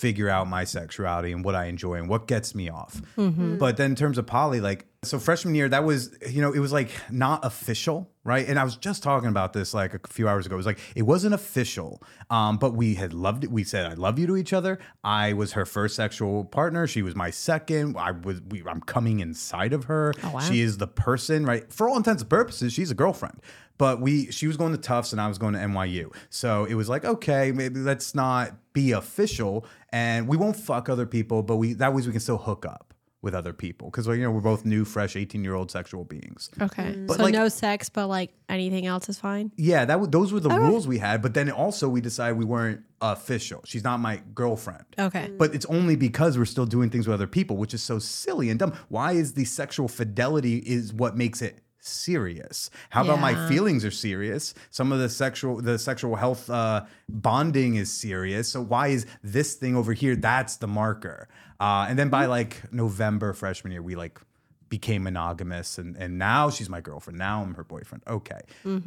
figure 0.00 0.28
out 0.28 0.48
my 0.48 0.64
sexuality 0.64 1.30
and 1.30 1.44
what 1.44 1.54
I 1.54 1.66
enjoy 1.66 1.94
and 1.94 2.08
what 2.08 2.26
gets 2.26 2.54
me 2.54 2.68
off. 2.70 3.00
Mm-hmm. 3.16 3.58
But 3.58 3.76
then 3.76 3.90
in 3.90 3.96
terms 3.96 4.18
of 4.18 4.26
poly, 4.26 4.60
like 4.60 4.86
so 5.02 5.18
freshman 5.18 5.54
year, 5.54 5.68
that 5.68 5.84
was 5.84 6.16
you 6.28 6.42
know 6.42 6.52
it 6.52 6.58
was 6.58 6.72
like 6.72 6.90
not 7.10 7.44
official, 7.44 8.09
right? 8.30 8.46
And 8.46 8.60
I 8.60 8.64
was 8.64 8.76
just 8.76 9.02
talking 9.02 9.28
about 9.28 9.52
this 9.52 9.74
like 9.74 9.92
a 9.92 10.00
few 10.08 10.28
hours 10.28 10.46
ago. 10.46 10.54
It 10.54 10.56
was 10.56 10.66
like 10.66 10.78
it 10.94 11.02
wasn't 11.02 11.34
official, 11.34 12.00
um, 12.30 12.58
but 12.58 12.74
we 12.74 12.94
had 12.94 13.12
loved 13.12 13.42
it. 13.42 13.50
We 13.50 13.64
said 13.64 13.86
I 13.86 13.94
love 13.94 14.20
you 14.20 14.26
to 14.28 14.36
each 14.36 14.52
other. 14.52 14.78
I 15.02 15.32
was 15.32 15.52
her 15.52 15.66
first 15.66 15.96
sexual 15.96 16.44
partner. 16.44 16.86
She 16.86 17.02
was 17.02 17.16
my 17.16 17.30
second. 17.30 17.96
I 17.98 18.12
was 18.12 18.40
we, 18.48 18.62
I'm 18.64 18.80
coming 18.82 19.18
inside 19.18 19.72
of 19.72 19.84
her. 19.84 20.14
She 20.42 20.60
is 20.60 20.78
the 20.78 20.86
person, 20.86 21.44
right? 21.44 21.70
For 21.72 21.88
all 21.88 21.96
intents 21.96 22.22
and 22.22 22.30
purposes, 22.30 22.72
she's 22.72 22.92
a 22.92 22.94
girlfriend. 22.94 23.40
But 23.78 24.00
we, 24.00 24.30
she 24.30 24.46
was 24.46 24.58
going 24.58 24.72
to 24.72 24.78
Tufts 24.78 25.12
and 25.12 25.20
I 25.20 25.26
was 25.26 25.38
going 25.38 25.54
to 25.54 25.58
NYU. 25.58 26.14
So 26.28 26.66
it 26.66 26.74
was 26.74 26.90
like, 26.90 27.06
okay, 27.06 27.50
maybe 27.50 27.80
let's 27.80 28.14
not 28.14 28.52
be 28.74 28.92
official, 28.92 29.64
and 29.90 30.28
we 30.28 30.36
won't 30.36 30.54
fuck 30.54 30.88
other 30.90 31.06
people, 31.06 31.42
but 31.42 31.56
we 31.56 31.72
that 31.72 31.92
way 31.94 32.02
we 32.02 32.12
can 32.12 32.20
still 32.20 32.38
hook 32.38 32.66
up 32.66 32.89
with 33.22 33.34
other 33.34 33.52
people 33.52 33.90
because 33.90 34.06
you 34.06 34.16
know 34.16 34.30
we're 34.30 34.40
both 34.40 34.64
new, 34.64 34.84
fresh, 34.84 35.16
eighteen 35.16 35.44
year 35.44 35.54
old 35.54 35.70
sexual 35.70 36.04
beings. 36.04 36.50
Okay, 36.60 36.94
mm. 36.94 37.06
But, 37.06 37.16
so 37.18 37.24
like- 37.24 37.34
no 37.34 37.48
sex, 37.48 37.88
but 37.88 38.06
like 38.06 38.32
anything 38.48 38.86
else 38.86 39.08
is 39.08 39.18
fine. 39.18 39.52
Yeah, 39.56 39.84
that 39.84 39.94
w- 39.94 40.10
those 40.10 40.32
were 40.32 40.40
the 40.40 40.50
oh. 40.50 40.58
rules 40.58 40.86
we 40.86 40.98
had. 40.98 41.22
But 41.22 41.34
then 41.34 41.50
also 41.50 41.88
we 41.88 42.00
decided 42.00 42.38
we 42.38 42.44
weren't 42.44 42.82
official. 43.00 43.62
She's 43.64 43.84
not 43.84 44.00
my 44.00 44.22
girlfriend. 44.34 44.84
Okay. 44.98 45.28
Mm. 45.28 45.38
But 45.38 45.54
it's 45.54 45.66
only 45.66 45.96
because 45.96 46.38
we're 46.38 46.44
still 46.44 46.66
doing 46.66 46.90
things 46.90 47.06
with 47.06 47.14
other 47.14 47.26
people, 47.26 47.56
which 47.56 47.74
is 47.74 47.82
so 47.82 47.98
silly 47.98 48.50
and 48.50 48.58
dumb. 48.58 48.72
Why 48.88 49.12
is 49.12 49.34
the 49.34 49.44
sexual 49.44 49.88
fidelity 49.88 50.58
is 50.58 50.92
what 50.92 51.16
makes 51.16 51.42
it 51.42 51.60
serious? 51.80 52.70
How 52.90 53.02
about 53.02 53.20
my 53.20 53.48
feelings 53.48 53.84
are 53.84 53.90
serious? 53.90 54.54
Some 54.70 54.92
of 54.92 54.98
the 54.98 55.08
sexual 55.08 55.60
the 55.60 55.78
sexual 55.78 56.16
health 56.16 56.48
uh, 56.48 56.84
bonding 57.08 57.76
is 57.76 57.92
serious. 57.92 58.48
So 58.48 58.60
why 58.60 58.88
is 58.88 59.06
this 59.22 59.54
thing 59.54 59.76
over 59.76 59.92
here? 59.92 60.16
That's 60.16 60.56
the 60.56 60.68
marker. 60.68 61.28
Uh, 61.58 61.86
and 61.88 61.98
then 61.98 62.08
by 62.08 62.26
like 62.26 62.72
November 62.72 63.32
freshman 63.32 63.72
year, 63.72 63.82
we 63.82 63.96
like 63.96 64.20
became 64.68 65.02
monogamous, 65.02 65.78
and 65.78 65.96
and 65.96 66.18
now 66.18 66.50
she's 66.50 66.68
my 66.68 66.80
girlfriend. 66.80 67.18
Now 67.18 67.42
I'm 67.42 67.54
her 67.54 67.64
boyfriend. 67.64 68.02
Okay, 68.06 68.40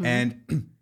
and. 0.04 0.70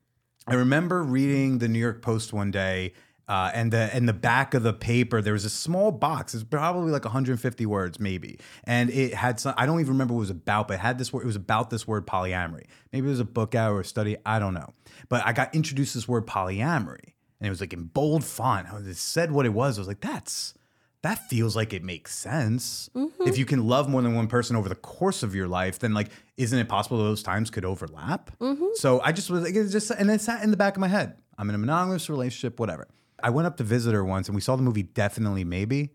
I 0.47 0.55
remember 0.55 1.03
reading 1.03 1.59
the 1.59 1.67
New 1.67 1.77
York 1.77 2.01
Post 2.01 2.33
one 2.33 2.49
day, 2.49 2.93
uh, 3.31 3.49
and 3.53 3.71
the 3.71 3.95
in 3.95 4.07
the 4.07 4.13
back 4.13 4.53
of 4.53 4.61
the 4.61 4.73
paper 4.73 5.21
there 5.21 5.31
was 5.31 5.45
a 5.45 5.49
small 5.49 5.89
box. 5.89 6.35
It's 6.35 6.43
probably 6.43 6.91
like 6.91 7.05
150 7.05 7.65
words, 7.65 7.97
maybe, 7.97 8.37
and 8.65 8.89
it 8.89 9.13
had 9.13 9.39
some. 9.39 9.53
I 9.55 9.65
don't 9.65 9.79
even 9.79 9.93
remember 9.93 10.13
what 10.13 10.19
it 10.19 10.27
was 10.27 10.29
about, 10.31 10.67
but 10.67 10.73
it 10.73 10.79
had 10.81 10.97
this 10.97 11.13
word. 11.13 11.23
It 11.23 11.27
was 11.27 11.37
about 11.37 11.69
this 11.69 11.87
word 11.87 12.05
polyamory. 12.05 12.65
Maybe 12.91 13.07
it 13.07 13.09
was 13.09 13.21
a 13.21 13.25
book 13.25 13.55
out 13.55 13.71
or 13.71 13.79
a 13.79 13.85
study. 13.85 14.17
I 14.25 14.37
don't 14.39 14.53
know, 14.53 14.73
but 15.07 15.25
I 15.25 15.31
got 15.31 15.55
introduced 15.55 15.93
to 15.93 15.99
this 15.99 16.09
word 16.09 16.27
polyamory, 16.27 17.13
and 17.39 17.47
it 17.47 17.49
was 17.49 17.61
like 17.61 17.71
in 17.71 17.85
bold 17.85 18.25
font. 18.25 18.67
It 18.85 18.97
said 18.97 19.31
what 19.31 19.45
it 19.45 19.53
was. 19.53 19.77
I 19.77 19.81
was 19.81 19.87
like, 19.87 20.01
that's 20.01 20.53
that 21.01 21.29
feels 21.29 21.55
like 21.55 21.71
it 21.71 21.85
makes 21.85 22.13
sense. 22.13 22.89
If 23.25 23.37
you 23.37 23.45
can 23.45 23.65
love 23.65 23.87
more 23.87 24.01
than 24.01 24.13
one 24.13 24.27
person 24.27 24.57
over 24.57 24.67
the 24.67 24.75
course 24.75 25.23
of 25.23 25.33
your 25.33 25.47
life, 25.47 25.79
then 25.79 25.93
like, 25.93 26.09
isn't 26.35 26.59
it 26.59 26.67
possible 26.67 26.97
those 26.97 27.23
times 27.23 27.49
could 27.49 27.63
overlap? 27.63 28.29
So 28.75 28.99
I 28.99 29.13
just 29.13 29.29
was 29.29 29.41
like, 29.43 29.55
it's 29.55 29.71
just, 29.71 29.89
and 29.89 30.11
it 30.11 30.19
sat 30.19 30.43
in 30.43 30.51
the 30.51 30.57
back 30.57 30.75
of 30.75 30.81
my 30.81 30.89
head. 30.89 31.15
I'm 31.37 31.47
in 31.49 31.55
a 31.55 31.57
monogamous 31.57 32.09
relationship, 32.09 32.59
whatever. 32.59 32.87
I 33.23 33.29
went 33.29 33.47
up 33.47 33.57
to 33.57 33.63
visit 33.63 33.93
her 33.93 34.03
once, 34.03 34.27
and 34.27 34.35
we 34.35 34.41
saw 34.41 34.55
the 34.55 34.63
movie 34.63 34.83
Definitely 34.83 35.43
Maybe. 35.43 35.91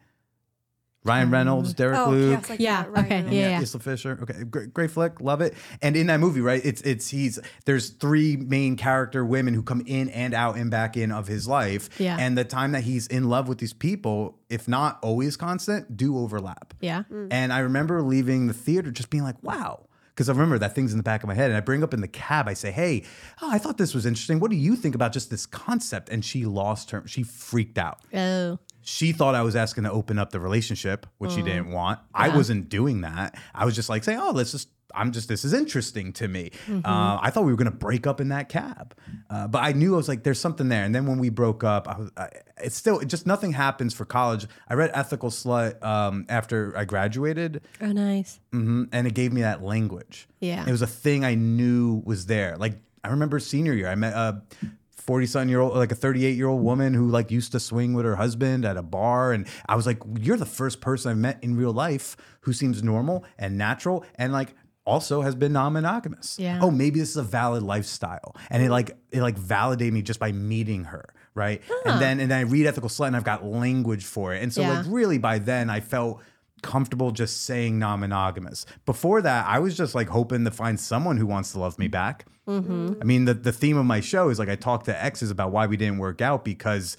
Ryan 1.06 1.28
mm. 1.28 1.32
Reynolds, 1.32 1.72
Derek 1.72 1.98
Oh, 1.98 2.10
Luke. 2.10 2.40
yeah, 2.42 2.50
like 2.50 2.60
Yeah, 2.60 2.82
that, 2.82 3.04
okay, 3.04 3.22
right, 3.22 3.32
yeah. 3.32 3.54
right. 3.58 3.62
Isla 3.62 3.80
Fisher. 3.80 4.18
Okay, 4.22 4.42
great, 4.44 4.74
great 4.74 4.90
flick, 4.90 5.20
love 5.20 5.40
it. 5.40 5.54
And 5.80 5.96
in 5.96 6.08
that 6.08 6.18
movie, 6.18 6.40
right, 6.40 6.60
it's 6.64 6.82
it's 6.82 7.08
he's 7.08 7.38
there's 7.64 7.90
three 7.90 8.36
main 8.36 8.76
character 8.76 9.24
women 9.24 9.54
who 9.54 9.62
come 9.62 9.82
in 9.86 10.08
and 10.10 10.34
out 10.34 10.56
and 10.56 10.68
back 10.68 10.96
in 10.96 11.12
of 11.12 11.28
his 11.28 11.46
life. 11.46 11.88
Yeah. 12.00 12.16
And 12.18 12.36
the 12.36 12.44
time 12.44 12.72
that 12.72 12.82
he's 12.82 13.06
in 13.06 13.28
love 13.28 13.46
with 13.48 13.58
these 13.58 13.72
people, 13.72 14.40
if 14.50 14.66
not 14.66 14.98
always 15.00 15.36
constant, 15.36 15.96
do 15.96 16.18
overlap. 16.18 16.74
Yeah. 16.80 17.04
Mm. 17.10 17.28
And 17.30 17.52
I 17.52 17.60
remember 17.60 18.02
leaving 18.02 18.48
the 18.48 18.54
theater 18.54 18.90
just 18.90 19.08
being 19.08 19.22
like, 19.22 19.40
wow. 19.44 19.86
Because 20.16 20.30
I 20.30 20.32
remember 20.32 20.58
that 20.58 20.74
thing's 20.74 20.92
in 20.92 20.96
the 20.96 21.02
back 21.02 21.22
of 21.22 21.28
my 21.28 21.34
head. 21.34 21.50
And 21.50 21.58
I 21.58 21.60
bring 21.60 21.82
up 21.82 21.92
in 21.92 22.00
the 22.00 22.08
cab, 22.08 22.48
I 22.48 22.54
say, 22.54 22.70
hey, 22.70 23.04
oh, 23.42 23.50
I 23.52 23.58
thought 23.58 23.76
this 23.76 23.92
was 23.92 24.06
interesting. 24.06 24.40
What 24.40 24.50
do 24.50 24.56
you 24.56 24.74
think 24.74 24.94
about 24.94 25.12
just 25.12 25.28
this 25.28 25.44
concept? 25.44 26.08
And 26.08 26.24
she 26.24 26.46
lost 26.46 26.90
her, 26.92 27.06
she 27.06 27.22
freaked 27.22 27.76
out. 27.76 28.00
Oh. 28.14 28.58
She 28.80 29.12
thought 29.12 29.34
I 29.34 29.42
was 29.42 29.56
asking 29.56 29.84
to 29.84 29.92
open 29.92 30.18
up 30.18 30.30
the 30.30 30.40
relationship, 30.40 31.06
which 31.18 31.32
she 31.32 31.42
mm. 31.42 31.46
didn't 31.46 31.70
want. 31.70 31.98
I 32.14 32.28
wasn't 32.34 32.68
doing 32.68 33.02
that. 33.02 33.36
I 33.52 33.64
was 33.64 33.74
just 33.74 33.88
like 33.88 34.04
saying, 34.04 34.20
"Oh, 34.20 34.30
let's 34.30 34.52
just." 34.52 34.68
I'm 34.94 35.12
just. 35.12 35.28
This 35.28 35.44
is 35.44 35.52
interesting 35.52 36.12
to 36.14 36.28
me. 36.28 36.50
Uh, 36.68 37.18
I 37.20 37.30
thought 37.30 37.44
we 37.44 37.52
were 37.52 37.56
gonna 37.56 37.70
break 37.70 38.06
up 38.06 38.20
in 38.20 38.28
that 38.28 38.48
cab, 38.48 38.94
uh, 39.30 39.46
but 39.48 39.62
I 39.62 39.72
knew 39.72 39.94
I 39.94 39.96
was 39.96 40.08
like, 40.08 40.22
"There's 40.22 40.40
something 40.40 40.68
there." 40.68 40.84
And 40.84 40.94
then 40.94 41.06
when 41.06 41.18
we 41.18 41.28
broke 41.28 41.64
up, 41.64 41.88
I 41.88 41.98
was. 41.98 42.10
I, 42.16 42.28
it's 42.62 42.76
still 42.76 42.98
it 43.00 43.06
just 43.06 43.26
nothing 43.26 43.52
happens 43.52 43.92
for 43.92 44.04
college. 44.04 44.46
I 44.68 44.74
read 44.74 44.90
Ethical 44.94 45.28
Slut 45.30 45.82
um, 45.84 46.24
after 46.28 46.72
I 46.76 46.84
graduated, 46.86 47.60
Oh, 47.82 47.92
nice. 47.92 48.40
hmm 48.52 48.84
and 48.92 49.06
it 49.06 49.12
gave 49.14 49.32
me 49.32 49.42
that 49.42 49.62
language. 49.62 50.26
Yeah. 50.40 50.64
it 50.66 50.70
was 50.70 50.80
a 50.82 50.86
thing 50.86 51.24
I 51.24 51.34
knew 51.34 52.02
was 52.06 52.26
there. 52.26 52.56
Like 52.56 52.78
I 53.04 53.08
remember 53.08 53.38
senior 53.40 53.74
year, 53.74 53.88
I 53.88 53.94
met 53.94 54.14
a 54.14 54.42
forty 54.90 55.26
something 55.26 55.48
year 55.48 55.60
old, 55.60 55.76
like 55.76 55.92
a 55.92 55.94
thirty 55.94 56.24
eight 56.24 56.36
year 56.36 56.48
old 56.48 56.62
woman 56.62 56.94
who 56.94 57.08
like 57.08 57.30
used 57.30 57.52
to 57.52 57.60
swing 57.60 57.92
with 57.94 58.04
her 58.06 58.16
husband 58.16 58.64
at 58.64 58.76
a 58.76 58.82
bar, 58.82 59.32
and 59.32 59.46
I 59.68 59.76
was 59.76 59.86
like, 59.86 60.00
"You're 60.18 60.36
the 60.38 60.46
first 60.46 60.80
person 60.80 61.10
I've 61.10 61.18
met 61.18 61.38
in 61.42 61.56
real 61.56 61.72
life 61.72 62.16
who 62.40 62.52
seems 62.52 62.82
normal 62.82 63.24
and 63.38 63.58
natural, 63.58 64.04
and 64.16 64.32
like." 64.32 64.54
Also 64.86 65.20
has 65.22 65.34
been 65.34 65.52
non-monogamous. 65.52 66.38
Yeah. 66.38 66.60
Oh, 66.62 66.70
maybe 66.70 67.00
this 67.00 67.10
is 67.10 67.16
a 67.16 67.22
valid 67.22 67.62
lifestyle, 67.62 68.36
and 68.50 68.62
it 68.62 68.70
like 68.70 68.96
it 69.10 69.20
like 69.20 69.36
validated 69.36 69.92
me 69.92 70.00
just 70.02 70.20
by 70.20 70.30
meeting 70.32 70.84
her, 70.84 71.04
right? 71.34 71.60
And 71.84 72.00
then 72.00 72.20
and 72.20 72.30
then 72.30 72.38
I 72.38 72.42
read 72.48 72.66
Ethical 72.66 72.88
Slut, 72.88 73.08
and 73.08 73.16
I've 73.16 73.24
got 73.24 73.44
language 73.44 74.04
for 74.04 74.32
it, 74.32 74.42
and 74.42 74.52
so 74.52 74.60
Yeah. 74.62 74.78
like 74.78 74.86
really 74.88 75.18
by 75.18 75.38
then 75.40 75.68
I 75.70 75.80
felt 75.80 76.22
comfortable 76.62 77.10
just 77.10 77.42
saying 77.42 77.78
non-monogamous. 77.78 78.64
Before 78.86 79.20
that, 79.22 79.46
I 79.46 79.58
was 79.58 79.76
just 79.76 79.94
like 79.94 80.08
hoping 80.08 80.44
to 80.44 80.50
find 80.50 80.78
someone 80.80 81.16
who 81.16 81.26
wants 81.26 81.52
to 81.52 81.58
love 81.58 81.78
me 81.78 81.88
back. 81.88 82.24
Mm-hmm. 82.48 82.94
I 83.00 83.04
mean, 83.04 83.24
the 83.24 83.34
the 83.34 83.52
theme 83.52 83.76
of 83.76 83.86
my 83.86 84.00
show 84.00 84.28
is 84.28 84.38
like 84.38 84.48
I 84.48 84.54
talk 84.56 84.84
to 84.84 85.04
exes 85.04 85.32
about 85.32 85.50
why 85.50 85.66
we 85.66 85.76
didn't 85.76 85.98
work 85.98 86.20
out 86.22 86.44
because 86.44 86.96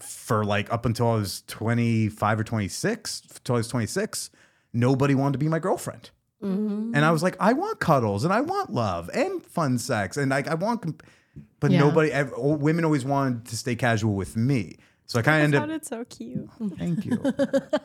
for 0.00 0.44
like 0.44 0.72
up 0.72 0.86
until 0.86 1.08
I 1.10 1.16
was 1.16 1.42
25 1.48 2.40
or 2.40 2.44
26, 2.44 3.22
until 3.36 3.56
I 3.56 3.58
was 3.58 3.68
26, 3.68 4.30
nobody 4.72 5.14
wanted 5.14 5.32
to 5.32 5.38
be 5.38 5.48
my 5.48 5.58
girlfriend. 5.58 6.10
Mm-hmm. 6.42 6.92
And 6.94 7.04
I 7.04 7.10
was 7.10 7.22
like, 7.22 7.36
I 7.40 7.52
want 7.52 7.80
cuddles 7.80 8.24
and 8.24 8.32
I 8.32 8.40
want 8.40 8.72
love 8.72 9.10
and 9.12 9.42
fun 9.42 9.78
sex 9.78 10.16
and 10.16 10.30
like 10.30 10.46
I 10.48 10.54
want, 10.54 10.82
comp- 10.82 11.02
but 11.60 11.70
Yeah. 11.70 11.80
nobody, 11.80 12.12
ev- 12.12 12.32
all- 12.32 12.56
women 12.56 12.84
always 12.84 13.04
wanted 13.04 13.46
to 13.46 13.56
stay 13.56 13.74
casual 13.74 14.14
with 14.14 14.36
me. 14.36 14.76
So 15.06 15.18
I 15.18 15.22
kind 15.22 15.38
of 15.38 15.44
ended 15.44 15.58
up 15.58 15.84
sounded 15.84 15.86
so 15.86 16.04
cute. 16.04 16.50
Thank 16.78 17.06
you. 17.06 17.18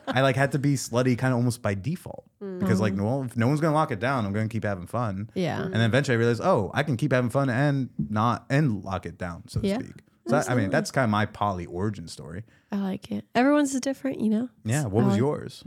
I 0.06 0.20
like 0.20 0.36
had 0.36 0.52
to 0.52 0.58
be 0.58 0.74
slutty 0.74 1.16
kind 1.16 1.32
of 1.32 1.38
almost 1.38 1.62
by 1.62 1.72
default 1.74 2.26
mm. 2.42 2.60
because 2.60 2.82
like 2.82 2.92
mm-hmm. 2.92 3.02
well 3.02 3.22
if 3.24 3.34
no 3.34 3.48
one's 3.48 3.60
gonna 3.62 3.74
lock 3.74 3.90
it 3.90 3.98
down, 3.98 4.26
I'm 4.26 4.32
gonna 4.34 4.46
keep 4.48 4.62
having 4.64 4.86
fun. 4.86 5.30
Yeah. 5.34 5.62
And 5.62 5.72
then 5.72 5.80
eventually 5.80 6.16
I 6.16 6.18
realized, 6.18 6.42
oh, 6.44 6.70
I 6.74 6.82
can 6.82 6.96
keep 6.98 7.12
having 7.12 7.30
fun 7.30 7.48
and 7.48 7.88
not 8.10 8.44
and 8.50 8.84
lock 8.84 9.06
it 9.06 9.16
down, 9.16 9.48
so 9.48 9.60
to 9.60 9.66
Yeah. 9.66 9.78
speak. 9.78 10.02
So 10.26 10.36
I- 10.36 10.52
I 10.52 10.54
mean 10.54 10.68
that's 10.70 10.90
kind 10.90 11.04
of 11.04 11.10
my 11.10 11.24
poly 11.24 11.64
origin 11.64 12.08
story. 12.08 12.44
I 12.70 12.76
like 12.76 13.10
it. 13.10 13.24
Everyone's 13.34 13.74
is 13.74 13.80
different, 13.80 14.20
you 14.20 14.28
know. 14.28 14.48
Yeah. 14.64 14.84
What 14.84 15.02
I 15.02 15.06
was 15.06 15.12
like- 15.12 15.18
yours? 15.18 15.64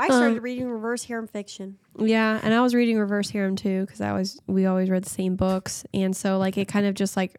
I 0.00 0.06
started 0.06 0.42
reading 0.42 0.68
reverse 0.68 1.04
harem 1.04 1.26
fiction. 1.26 1.78
Yeah, 1.98 2.40
and 2.42 2.54
I 2.54 2.60
was 2.62 2.74
reading 2.74 2.98
Reverse 2.98 3.30
Harem 3.30 3.56
too 3.56 3.82
because 3.84 4.00
I 4.00 4.12
was 4.12 4.40
we 4.46 4.66
always 4.66 4.88
read 4.88 5.04
the 5.04 5.10
same 5.10 5.36
books, 5.36 5.84
and 5.92 6.16
so 6.16 6.38
like 6.38 6.56
it 6.56 6.66
kind 6.68 6.86
of 6.86 6.94
just 6.94 7.16
like 7.16 7.36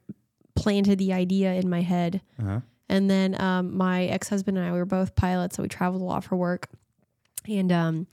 planted 0.56 1.00
the 1.00 1.14
idea 1.14 1.54
in 1.54 1.70
my 1.70 1.82
head. 1.82 2.22
Uh-huh. 2.40 2.60
And 2.90 3.10
then 3.10 3.40
um, 3.42 3.76
my 3.78 4.06
ex 4.06 4.28
husband 4.30 4.58
and 4.58 4.68
I 4.68 4.72
we 4.72 4.78
were 4.78 4.86
both 4.86 5.16
pilots, 5.16 5.56
so 5.56 5.64
we 5.64 5.70
traveled 5.70 6.02
a 6.02 6.06
lot 6.06 6.24
for 6.24 6.36
work. 6.36 6.68
And 7.48 7.72
um, 7.72 8.08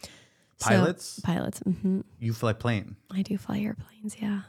so- 0.56 0.68
Pilots? 0.70 1.20
pilots. 1.20 1.58
hmm 1.60 2.00
You 2.18 2.32
fly 2.32 2.52
plane. 2.54 2.96
I 3.10 3.22
do 3.22 3.36
fly 3.36 3.58
airplanes. 3.60 4.16
Yeah, 4.20 4.42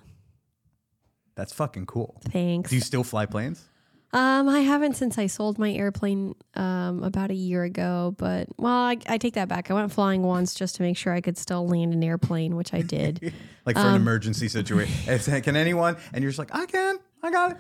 That's 1.35 1.51
fucking 1.53 1.85
cool. 1.87 2.21
thanks. 2.29 2.69
Do 2.69 2.75
you 2.75 2.81
still 2.81 3.03
fly 3.03 3.25
planes? 3.25 3.65
Um, 4.11 4.49
I 4.49 4.61
haven't 4.61 4.95
since 4.95 5.17
I 5.19 5.27
sold 5.27 5.59
my 5.59 5.71
airplane 5.71 6.33
um 6.55 7.03
about 7.03 7.29
a 7.29 7.35
year 7.35 7.63
ago, 7.63 8.15
but 8.17 8.47
well, 8.57 8.73
I, 8.73 8.97
I 9.07 9.17
take 9.19 9.35
that 9.35 9.47
back. 9.47 9.69
I 9.69 9.75
went 9.75 9.91
flying 9.91 10.23
once 10.23 10.55
just 10.55 10.75
to 10.77 10.81
make 10.81 10.97
sure 10.97 11.13
I 11.13 11.21
could 11.21 11.37
still 11.37 11.67
land 11.67 11.93
an 11.93 12.03
airplane, 12.03 12.55
which 12.55 12.73
I 12.73 12.81
did. 12.81 13.33
Like 13.65 13.75
for 13.75 13.81
Um, 13.83 13.89
an 13.89 13.95
emergency 14.01 14.47
situation. 14.47 15.41
Can 15.43 15.55
anyone? 15.55 15.97
And 16.11 16.23
you're 16.23 16.31
just 16.31 16.39
like, 16.39 16.55
I 16.55 16.65
can. 16.65 16.97
I 17.21 17.29
got 17.29 17.51
it. 17.51 17.57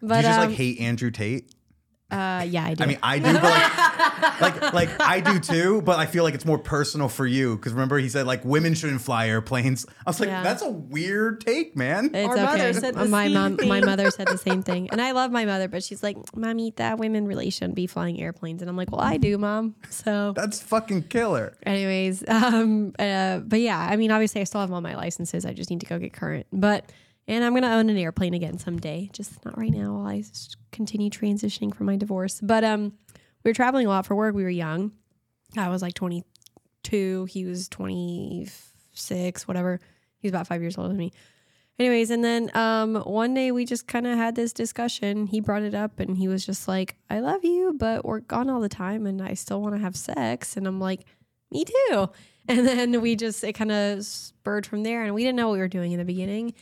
But 0.00 0.08
do 0.08 0.16
you 0.16 0.22
just 0.22 0.38
um, 0.38 0.48
like 0.48 0.56
hate 0.56 0.80
Andrew 0.80 1.10
Tate? 1.10 1.52
Uh, 2.12 2.42
yeah, 2.48 2.64
I 2.66 2.74
do. 2.74 2.84
I 2.84 2.86
mean, 2.86 2.98
I 3.02 3.18
do, 3.18 3.32
but 3.32 3.42
like, 4.40 4.40
like, 4.62 4.72
like 4.74 5.00
I 5.00 5.20
do 5.20 5.38
too. 5.40 5.82
But 5.82 5.98
I 5.98 6.06
feel 6.06 6.24
like 6.24 6.34
it's 6.34 6.44
more 6.44 6.58
personal 6.58 7.08
for 7.08 7.26
you 7.26 7.56
because 7.56 7.72
remember 7.72 7.98
he 7.98 8.08
said 8.08 8.26
like 8.26 8.44
women 8.44 8.74
shouldn't 8.74 9.00
fly 9.00 9.28
airplanes. 9.28 9.86
I 10.06 10.10
was 10.10 10.20
like, 10.20 10.28
Yeah. 10.28 10.42
that's 10.42 10.62
a 10.62 10.68
weird 10.70 11.40
take, 11.40 11.76
man. 11.76 12.10
It's 12.14 12.28
Our 12.28 12.34
okay. 12.34 12.44
mother 12.44 12.72
said 12.74 12.94
my 12.96 13.24
same 13.26 13.34
mom, 13.34 13.56
my 13.66 13.80
mother 13.80 14.10
said 14.10 14.28
the 14.28 14.38
same 14.38 14.62
thing, 14.62 14.90
and 14.90 15.00
I 15.00 15.12
love 15.12 15.30
my 15.32 15.44
mother, 15.44 15.68
but 15.68 15.82
she's 15.82 16.02
like, 16.02 16.16
"Mommy, 16.36 16.72
that 16.76 16.98
women 16.98 17.26
really 17.26 17.50
shouldn't 17.50 17.74
be 17.76 17.86
flying 17.86 18.20
airplanes." 18.20 18.60
And 18.62 18.68
I'm 18.68 18.76
like, 18.76 18.90
"Well, 18.92 19.00
I 19.00 19.16
do, 19.16 19.38
mom." 19.38 19.74
So, 19.90 20.32
That's 20.36 20.60
fucking 20.60 21.04
killer. 21.04 21.56
anyways, 21.64 22.24
um, 22.28 22.94
uh, 22.98 23.38
but 23.38 23.60
yeah, 23.60 23.78
I 23.78 23.96
mean, 23.96 24.10
obviously, 24.10 24.40
I 24.40 24.44
still 24.44 24.60
have 24.60 24.72
all 24.72 24.80
my 24.80 24.94
licenses. 24.96 25.44
I 25.46 25.52
just 25.52 25.70
need 25.70 25.80
to 25.80 25.86
go 25.86 25.98
get 25.98 26.12
current. 26.12 26.46
But 26.52 26.90
and 27.28 27.44
I'm 27.44 27.54
gonna 27.54 27.68
own 27.68 27.88
an 27.88 27.96
airplane 27.96 28.34
again 28.34 28.58
someday, 28.58 29.10
just 29.12 29.44
not 29.44 29.56
right 29.56 29.70
now 29.70 29.94
while 29.94 30.06
I 30.06 30.24
continue 30.70 31.10
transitioning 31.10 31.74
from 31.74 31.86
my 31.86 31.96
divorce. 31.96 32.40
But 32.42 32.64
um, 32.64 32.92
we 33.44 33.50
were 33.50 33.54
traveling 33.54 33.86
a 33.86 33.88
lot 33.90 34.06
for 34.06 34.14
work. 34.14 34.34
We 34.34 34.42
were 34.42 34.50
young. 34.50 34.92
I 35.56 35.68
was 35.68 35.82
like 35.82 35.94
22. 35.94 37.24
He 37.26 37.44
was 37.44 37.68
26, 37.68 39.48
whatever. 39.48 39.80
He 40.18 40.28
was 40.28 40.32
about 40.32 40.46
five 40.46 40.60
years 40.60 40.78
older 40.78 40.88
than 40.88 40.98
me. 40.98 41.12
Anyways, 41.78 42.10
and 42.10 42.22
then 42.22 42.50
um, 42.54 42.96
one 42.96 43.34
day 43.34 43.50
we 43.50 43.64
just 43.64 43.88
kind 43.88 44.06
of 44.06 44.16
had 44.16 44.34
this 44.34 44.52
discussion. 44.52 45.26
He 45.26 45.40
brought 45.40 45.62
it 45.62 45.74
up 45.74 45.98
and 46.00 46.16
he 46.16 46.28
was 46.28 46.44
just 46.44 46.68
like, 46.68 46.96
I 47.10 47.20
love 47.20 47.44
you, 47.44 47.74
but 47.76 48.04
we're 48.04 48.20
gone 48.20 48.50
all 48.50 48.60
the 48.60 48.68
time 48.68 49.06
and 49.06 49.22
I 49.22 49.34
still 49.34 49.60
want 49.60 49.74
to 49.74 49.80
have 49.80 49.96
sex. 49.96 50.56
And 50.56 50.66
I'm 50.66 50.80
like, 50.80 51.04
me 51.50 51.64
too. 51.64 52.10
And 52.48 52.66
then 52.66 53.00
we 53.00 53.14
just, 53.14 53.44
it 53.44 53.52
kind 53.52 53.70
of 53.70 54.04
spurred 54.04 54.66
from 54.66 54.82
there. 54.82 55.04
And 55.04 55.14
we 55.14 55.22
didn't 55.22 55.36
know 55.36 55.46
what 55.46 55.52
we 55.52 55.60
were 55.60 55.68
doing 55.68 55.92
in 55.92 56.00
the 56.00 56.04
beginning. 56.04 56.54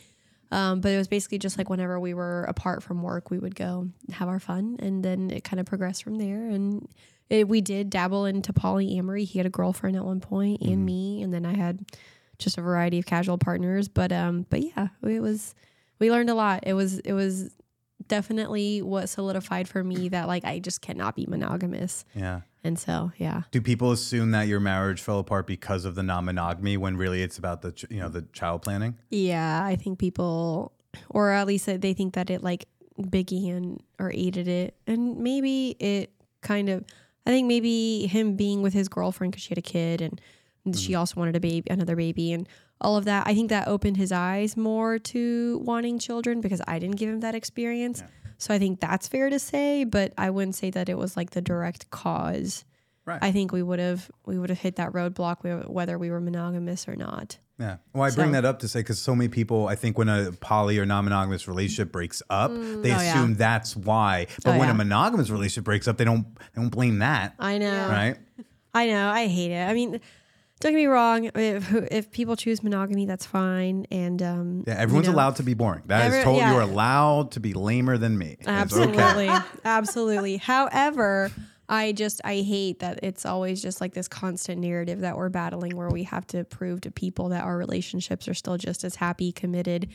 Um, 0.51 0.81
but 0.81 0.91
it 0.91 0.97
was 0.97 1.07
basically 1.07 1.37
just 1.39 1.57
like 1.57 1.69
whenever 1.69 1.99
we 1.99 2.13
were 2.13 2.43
apart 2.43 2.83
from 2.83 3.01
work, 3.01 3.31
we 3.31 3.39
would 3.39 3.55
go 3.55 3.89
have 4.11 4.27
our 4.27 4.39
fun. 4.39 4.77
And 4.79 5.03
then 5.03 5.31
it 5.31 5.43
kind 5.43 5.59
of 5.59 5.65
progressed 5.65 6.03
from 6.03 6.17
there. 6.17 6.49
And 6.49 6.87
it, 7.29 7.47
we 7.47 7.61
did 7.61 7.89
dabble 7.89 8.25
into 8.25 8.51
polyamory. 8.51 9.23
He 9.25 9.39
had 9.39 9.45
a 9.45 9.49
girlfriend 9.51 9.95
at 9.95 10.03
one 10.03 10.19
point 10.19 10.61
and 10.61 10.85
me. 10.85 11.21
And 11.21 11.33
then 11.33 11.45
I 11.45 11.55
had 11.55 11.79
just 12.37 12.57
a 12.57 12.61
variety 12.61 12.99
of 12.99 13.05
casual 13.05 13.37
partners. 13.37 13.87
But 13.87 14.11
um, 14.11 14.45
but 14.49 14.61
yeah, 14.61 14.89
it 15.03 15.21
was 15.21 15.55
we 15.99 16.11
learned 16.11 16.29
a 16.29 16.35
lot. 16.35 16.63
It 16.67 16.73
was 16.73 16.99
it 16.99 17.13
was 17.13 17.55
definitely 18.07 18.81
what 18.81 19.09
solidified 19.09 19.67
for 19.67 19.83
me 19.83 20.09
that 20.09 20.27
like 20.27 20.45
I 20.45 20.59
just 20.59 20.81
cannot 20.81 21.15
be 21.15 21.25
monogamous. 21.25 22.05
Yeah. 22.15 22.41
And 22.63 22.77
so 22.77 23.11
yeah, 23.17 23.43
Do 23.51 23.61
people 23.61 23.91
assume 23.91 24.31
that 24.31 24.47
your 24.47 24.59
marriage 24.59 25.01
fell 25.01 25.19
apart 25.19 25.47
because 25.47 25.83
of 25.85 25.95
the 25.95 26.03
non-monogamy 26.03 26.77
when 26.77 26.95
really 26.95 27.23
it's 27.23 27.37
about 27.37 27.61
the 27.61 27.71
ch- 27.71 27.85
you 27.89 27.99
know 27.99 28.09
the 28.09 28.23
child 28.33 28.61
planning? 28.61 28.97
yeah, 29.09 29.63
I 29.63 29.75
think 29.75 29.97
people, 29.97 30.71
or 31.09 31.31
at 31.31 31.47
least 31.47 31.65
they 31.65 31.93
think 31.93 32.13
that 32.13 32.29
it 32.29 32.43
like 32.43 32.65
began 33.09 33.79
or 33.99 34.11
aided 34.13 34.47
it, 34.47 34.75
and 34.85 35.17
maybe 35.17 35.75
it 35.79 36.11
kind 36.41 36.69
of. 36.69 36.85
I 37.25 37.29
think 37.29 37.47
maybe 37.47 38.07
him 38.07 38.35
being 38.35 38.63
with 38.63 38.73
his 38.73 38.89
girlfriend 38.89 39.31
because 39.31 39.43
she 39.43 39.49
had 39.49 39.59
a 39.59 39.61
kid 39.61 40.01
and 40.01 40.19
she 40.75 40.91
mm-hmm. 40.91 40.99
also 40.99 41.19
wanted 41.19 41.35
a 41.35 41.39
baby, 41.39 41.69
another 41.69 41.95
baby, 41.95 42.33
and 42.33 42.47
all 42.81 42.97
of 42.97 43.05
that. 43.05 43.27
I 43.27 43.33
think 43.33 43.49
that 43.49 43.67
opened 43.67 43.97
his 43.97 44.11
eyes 44.11 44.57
more 44.57 44.99
to 44.99 45.59
wanting 45.63 45.99
children 45.99 46.41
because 46.41 46.61
I 46.67 46.79
didn't 46.79 46.97
give 46.97 47.09
him 47.09 47.19
that 47.21 47.35
experience. 47.35 48.03
So 48.37 48.53
I 48.53 48.59
think 48.59 48.79
that's 48.79 49.07
fair 49.07 49.29
to 49.29 49.37
say, 49.39 49.83
but 49.83 50.13
I 50.17 50.31
wouldn't 50.31 50.55
say 50.55 50.71
that 50.71 50.89
it 50.89 50.97
was 50.97 51.15
like 51.15 51.29
the 51.31 51.41
direct 51.41 51.91
cause. 51.91 52.65
Right. 53.05 53.19
I 53.21 53.31
think 53.31 53.51
we 53.51 53.63
would 53.63 53.79
have 53.79 54.09
we 54.25 54.37
would 54.37 54.49
have 54.49 54.59
hit 54.59 54.75
that 54.77 54.93
roadblock 54.93 55.67
whether 55.69 55.97
we 55.97 56.11
were 56.11 56.21
monogamous 56.21 56.87
or 56.87 56.95
not. 56.95 57.37
Yeah. 57.59 57.77
Well, 57.93 58.03
I 58.03 58.09
bring 58.15 58.31
that 58.31 58.45
up 58.45 58.59
to 58.59 58.67
say 58.67 58.79
because 58.79 58.99
so 58.99 59.13
many 59.15 59.27
people, 59.27 59.67
I 59.67 59.75
think, 59.75 59.95
when 59.97 60.09
a 60.09 60.31
poly 60.31 60.79
or 60.79 60.85
non-monogamous 60.85 61.47
relationship 61.47 61.91
breaks 61.91 62.23
up, 62.29 62.49
mm. 62.49 62.81
they 62.81 62.91
Oh, 62.91 62.97
yeah. 62.99 63.13
assume 63.13 63.35
that's 63.35 63.75
why. 63.75 64.25
But 64.43 64.55
Oh, 64.55 64.59
when 64.59 64.67
yeah. 64.67 64.73
a 64.73 64.77
monogamous 64.77 65.29
relationship 65.29 65.63
breaks 65.65 65.87
up, 65.87 65.97
they 65.97 66.05
don't 66.05 66.25
they 66.35 66.61
don't 66.61 66.69
blame 66.69 66.99
that, 66.99 67.35
I 67.37 67.59
know. 67.59 67.87
right? 67.89 68.17
I 68.73 68.87
know. 68.87 69.09
I 69.09 69.27
hate 69.27 69.51
it. 69.51 69.67
I 69.69 69.73
mean, 69.73 69.99
don't 70.61 70.71
get 70.71 70.77
me 70.77 70.85
wrong. 70.85 71.25
If, 71.35 71.73
if 71.91 72.11
people 72.11 72.35
choose 72.35 72.63
monogamy, 72.63 73.05
that's 73.05 73.25
fine. 73.25 73.85
And 73.91 74.21
um, 74.23 74.63
Yeah, 74.67 74.75
everyone's 74.75 75.07
you 75.07 75.11
know, 75.13 75.17
allowed 75.17 75.35
to 75.37 75.43
be 75.43 75.53
boring. 75.53 75.83
That 75.87 76.07
is 76.07 76.13
Every- 76.13 76.23
told 76.23 76.37
yeah. 76.37 76.51
you're 76.53 76.61
allowed 76.61 77.31
to 77.31 77.39
be 77.39 77.53
lamer 77.53 77.97
than 77.97 78.17
me. 78.17 78.37
It's 78.39 78.47
okay. 78.47 78.55
Absolutely. 78.57 79.29
Absolutely. 79.65 80.37
However, 80.37 81.31
I 81.69 81.91
just 81.93 82.21
I 82.25 82.41
hate 82.41 82.79
that 82.79 82.99
it's 83.03 83.25
always 83.25 83.61
just 83.61 83.79
like 83.81 83.93
this 83.93 84.07
constant 84.07 84.59
narrative 84.61 84.99
that 85.01 85.15
we're 85.17 85.29
battling 85.29 85.75
where 85.77 85.89
we 85.89 86.03
have 86.03 86.27
to 86.27 86.43
prove 86.43 86.81
to 86.81 86.91
people 86.91 87.29
that 87.29 87.43
our 87.43 87.57
relationships 87.57 88.27
are 88.27 88.33
still 88.33 88.57
just 88.57 88.83
as 88.83 88.95
happy, 88.95 89.31
committed, 89.31 89.87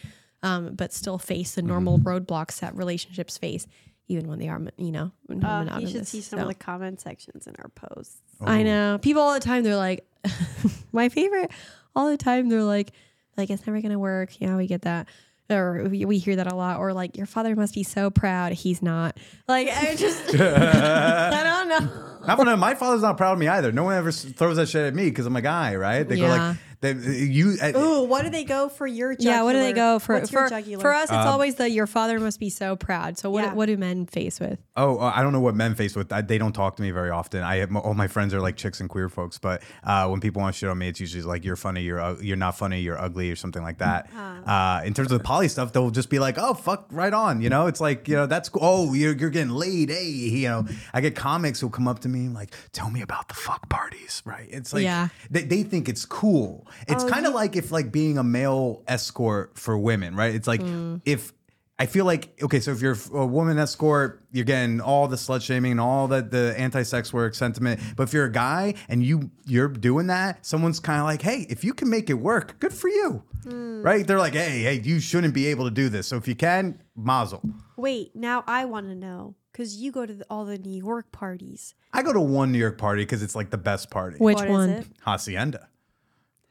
um, 0.42 0.74
but 0.74 0.92
still 0.92 1.18
face 1.18 1.54
the 1.54 1.62
normal 1.62 1.98
Mm-hmm. 1.98 2.08
roadblocks 2.08 2.60
that 2.60 2.74
relationships 2.74 3.36
face, 3.36 3.66
even 4.08 4.26
when 4.28 4.38
they 4.38 4.48
are, 4.48 4.60
you 4.78 4.90
know, 4.92 5.12
Uh, 5.42 5.78
you 5.80 5.86
should 5.88 6.06
see 6.06 6.20
some 6.22 6.38
of 6.38 6.48
the 6.48 6.54
comment 6.54 7.00
sections 7.00 7.46
in 7.46 7.54
our 7.58 7.68
posts. 7.68 8.22
I 8.40 8.62
know. 8.62 8.98
People 9.02 9.22
all 9.22 9.34
the 9.34 9.40
time 9.40 9.62
they're 9.62 9.76
like 9.76 10.06
my 10.92 11.08
favorite 11.08 11.50
all 11.94 12.08
the 12.10 12.16
time 12.16 12.48
they're 12.48 12.62
like 12.64 12.92
like 13.36 13.50
it's 13.50 13.66
never 13.66 13.80
gonna 13.80 13.98
work. 13.98 14.40
Yeah, 14.40 14.56
we 14.56 14.66
get 14.66 14.82
that. 14.82 15.08
Or 15.48 15.84
we, 15.88 16.04
we 16.04 16.18
hear 16.18 16.34
that 16.36 16.50
a 16.50 16.56
lot. 16.56 16.80
Or 16.80 16.92
like 16.92 17.16
your 17.16 17.26
father 17.26 17.54
must 17.54 17.72
be 17.74 17.84
so 17.84 18.10
proud. 18.10 18.52
He's 18.52 18.82
not. 18.82 19.16
Like 19.46 19.68
I 19.68 19.94
just 19.94 20.34
I 20.34 21.42
don't 21.42 21.68
know. 21.68 22.02
Not 22.26 22.38
one 22.38 22.48
of 22.48 22.58
my 22.58 22.74
father's 22.74 23.02
not 23.02 23.16
proud 23.16 23.34
of 23.34 23.38
me 23.38 23.46
either. 23.46 23.70
No 23.70 23.84
one 23.84 23.94
ever 23.94 24.08
s- 24.08 24.24
throws 24.24 24.56
that 24.56 24.68
shit 24.68 24.84
at 24.86 24.94
me 24.94 25.04
because 25.08 25.24
I'm 25.26 25.36
a 25.36 25.42
guy, 25.42 25.76
right? 25.76 26.02
They 26.08 26.16
go 26.16 26.22
Yeah. 26.22 26.48
like, 26.48 26.56
they, 26.80 26.92
you. 26.92 27.56
uh, 27.62 27.72
Ooh, 27.76 28.04
what 28.04 28.22
do 28.24 28.30
they 28.30 28.44
go 28.44 28.68
for 28.68 28.86
your 28.86 29.12
jugular? 29.14 29.36
Yeah, 29.36 29.42
what 29.42 29.52
do 29.52 29.60
they 29.60 29.72
go 29.72 29.98
for? 29.98 30.14
What's 30.16 30.30
your 30.30 30.44
For, 30.48 30.50
jugular? 30.50 30.80
for 30.80 30.92
us, 30.92 31.04
it's 31.04 31.12
Um, 31.12 31.26
always 31.28 31.54
the 31.56 31.70
your 31.70 31.86
father 31.86 32.18
must 32.20 32.38
be 32.40 32.50
so 32.50 32.76
proud. 32.76 33.18
So 33.18 33.30
what 33.30 33.44
Yeah. 33.44 33.52
what 33.54 33.66
do 33.66 33.76
men 33.76 34.06
face 34.06 34.38
with? 34.40 34.58
Oh, 34.76 34.98
uh, 34.98 35.12
I 35.14 35.22
don't 35.22 35.32
know 35.32 35.40
what 35.40 35.54
men 35.54 35.74
face 35.74 35.96
with. 35.96 36.12
I, 36.12 36.20
they 36.20 36.38
don't 36.38 36.52
talk 36.52 36.76
to 36.76 36.82
me 36.82 36.90
very 36.90 37.10
often. 37.10 37.42
I 37.42 37.56
have, 37.56 37.74
all 37.76 37.94
my 37.94 38.08
friends 38.08 38.34
are 38.34 38.40
like 38.40 38.56
chicks 38.56 38.80
and 38.80 38.88
queer 38.90 39.08
folks, 39.08 39.38
but 39.38 39.62
uh, 39.84 40.06
when 40.08 40.20
people 40.20 40.42
want 40.42 40.54
to 40.54 40.58
shit 40.58 40.68
on 40.68 40.76
me, 40.78 40.88
it's 40.88 41.00
usually 41.00 41.22
like 41.22 41.44
you're 41.44 41.56
funny, 41.56 41.82
you're 41.82 42.00
ug- 42.00 42.22
you're 42.22 42.36
not 42.36 42.56
funny, 42.58 42.80
you're 42.80 43.00
ugly, 43.00 43.30
or 43.30 43.36
something 43.36 43.62
like 43.62 43.78
that. 43.78 44.08
Uh, 44.14 44.82
in 44.84 44.92
terms 44.94 45.10
of 45.12 45.18
the 45.18 45.24
poly 45.24 45.48
stuff, 45.48 45.72
they'll 45.72 45.90
just 45.90 46.10
be 46.10 46.18
like, 46.18 46.36
"Oh, 46.38 46.54
fuck, 46.54 46.86
right 46.90 47.12
on." 47.12 47.40
You 47.40 47.48
know, 47.50 47.66
it's 47.66 47.80
like 47.80 48.06
you 48.08 48.16
know 48.16 48.26
that's 48.26 48.48
cool. 48.48 48.60
Oh, 48.62 48.92
you're 48.94 49.16
you're 49.16 49.30
getting 49.30 49.50
laid. 49.50 49.90
Hey, 49.90 50.08
you 50.08 50.48
know, 50.48 50.66
I 50.92 51.00
get 51.00 51.14
comics 51.16 51.60
who 51.60 51.70
come 51.70 51.88
up 51.88 52.00
to 52.00 52.08
me 52.08 52.28
like, 52.28 52.54
"Tell 52.72 52.90
me 52.90 53.00
about 53.02 53.28
the 53.28 53.34
fuck 53.34 53.68
parties." 53.68 54.22
Right? 54.24 54.48
It's 54.50 54.72
like 54.72 54.82
Yeah. 54.84 55.08
they, 55.30 55.42
they 55.42 55.62
think 55.62 55.88
it's 55.88 56.04
cool. 56.04 56.65
It's 56.88 57.04
oh, 57.04 57.08
kind 57.08 57.26
of 57.26 57.34
like 57.34 57.56
if 57.56 57.72
like 57.72 57.92
being 57.92 58.18
a 58.18 58.24
male 58.24 58.82
escort 58.86 59.58
for 59.58 59.76
women, 59.78 60.14
right? 60.14 60.34
It's 60.34 60.48
like 60.48 60.60
mm. 60.60 61.00
if 61.04 61.32
I 61.78 61.84
feel 61.86 62.06
like 62.06 62.38
okay, 62.42 62.60
so 62.60 62.70
if 62.72 62.80
you're 62.80 62.96
a 63.12 63.26
woman 63.26 63.58
escort, 63.58 64.22
you're 64.32 64.46
getting 64.46 64.80
all 64.80 65.08
the 65.08 65.16
slut 65.16 65.42
shaming 65.42 65.72
and 65.72 65.80
all 65.80 66.08
the 66.08 66.22
the 66.22 66.54
anti-sex 66.58 67.12
work 67.12 67.34
sentiment. 67.34 67.80
But 67.96 68.04
if 68.04 68.14
you're 68.14 68.24
a 68.24 68.32
guy 68.32 68.74
and 68.88 69.04
you 69.04 69.30
you're 69.44 69.68
doing 69.68 70.06
that, 70.06 70.44
someone's 70.46 70.80
kind 70.80 71.00
of 71.00 71.04
like, 71.04 71.20
hey, 71.20 71.46
if 71.50 71.64
you 71.64 71.74
can 71.74 71.90
make 71.90 72.08
it 72.08 72.14
work, 72.14 72.58
good 72.60 72.72
for 72.72 72.88
you, 72.88 73.22
mm. 73.44 73.84
right? 73.84 74.06
They're 74.06 74.18
like, 74.18 74.32
hey, 74.32 74.62
hey, 74.62 74.80
you 74.82 75.00
shouldn't 75.00 75.34
be 75.34 75.46
able 75.48 75.66
to 75.66 75.70
do 75.70 75.90
this. 75.90 76.06
So 76.06 76.16
if 76.16 76.26
you 76.26 76.34
can, 76.34 76.80
mazel. 76.96 77.42
Wait, 77.76 78.16
now 78.16 78.42
I 78.46 78.64
want 78.64 78.88
to 78.88 78.94
know 78.94 79.34
because 79.52 79.76
you 79.76 79.92
go 79.92 80.06
to 80.06 80.14
the, 80.14 80.26
all 80.30 80.46
the 80.46 80.58
New 80.58 80.82
York 80.82 81.12
parties. 81.12 81.74
I 81.92 82.02
go 82.02 82.12
to 82.12 82.20
one 82.20 82.52
New 82.52 82.58
York 82.58 82.78
party 82.78 83.02
because 83.02 83.22
it's 83.22 83.34
like 83.34 83.50
the 83.50 83.58
best 83.58 83.90
party. 83.90 84.16
Which 84.16 84.36
What 84.36 84.46
is 84.46 84.50
one? 84.50 84.70
it? 84.70 84.86
Hacienda. 85.00 85.68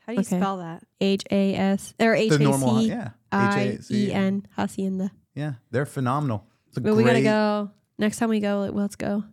How 0.05 0.13
do 0.13 0.15
you 0.15 0.19
Okay. 0.21 0.37
spell 0.37 0.57
that? 0.57 0.83
H 1.01 1.23
A 1.31 1.55
S 1.55 1.93
or 1.99 2.13
H 2.13 2.31
The 2.31 2.39
normal, 2.39 2.79
C 2.81 2.87
yeah. 2.89 3.09
I 3.31 3.79
E 3.89 4.11
N 4.11 4.45
Hacienda. 4.55 5.11
Yeah, 5.33 5.53
they're 5.71 5.85
phenomenal. 5.85 6.45
It's 6.67 6.77
a 6.77 6.81
But 6.81 6.95
we 6.95 7.03
gotta 7.03 7.15
great- 7.15 7.23
go 7.23 7.71
next 7.97 8.17
time 8.17 8.29
we 8.29 8.39
go. 8.39 8.59
like, 8.61 8.73
Let's 8.73 8.95
go. 8.95 9.23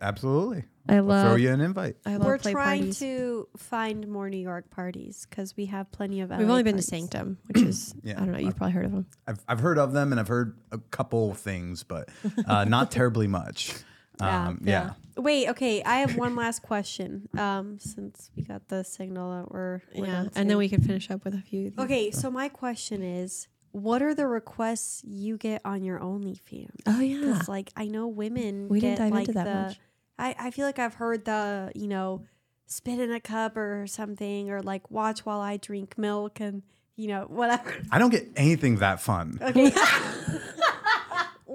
Absolutely. 0.00 0.64
I 0.88 0.96
I'll 0.96 1.02
throw 1.04 1.08
love. 1.08 1.38
you 1.38 1.52
an 1.52 1.60
invite. 1.60 1.96
I 2.04 2.16
love 2.16 2.26
We're 2.26 2.38
play 2.38 2.50
trying 2.52 2.80
parties. 2.80 2.98
to 2.98 3.46
find 3.56 4.08
more 4.08 4.28
New 4.28 4.36
York 4.40 4.68
parties 4.68 5.26
because 5.30 5.56
we 5.56 5.66
have 5.66 5.92
plenty 5.92 6.20
of. 6.22 6.30
We've 6.30 6.40
LA 6.40 6.50
only 6.50 6.62
been 6.64 6.72
to 6.76 6.82
parties. 6.82 6.88
Sanctum, 6.88 7.38
which 7.46 7.62
is 7.62 7.94
Yeah. 8.02 8.14
I 8.20 8.24
don't 8.24 8.32
know. 8.32 8.38
You've 8.40 8.56
probably 8.56 8.72
heard 8.72 8.86
of 8.86 8.92
them. 8.92 9.06
I've 9.28 9.38
I've 9.46 9.60
heard 9.60 9.78
of 9.78 9.92
them 9.92 10.10
and 10.12 10.18
I've 10.20 10.26
heard 10.28 10.56
a 10.72 10.78
couple 10.78 11.34
things, 11.34 11.84
but 11.84 12.08
uh, 12.46 12.64
not 12.64 12.90
terribly 12.90 13.28
much. 13.28 13.74
Yeah, 14.22 14.46
Um, 14.48 14.60
yeah. 14.64 14.90
Wait, 15.16 15.48
okay. 15.50 15.82
I 15.82 15.98
have 15.98 16.16
one 16.16 16.34
last 16.36 16.62
question. 16.62 17.28
Um, 17.36 17.78
since 17.78 18.30
we 18.36 18.42
got 18.44 18.68
the 18.68 18.82
signal 18.82 19.42
that 19.42 19.52
we're, 19.52 19.80
we're 19.94 20.06
Yeah, 20.06 20.12
done 20.12 20.30
and 20.36 20.48
then 20.48 20.56
we 20.56 20.68
can 20.68 20.80
finish 20.80 21.10
up 21.10 21.24
with 21.24 21.34
a 21.34 21.42
few. 21.42 21.66
of 21.68 21.76
these. 21.76 21.84
Okay, 21.84 22.10
so 22.10 22.30
my 22.30 22.48
question 22.48 23.02
is, 23.02 23.48
what 23.72 24.00
are 24.02 24.14
the 24.14 24.26
requests 24.26 25.02
you 25.04 25.36
get 25.36 25.60
on 25.64 25.82
your 25.84 25.98
OnlyFans? 25.98 26.70
Oh 26.86 27.00
yeah. 27.00 27.18
Because 27.20 27.48
like 27.48 27.70
I 27.76 27.86
know 27.88 28.06
women 28.06 28.68
We 28.68 28.80
get 28.80 28.96
didn't 28.96 28.98
dive 28.98 29.12
like 29.12 29.28
into 29.28 29.32
that 29.32 29.44
the. 29.44 29.54
much. 29.68 29.80
I 30.18 30.34
I 30.38 30.50
feel 30.50 30.66
like 30.66 30.78
I've 30.78 30.94
heard 30.94 31.24
the 31.24 31.72
you 31.74 31.88
know, 31.88 32.22
spit 32.66 32.98
in 33.00 33.10
a 33.12 33.20
cup 33.20 33.56
or 33.56 33.86
something, 33.86 34.50
or 34.50 34.60
like 34.62 34.90
watch 34.90 35.24
while 35.26 35.40
I 35.40 35.56
drink 35.56 35.96
milk 35.98 36.38
and 36.40 36.62
you 36.96 37.08
know 37.08 37.24
whatever. 37.28 37.74
I 37.90 37.98
don't 37.98 38.10
get 38.10 38.28
anything 38.36 38.76
that 38.78 39.00
fun. 39.00 39.38
Okay. 39.40 39.72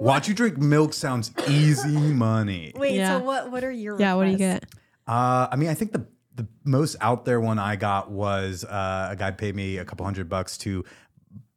Watch 0.00 0.28
you 0.28 0.34
drink 0.34 0.58
milk 0.58 0.92
sounds 0.92 1.32
easy 1.48 1.96
money. 1.96 2.72
Wait. 2.76 2.94
Yeah. 2.96 3.18
So 3.18 3.24
what 3.24 3.50
what 3.50 3.64
are 3.64 3.70
your 3.70 3.98
Yeah. 3.98 4.14
What 4.14 4.24
do 4.24 4.30
you 4.30 4.36
requests? 4.36 4.60
get? 4.64 4.74
Uh, 5.06 5.48
I 5.50 5.56
mean, 5.56 5.68
I 5.68 5.74
think 5.74 5.92
the 5.92 6.06
the 6.34 6.46
most 6.64 6.96
out 7.00 7.24
there 7.24 7.40
one 7.40 7.58
I 7.58 7.74
got 7.76 8.10
was 8.10 8.64
uh, 8.64 9.08
a 9.10 9.16
guy 9.16 9.32
paid 9.32 9.56
me 9.56 9.78
a 9.78 9.84
couple 9.84 10.04
hundred 10.04 10.28
bucks 10.28 10.56
to 10.58 10.84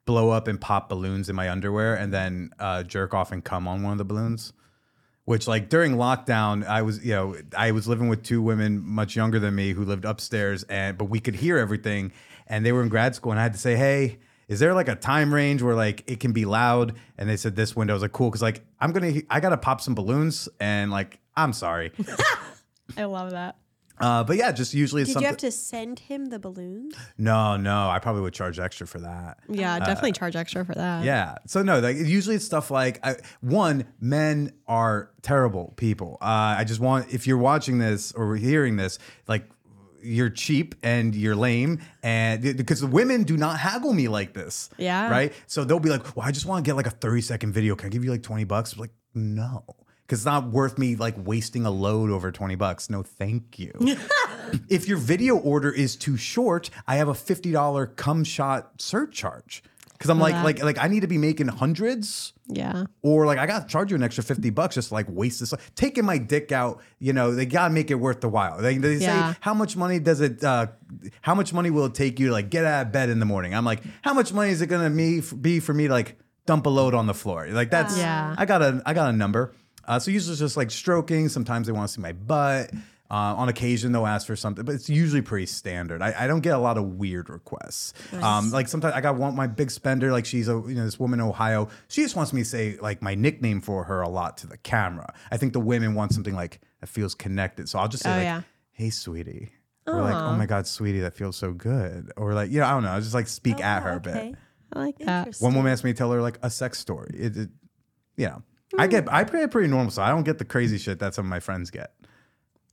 blow 0.05 0.31
up 0.31 0.47
and 0.47 0.59
pop 0.59 0.89
balloons 0.89 1.29
in 1.29 1.35
my 1.35 1.49
underwear 1.51 1.95
and 1.95 2.11
then 2.11 2.49
uh, 2.59 2.81
jerk 2.83 3.13
off 3.13 3.31
and 3.31 3.43
come 3.43 3.67
on 3.67 3.83
one 3.83 3.91
of 3.91 3.97
the 3.99 4.05
balloons. 4.05 4.53
Which, 5.25 5.47
like 5.47 5.69
during 5.69 5.95
lockdown, 5.97 6.65
I 6.65 6.81
was, 6.81 7.05
you 7.05 7.13
know, 7.13 7.35
I 7.55 7.71
was 7.71 7.87
living 7.87 8.09
with 8.09 8.23
two 8.23 8.41
women 8.41 8.81
much 8.83 9.15
younger 9.15 9.37
than 9.39 9.53
me 9.53 9.71
who 9.71 9.85
lived 9.85 10.03
upstairs, 10.03 10.63
and 10.63 10.97
but 10.97 11.05
we 11.05 11.19
could 11.19 11.35
hear 11.35 11.59
everything, 11.59 12.11
and 12.47 12.65
they 12.65 12.71
were 12.71 12.81
in 12.81 12.89
grad 12.89 13.13
school, 13.13 13.31
and 13.31 13.39
I 13.39 13.43
had 13.43 13.53
to 13.53 13.59
say, 13.59 13.75
hey. 13.75 14.17
Is 14.51 14.59
there 14.59 14.73
like 14.73 14.89
a 14.89 14.95
time 14.95 15.33
range 15.33 15.61
where 15.61 15.75
like 15.75 16.03
it 16.11 16.19
can 16.19 16.33
be 16.33 16.43
loud? 16.43 16.97
And 17.17 17.29
they 17.29 17.37
said 17.37 17.55
this 17.55 17.73
window 17.73 17.93
I 17.93 17.95
was 17.95 18.01
like 18.01 18.11
cool 18.11 18.29
because 18.29 18.41
like 18.41 18.65
I'm 18.81 18.91
gonna 18.91 19.21
I 19.29 19.39
gotta 19.39 19.55
pop 19.55 19.79
some 19.79 19.95
balloons 19.95 20.49
and 20.59 20.91
like 20.91 21.19
I'm 21.37 21.53
sorry, 21.53 21.93
I 22.97 23.05
love 23.05 23.31
that. 23.31 23.55
uh, 23.97 24.25
but 24.25 24.35
yeah, 24.35 24.51
just 24.51 24.73
usually 24.73 25.03
it's 25.03 25.07
Did 25.07 25.13
something. 25.13 25.23
you 25.23 25.27
have 25.29 25.37
to 25.37 25.51
send 25.51 25.99
him 25.99 26.25
the 26.25 26.37
balloons? 26.37 26.93
No, 27.17 27.55
no, 27.55 27.89
I 27.89 27.99
probably 27.99 28.23
would 28.23 28.33
charge 28.33 28.59
extra 28.59 28.85
for 28.85 28.99
that. 28.99 29.37
Yeah, 29.47 29.79
definitely 29.79 30.11
charge 30.11 30.35
extra 30.35 30.65
for 30.65 30.75
that. 30.75 31.05
Yeah. 31.05 31.35
So 31.47 31.63
no, 31.63 31.79
like 31.79 31.95
usually 31.95 32.35
it's 32.35 32.43
stuff 32.43 32.71
like 32.71 32.99
I, 33.05 33.15
one, 33.39 33.85
men 34.01 34.51
are 34.67 35.11
terrible 35.21 35.73
people. 35.77 36.17
Uh, 36.21 36.55
I 36.57 36.65
just 36.65 36.81
want 36.81 37.13
if 37.13 37.25
you're 37.25 37.37
watching 37.37 37.77
this 37.77 38.11
or 38.11 38.35
hearing 38.35 38.75
this, 38.75 38.99
like 39.29 39.45
you're 40.03 40.29
cheap 40.29 40.75
and 40.83 41.15
you're 41.15 41.35
lame 41.35 41.79
and 42.03 42.41
because 42.57 42.81
the 42.81 42.87
women 42.87 43.23
do 43.23 43.37
not 43.37 43.59
haggle 43.59 43.93
me 43.93 44.07
like 44.07 44.33
this. 44.33 44.69
Yeah. 44.77 45.09
Right. 45.09 45.33
So 45.47 45.63
they'll 45.63 45.79
be 45.79 45.89
like, 45.89 46.15
well, 46.15 46.25
I 46.25 46.31
just 46.31 46.45
want 46.45 46.63
to 46.63 46.69
get 46.69 46.75
like 46.75 46.87
a 46.87 46.91
30 46.91 47.21
second 47.21 47.53
video. 47.53 47.75
Can 47.75 47.87
I 47.87 47.89
give 47.89 48.03
you 48.03 48.11
like 48.11 48.23
20 48.23 48.43
bucks? 48.45 48.77
Like, 48.77 48.91
no. 49.13 49.63
Because 50.01 50.19
it's 50.19 50.25
not 50.25 50.47
worth 50.51 50.77
me 50.77 50.95
like 50.95 51.15
wasting 51.17 51.65
a 51.65 51.71
load 51.71 52.09
over 52.09 52.31
20 52.31 52.55
bucks. 52.55 52.89
No, 52.89 53.01
thank 53.01 53.57
you. 53.57 53.73
if 54.69 54.87
your 54.87 54.97
video 54.97 55.37
order 55.37 55.71
is 55.71 55.95
too 55.95 56.17
short, 56.17 56.69
I 56.85 56.97
have 56.97 57.07
a 57.07 57.13
$50 57.13 57.95
cum 57.95 58.23
shot 58.23 58.73
surcharge. 58.81 59.63
Cause 60.01 60.09
I'm 60.09 60.19
like, 60.19 60.33
that. 60.33 60.43
like, 60.43 60.63
like 60.63 60.77
I 60.79 60.87
need 60.87 61.01
to 61.01 61.07
be 61.07 61.17
making 61.17 61.47
hundreds 61.47 62.33
Yeah. 62.47 62.85
or 63.03 63.25
like 63.25 63.37
I 63.37 63.45
got 63.45 63.61
to 63.61 63.67
charge 63.67 63.91
you 63.91 63.95
an 63.95 64.03
extra 64.03 64.23
50 64.23 64.49
bucks 64.49 64.75
just 64.75 64.87
to 64.89 64.93
like 64.95 65.05
waste 65.09 65.39
this. 65.39 65.53
Taking 65.75 66.05
my 66.05 66.17
dick 66.17 66.51
out, 66.51 66.81
you 66.99 67.13
know, 67.13 67.33
they 67.35 67.45
got 67.45 67.67
to 67.67 67.73
make 67.73 67.91
it 67.91 67.95
worth 67.95 68.21
the 68.21 68.27
while. 68.29 68.57
They, 68.61 68.77
they 68.77 68.95
Yeah. 68.95 69.33
say, 69.33 69.37
how 69.41 69.53
much 69.53 69.77
money 69.77 69.99
does 69.99 70.19
it, 70.21 70.43
uh, 70.43 70.67
how 71.21 71.35
much 71.35 71.53
money 71.53 71.69
will 71.69 71.85
it 71.85 71.93
take 71.93 72.19
you 72.19 72.27
to 72.27 72.33
like 72.33 72.49
get 72.49 72.65
out 72.65 72.87
of 72.87 72.91
bed 72.91 73.09
in 73.09 73.19
the 73.19 73.25
morning? 73.25 73.53
I'm 73.55 73.63
like, 73.65 73.81
how 74.01 74.13
much 74.13 74.33
money 74.33 74.49
is 74.51 74.61
it 74.61 74.67
going 74.67 74.83
to 74.83 74.89
me 74.89 75.21
be 75.39 75.59
for 75.59 75.73
me 75.73 75.87
to 75.87 75.93
like 75.93 76.17
dump 76.45 76.65
a 76.65 76.69
load 76.69 76.93
on 76.95 77.05
the 77.05 77.13
floor? 77.13 77.47
Like 77.49 77.69
that's, 77.69 77.97
Yeah. 77.97 78.35
I 78.37 78.45
got 78.45 78.61
a, 78.61 78.81
I 78.85 78.93
got 78.93 79.09
a 79.13 79.15
number. 79.15 79.53
Uh, 79.87 79.99
so 79.99 80.11
usually 80.11 80.33
it's 80.33 80.39
just 80.39 80.57
like 80.57 80.71
stroking. 80.71 81.27
Sometimes 81.29 81.67
they 81.67 81.73
want 81.73 81.87
to 81.87 81.93
see 81.93 82.01
my 82.01 82.13
butt. 82.13 82.71
Uh, 83.11 83.35
on 83.35 83.49
occasion, 83.49 83.91
they'll 83.91 84.07
ask 84.07 84.25
for 84.25 84.37
something, 84.37 84.63
but 84.63 84.73
it's 84.73 84.89
usually 84.89 85.21
pretty 85.21 85.45
standard. 85.45 86.01
I, 86.01 86.15
I 86.17 86.27
don't 86.27 86.39
get 86.39 86.55
a 86.55 86.57
lot 86.57 86.77
of 86.77 86.85
weird 86.93 87.29
requests. 87.29 87.93
Um, 88.13 88.51
like 88.51 88.69
sometimes 88.69 88.93
I 88.93 89.01
got 89.01 89.17
one 89.17 89.35
my 89.35 89.47
big 89.47 89.69
spender, 89.69 90.13
like 90.13 90.25
she's 90.25 90.47
a 90.47 90.53
you 90.53 90.75
know 90.75 90.85
this 90.85 90.97
woman 90.97 91.19
in 91.19 91.25
Ohio. 91.25 91.67
She 91.89 92.03
just 92.03 92.15
wants 92.15 92.31
me 92.31 92.39
to 92.41 92.45
say 92.45 92.77
like 92.81 93.01
my 93.01 93.13
nickname 93.13 93.59
for 93.59 93.83
her 93.83 93.99
a 93.99 94.07
lot 94.07 94.37
to 94.37 94.47
the 94.47 94.55
camera. 94.55 95.13
I 95.29 95.35
think 95.35 95.51
the 95.51 95.59
women 95.59 95.93
want 95.93 96.13
something 96.13 96.33
like 96.33 96.61
that 96.79 96.87
feels 96.87 97.13
connected, 97.13 97.67
so 97.67 97.79
I'll 97.79 97.89
just 97.89 98.03
say 98.03 98.11
Oh, 98.13 98.15
like, 98.15 98.23
yeah. 98.23 98.41
"Hey, 98.71 98.89
sweetie," 98.89 99.51
or 99.85 99.99
like, 100.01 100.15
"Oh 100.15 100.33
my 100.37 100.45
God, 100.45 100.65
sweetie, 100.65 101.01
that 101.01 101.13
feels 101.13 101.35
so 101.35 101.51
good," 101.51 102.13
or 102.15 102.33
like 102.33 102.49
you 102.49 102.61
know 102.61 102.65
I 102.65 102.71
don't 102.71 102.83
know, 102.83 102.91
I 102.91 102.99
just 103.01 103.13
like 103.13 103.27
speak 103.27 103.59
at 103.61 103.83
her 103.83 103.97
a 103.97 103.99
bit. 103.99 104.35
I 104.71 104.79
like 104.79 104.99
that. 104.99 105.35
One 105.41 105.53
woman 105.53 105.69
asked 105.69 105.83
me 105.83 105.91
to 105.91 105.97
tell 105.97 106.13
her 106.13 106.21
like 106.21 106.39
a 106.43 106.49
sex 106.49 106.79
story. 106.79 107.13
It, 107.13 107.35
it 107.35 107.49
you 108.15 108.27
know, 108.27 108.41
I 108.77 108.87
get 108.87 109.11
I 109.11 109.25
play 109.25 109.45
pretty 109.47 109.67
normal, 109.67 109.91
so 109.91 110.01
I 110.01 110.07
don't 110.11 110.23
get 110.23 110.37
the 110.37 110.45
crazy 110.45 110.77
shit 110.77 110.99
that 110.99 111.13
some 111.13 111.25
of 111.25 111.29
my 111.29 111.41
friends 111.41 111.71
get. 111.71 111.91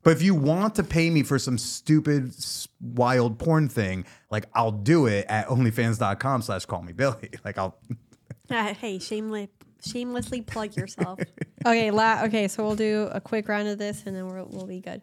But 0.02 0.10
if 0.12 0.22
you 0.22 0.34
want 0.34 0.76
to 0.76 0.82
pay 0.84 1.10
me 1.10 1.22
for 1.22 1.38
some 1.38 1.58
stupid, 1.58 2.32
wild 2.80 3.38
porn 3.38 3.68
thing, 3.68 4.04
like 4.30 4.46
I'll 4.54 4.70
do 4.72 5.06
it 5.06 5.26
at 5.28 5.48
onlyfans.com 5.48 6.42
slash 6.42 6.64
call 6.66 6.82
me 6.82 6.92
Billy. 6.92 7.30
Like 7.44 7.58
I'll 7.58 7.78
Uh, 8.50 8.72
hey, 8.72 8.98
shameless, 8.98 9.48
shamelessly 9.84 10.40
plug 10.42 10.76
yourself. 10.76 11.20
Okay, 11.66 11.90
la- 11.90 12.22
okay, 12.24 12.46
so 12.46 12.64
we'll 12.64 12.76
do 12.76 13.08
a 13.12 13.20
quick 13.20 13.48
round 13.48 13.66
of 13.68 13.78
this 13.78 14.04
and 14.06 14.14
then 14.14 14.26
we'll, 14.28 14.46
we'll 14.48 14.66
be 14.66 14.80
good. 14.80 15.02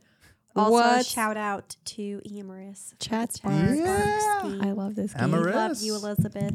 Also, 0.55 0.71
What's- 0.71 1.09
shout 1.09 1.35
out 1.35 1.75
to 1.83 2.21
Amaris. 2.25 2.93
Chat 2.97 3.29
Chat 3.29 3.33
Spark. 3.33 3.53
I 4.63 4.71
love 4.71 4.95
this 4.95 5.13
game. 5.13 5.31
Amaris. 5.31 5.53
Love 5.53 5.81
you, 5.81 5.95
Elizabeth. 5.95 6.53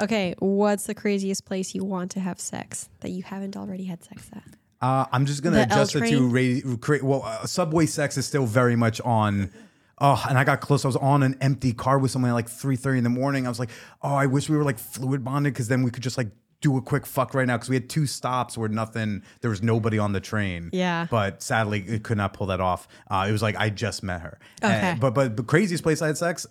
Okay, 0.00 0.34
what's 0.38 0.84
the 0.86 0.94
craziest 0.94 1.44
place 1.44 1.74
you 1.74 1.84
want 1.84 2.12
to 2.12 2.20
have 2.20 2.38
sex 2.40 2.88
that 3.00 3.10
you 3.10 3.24
haven't 3.24 3.56
already 3.56 3.84
had 3.84 4.04
sex 4.04 4.30
at? 4.32 4.44
Uh, 4.80 5.04
I'm 5.12 5.26
just 5.26 5.42
gonna 5.42 5.56
The 5.56 5.62
adjust 5.64 5.94
it 5.96 6.08
to 6.08 6.28
ra- 6.28 6.76
create. 6.80 7.02
Well, 7.02 7.22
uh, 7.24 7.46
subway 7.46 7.86
sex 7.86 8.16
is 8.16 8.26
still 8.26 8.46
very 8.46 8.76
much 8.76 9.00
on. 9.02 9.50
Oh, 9.98 10.24
and 10.28 10.38
I 10.38 10.44
got 10.44 10.62
close. 10.62 10.84
I 10.84 10.88
was 10.88 10.96
on 10.96 11.22
an 11.22 11.36
empty 11.42 11.74
car 11.74 11.98
with 11.98 12.10
someone 12.10 12.30
at 12.30 12.34
like 12.34 12.48
3:30 12.48 12.98
in 12.98 13.04
the 13.04 13.10
morning. 13.10 13.44
I 13.46 13.50
was 13.50 13.58
like, 13.58 13.70
oh, 14.02 14.14
I 14.14 14.24
wish 14.26 14.48
we 14.48 14.56
were 14.56 14.64
like 14.64 14.78
fluid 14.78 15.22
bonded 15.22 15.52
because 15.52 15.68
then 15.68 15.82
we 15.82 15.90
could 15.90 16.02
just 16.02 16.16
like 16.16 16.28
do 16.62 16.76
a 16.78 16.82
quick 16.82 17.04
fuck 17.06 17.34
right 17.34 17.46
now 17.46 17.56
because 17.56 17.68
we 17.68 17.76
had 17.76 17.90
two 17.90 18.06
stops 18.06 18.56
where 18.56 18.68
nothing. 18.70 19.22
There 19.42 19.50
was 19.50 19.62
nobody 19.62 19.98
on 19.98 20.12
the 20.12 20.20
train. 20.20 20.70
Yeah. 20.72 21.06
But 21.10 21.42
sadly, 21.42 21.80
it 21.86 22.02
could 22.02 22.16
not 22.16 22.32
pull 22.32 22.46
that 22.46 22.60
off. 22.60 22.88
Uh, 23.10 23.26
it 23.28 23.32
was 23.32 23.42
like 23.42 23.56
I 23.56 23.68
just 23.68 24.02
met 24.02 24.22
her. 24.22 24.38
Okay. 24.64 24.92
Uh, 24.92 24.94
but 24.94 25.12
but 25.14 25.36
the 25.36 25.42
craziest 25.42 25.82
place 25.82 26.00
I 26.00 26.06
had 26.06 26.16
sex, 26.16 26.46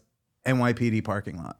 NYPD 0.45 1.03
parking 1.03 1.38
lot, 1.38 1.57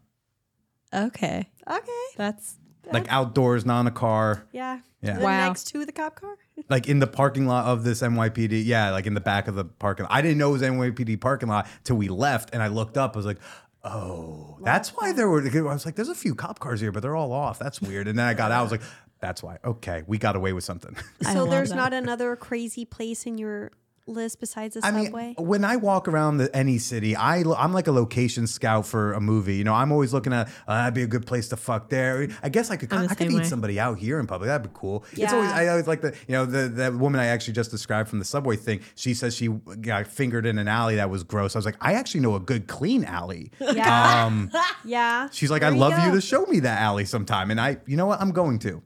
Okay, 0.93 1.49
Okay. 1.67 1.91
that's 2.17 2.55
like 2.91 3.11
outdoors, 3.11 3.65
not 3.65 3.82
in 3.82 3.88
a 3.88 3.91
car. 3.91 4.43
Yeah. 4.51 4.80
Yeah. 5.01 5.17
The 5.20 5.24
Wow. 5.24 5.47
Next 5.47 5.65
to 5.72 5.86
the 5.86 5.91
cop 5.91 6.15
car. 6.20 6.36
Like 6.68 6.88
in 6.88 6.99
the 6.99 7.07
parking 7.07 7.47
lot 7.47 7.66
of 7.66 7.84
this 7.84 8.01
NYPD. 8.01 8.66
Yeah, 8.66 8.91
like 8.91 9.05
in 9.05 9.14
the 9.14 9.22
back 9.22 9.47
of 9.47 9.55
the 9.55 9.66
parking 9.66 10.03
lot. 10.03 10.14
I 10.14 10.22
didn't 10.22 10.38
know 10.38 10.49
it 10.49 10.53
was 10.53 10.62
NYPD 10.62 11.22
parking 11.22 11.49
lot 11.49 11.68
till 11.84 11.95
we 11.97 12.07
left 12.10 12.49
and 12.53 12.62
I 12.62 12.68
looked 12.68 12.97
up. 12.97 13.16
I 13.16 13.18
was 13.18 13.26
like, 13.26 13.39
oh, 13.84 14.57
that's 14.64 14.89
why 14.89 15.14
there 15.14 15.30
were. 15.30 15.41
I 15.41 15.74
was 15.74 15.86
like, 15.86 15.95
there's 15.95 16.10
a 16.10 16.16
few 16.16 16.36
cop 16.36 16.60
cars 16.60 16.82
here, 16.82 16.91
but 16.91 17.01
they're 17.01 17.16
all 17.16 17.32
off. 17.32 17.60
That's 17.60 17.82
weird. 17.82 18.07
And 18.07 18.18
then 18.18 18.26
I 18.26 18.34
got 18.34 18.51
out. 18.51 18.60
I 18.60 18.64
was 18.64 18.72
like, 18.72 18.82
that's 19.20 19.43
why. 19.43 19.57
Okay, 19.64 20.03
we 20.07 20.18
got 20.18 20.36
away 20.36 20.53
with 20.53 20.64
something. 20.64 20.95
I 21.26 21.34
So 21.34 21.45
there's 21.45 21.70
that. 21.70 21.76
not 21.76 21.93
another 21.93 22.36
crazy 22.36 22.86
place 22.86 23.26
in 23.26 23.38
your 23.38 23.72
list 24.10 24.39
besides 24.39 24.76
the 24.76 24.86
I 24.86 24.91
mean, 24.91 25.12
when 25.38 25.64
I 25.64 25.76
walk 25.78 26.07
around 26.07 26.38
the, 26.38 26.55
any 26.55 26.78
city, 26.78 27.16
I 27.16 27.43
lo- 27.43 27.55
I'm 27.57 27.74
like 27.74 27.88
a 27.88 27.91
location 27.91 28.47
scout 28.47 28.86
for 28.86 29.14
a 29.14 29.22
movie. 29.22 29.55
You 29.55 29.64
know, 29.64 29.74
I'm 29.74 29.91
always 29.91 30.14
looking 30.14 30.34
at 30.34 30.47
uh, 30.68 30.76
that'd 30.76 30.93
be 30.93 31.03
a 31.03 31.07
good 31.07 31.26
place 31.26 31.49
to 31.49 31.57
fuck 31.57 31.89
there. 31.89 32.28
I 32.43 32.49
guess 32.49 32.72
I 32.72 32.78
could 32.78 32.91
I'm 32.91 33.05
I 33.05 33.07
could 33.07 33.18
same 33.20 33.32
eat 33.32 33.38
way. 33.38 33.43
somebody 33.43 33.80
out 33.80 33.97
here 33.97 34.20
in 34.20 34.28
public. 34.28 34.47
That'd 34.47 34.72
be 34.72 34.78
cool. 34.78 35.05
Yeah. 35.14 35.26
It's 35.26 35.34
always 35.34 35.51
I 35.51 35.68
always 35.68 35.88
like 35.88 36.01
the 36.01 36.16
you 36.28 36.34
know 36.34 36.45
the 36.45 36.68
that 36.70 36.93
woman 36.93 37.22
I 37.22 37.26
actually 37.28 37.53
just 37.53 37.72
described 37.72 38.10
from 38.10 38.20
the 38.20 38.26
subway 38.26 38.55
thing. 38.55 38.82
She 38.95 39.14
says 39.14 39.36
she 39.36 39.47
got 39.47 40.07
fingered 40.07 40.45
in 40.45 40.57
an 40.57 40.68
alley 40.68 40.95
that 40.95 41.10
was 41.10 41.24
gross. 41.24 41.55
I 41.55 41.60
was 41.60 41.66
like, 41.66 41.78
I 41.82 41.93
actually 41.93 42.22
know 42.22 42.36
a 42.36 42.39
good 42.39 42.68
clean 42.68 43.03
alley. 43.03 43.51
Yeah. 43.60 44.26
Um, 44.26 44.51
yeah. 44.86 45.30
she's 45.32 45.51
like, 45.51 45.62
There 45.62 45.72
I 45.72 45.76
love 45.76 45.93
you 46.03 46.10
go. 46.10 46.16
to 46.16 46.22
show 46.22 46.45
me 46.45 46.60
that 46.62 46.82
alley 46.82 47.05
sometime, 47.05 47.51
and 47.51 47.60
I, 47.60 47.78
you 47.86 47.97
know 47.97 48.07
what, 48.07 48.22
I'm 48.22 48.32
going 48.32 48.60
to. 48.60 48.82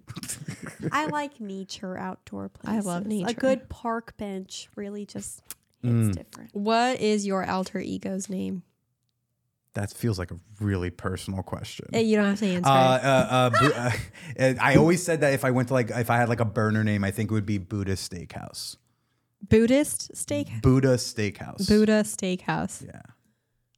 I 0.91 1.07
like 1.07 1.39
nature, 1.39 1.97
outdoor 1.97 2.49
places. 2.49 2.85
I 2.85 2.89
love 2.89 3.07
love 3.07 3.29
A 3.29 3.33
good 3.33 3.69
park 3.69 4.15
bench 4.17 4.69
really 4.75 5.05
just 5.13 5.41
Mm. 5.83 6.13
different. 6.15 6.49
What 6.53 7.01
is 7.01 7.25
your 7.25 7.45
alter 7.45 7.79
ego's 7.79 8.29
name? 8.29 8.63
That 9.73 9.91
feels 9.91 10.17
like 10.19 10.31
a 10.31 10.39
really 10.61 10.89
personal 10.91 11.43
question. 11.43 11.87
You 11.93 12.15
don't 12.15 12.25
have 12.29 12.39
to 12.39 12.45
answer. 12.45 12.69
Uh, 12.69 12.73
uh, 12.73 13.27
uh, 13.29 13.49
Bu- 13.49 13.73
uh, 13.73 13.91
uh, 14.39 14.53
I 14.61 14.75
always 14.75 15.03
said 15.03 15.21
that 15.21 15.33
if 15.33 15.43
I 15.43 15.51
went 15.51 15.67
to 15.69 15.73
like, 15.73 15.89
if 15.89 16.09
I 16.09 16.15
had 16.17 16.29
like 16.29 16.39
a 16.39 16.45
burner 16.45 16.83
name, 16.83 17.03
I 17.03 17.11
think 17.11 17.31
it 17.31 17.33
would 17.33 17.45
be 17.45 17.57
Buddha 17.57 17.93
Steakhouse. 17.93 18.77
Buddhist 19.49 20.15
steak. 20.15 20.61
Buddha 20.61 20.95
Steakhouse. 20.95 21.67
Buddha 21.67 22.03
Steakhouse. 22.03 22.85
Yeah. 22.85 23.01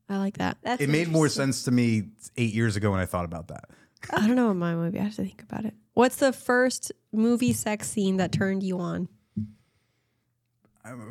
I 0.07 0.17
like 0.17 0.37
that. 0.37 0.57
That's 0.61 0.81
It 0.81 0.89
made 0.89 1.07
more 1.07 1.27
sense 1.29 1.63
to 1.63 1.71
me 1.71 2.09
eight 2.37 2.53
years 2.53 2.75
ago 2.75 2.91
when 2.91 2.99
I 2.99 3.07
thought 3.07 3.25
about 3.25 3.47
that. 3.47 3.65
I 4.11 4.27
don't 4.27 4.35
know 4.35 4.47
what 4.49 4.57
mine 4.57 4.77
would 4.79 4.91
be. 4.91 4.99
I 4.99 5.03
have 5.03 5.15
to 5.15 5.23
think 5.23 5.41
about 5.41 5.65
it. 5.65 5.73
What's 5.95 6.17
the 6.17 6.31
first 6.31 6.91
movie 7.11 7.53
sex 7.53 7.89
scene 7.89 8.17
that 8.17 8.31
turned 8.31 8.61
you 8.61 8.77
on? 8.79 9.07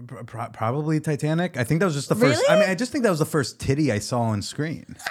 Pro- 0.06 0.22
pro- 0.24 0.48
probably 0.50 1.00
Titanic. 1.00 1.56
I 1.56 1.64
think 1.64 1.80
that 1.80 1.86
was 1.86 1.94
just 1.94 2.08
the 2.08 2.14
first. 2.14 2.42
I 2.48 2.60
mean, 2.60 2.68
I 2.68 2.74
just 2.74 2.92
think 2.92 3.02
that 3.04 3.10
was 3.10 3.18
the 3.18 3.24
first 3.26 3.58
titty 3.58 3.90
I 3.90 3.98
saw 3.98 4.20
on 4.20 4.42
screen. 4.42 4.96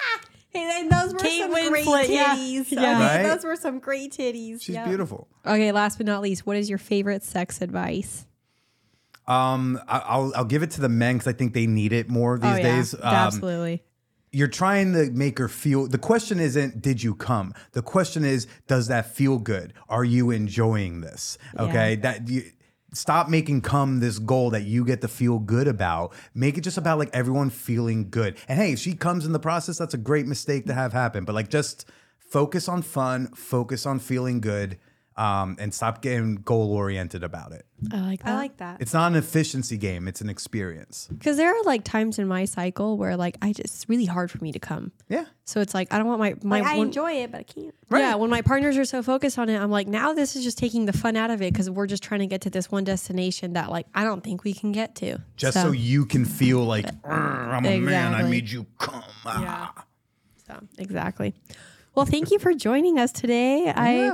Hey, 0.56 0.66
then 0.68 0.88
those 0.88 1.12
were 1.12 1.18
Kate 1.18 1.40
some 1.40 1.50
great 1.50 1.84
Winslet, 1.84 2.08
yeah. 2.08 2.36
titties. 2.36 2.70
Yeah. 2.70 2.78
Okay, 2.78 3.22
Right? 3.24 3.34
Those 3.34 3.42
were 3.42 3.56
some 3.56 3.80
great 3.80 4.12
titties. 4.12 4.62
She's 4.62 4.76
yeah. 4.76 4.86
beautiful. 4.86 5.26
Okay, 5.44 5.72
last 5.72 5.96
but 5.96 6.06
not 6.06 6.22
least, 6.22 6.46
what 6.46 6.56
is 6.56 6.68
your 6.68 6.78
favorite 6.78 7.24
sex 7.24 7.60
advice? 7.60 8.24
Um, 9.26 9.80
I- 9.88 9.98
I'll 10.06 10.32
I'll 10.36 10.44
give 10.44 10.62
it 10.62 10.70
to 10.72 10.80
the 10.80 10.88
men 10.88 11.16
because 11.16 11.26
I 11.26 11.36
think 11.36 11.54
they 11.54 11.66
need 11.66 11.92
it 11.92 12.08
more 12.08 12.38
these 12.38 12.52
oh, 12.52 12.56
yeah. 12.56 12.62
days. 12.62 12.94
Um, 12.94 13.00
Absolutely. 13.02 13.82
you're 14.30 14.46
trying 14.46 14.92
to 14.92 15.10
make 15.10 15.38
her 15.38 15.48
feel 15.48 15.88
the 15.88 15.98
question 15.98 16.38
isn't 16.38 16.80
did 16.80 17.02
you 17.02 17.14
come 17.16 17.52
the 17.72 17.82
question 17.82 18.24
is 18.24 18.46
does 18.68 18.86
that 18.88 19.14
feel 19.14 19.38
good 19.38 19.72
are 19.88 20.04
you 20.04 20.30
enjoying 20.30 21.00
this 21.00 21.38
okay 21.58 21.94
that 21.96 22.28
you 22.28 22.42
stop 22.94 23.28
making 23.28 23.60
come 23.60 24.00
this 24.00 24.18
goal 24.18 24.50
that 24.50 24.62
you 24.62 24.84
get 24.84 25.00
to 25.02 25.08
feel 25.08 25.38
good 25.38 25.68
about. 25.68 26.14
Make 26.34 26.56
it 26.56 26.62
just 26.62 26.78
about 26.78 26.98
like 26.98 27.10
everyone 27.12 27.50
feeling 27.50 28.10
good. 28.10 28.36
And 28.48 28.58
hey 28.58 28.72
if 28.72 28.78
she 28.78 28.94
comes 28.94 29.26
in 29.26 29.32
the 29.32 29.38
process 29.38 29.78
that's 29.78 29.94
a 29.94 29.98
great 29.98 30.26
mistake 30.26 30.66
to 30.66 30.74
have 30.74 30.92
happen. 30.92 31.24
But 31.24 31.34
like 31.34 31.50
just 31.50 31.88
focus 32.18 32.68
on 32.68 32.82
fun 32.82 33.28
focus 33.34 33.86
on 33.86 33.98
feeling 33.98 34.40
good 34.40 34.78
um, 35.16 35.56
and 35.60 35.72
stop 35.72 36.02
getting 36.02 36.34
goal 36.36 36.72
oriented 36.72 37.22
about 37.22 37.52
it 37.52 37.64
I 37.92 38.00
like 38.00 38.22
that. 38.22 38.28
I 38.30 38.34
like 38.36 38.56
that. 38.56 38.80
it's 38.80 38.92
not 38.94 39.12
an 39.12 39.16
efficiency 39.18 39.76
game 39.76 40.08
it's 40.08 40.20
an 40.20 40.28
experience 40.30 41.08
Because 41.12 41.36
there 41.36 41.50
are 41.54 41.62
like 41.64 41.84
times 41.84 42.18
in 42.18 42.26
my 42.26 42.46
cycle 42.46 42.96
where 42.96 43.16
like 43.16 43.36
I 43.42 43.52
just 43.52 43.60
it's 43.74 43.88
really 43.88 44.06
hard 44.06 44.30
for 44.30 44.38
me 44.38 44.50
to 44.52 44.58
come. 44.58 44.90
yeah 45.08 45.26
So 45.44 45.60
it's 45.60 45.74
like 45.74 45.92
I 45.92 45.98
don't 45.98 46.06
want 46.08 46.18
my 46.20 46.34
my 46.42 46.60
Like, 46.60 46.68
I 46.68 46.78
when- 46.78 46.88
enjoy 46.88 47.12
it, 47.22 47.30
but 47.30 47.40
I 47.40 47.42
can't. 47.44 47.74
Right. 47.90 48.00
Yeah, 48.00 48.14
when 48.16 48.30
my 48.30 48.40
partners 48.42 48.76
are 48.78 48.84
so 48.86 49.02
focused 49.02 49.38
on 49.38 49.48
it, 49.50 49.58
I'm 49.60 49.70
like, 49.70 49.86
now 49.86 50.14
this 50.14 50.34
is 50.36 50.42
just 50.42 50.56
taking 50.58 50.86
the 50.86 50.92
fun 50.94 51.16
out 51.16 51.30
of 51.30 51.42
it 51.42 51.52
because 51.52 51.68
we're 51.70 51.86
just 51.86 52.02
trying 52.02 52.20
to 52.20 52.26
get 52.26 52.40
to 52.40 52.50
this 52.50 52.70
one 52.72 52.82
destination 52.84 53.52
that 53.52 53.70
like 53.70 53.86
I 53.94 54.02
don't 54.04 54.22
think 54.24 54.42
we 54.42 54.54
can 54.54 54.72
get 54.72 54.94
to. 54.96 55.18
just 55.36 55.60
so, 55.60 55.70
you 55.70 56.06
can 56.06 56.24
feel 56.24 56.64
like 56.64 56.86
i'm 57.04 57.66
a 57.66 57.78
man 57.78 58.14
i 58.14 58.22
made 58.22 58.48
you 58.50 58.66
come 58.78 59.02
Ah. 59.26 59.84
So 60.46 60.60
exactly. 60.78 61.34
Well, 61.94 62.06
thank 62.06 62.30
you 62.30 62.38
for 62.38 62.52
joining 62.54 62.98
us 62.98 63.12
today. 63.12 63.72
I, 63.74 64.10
I 64.10 64.12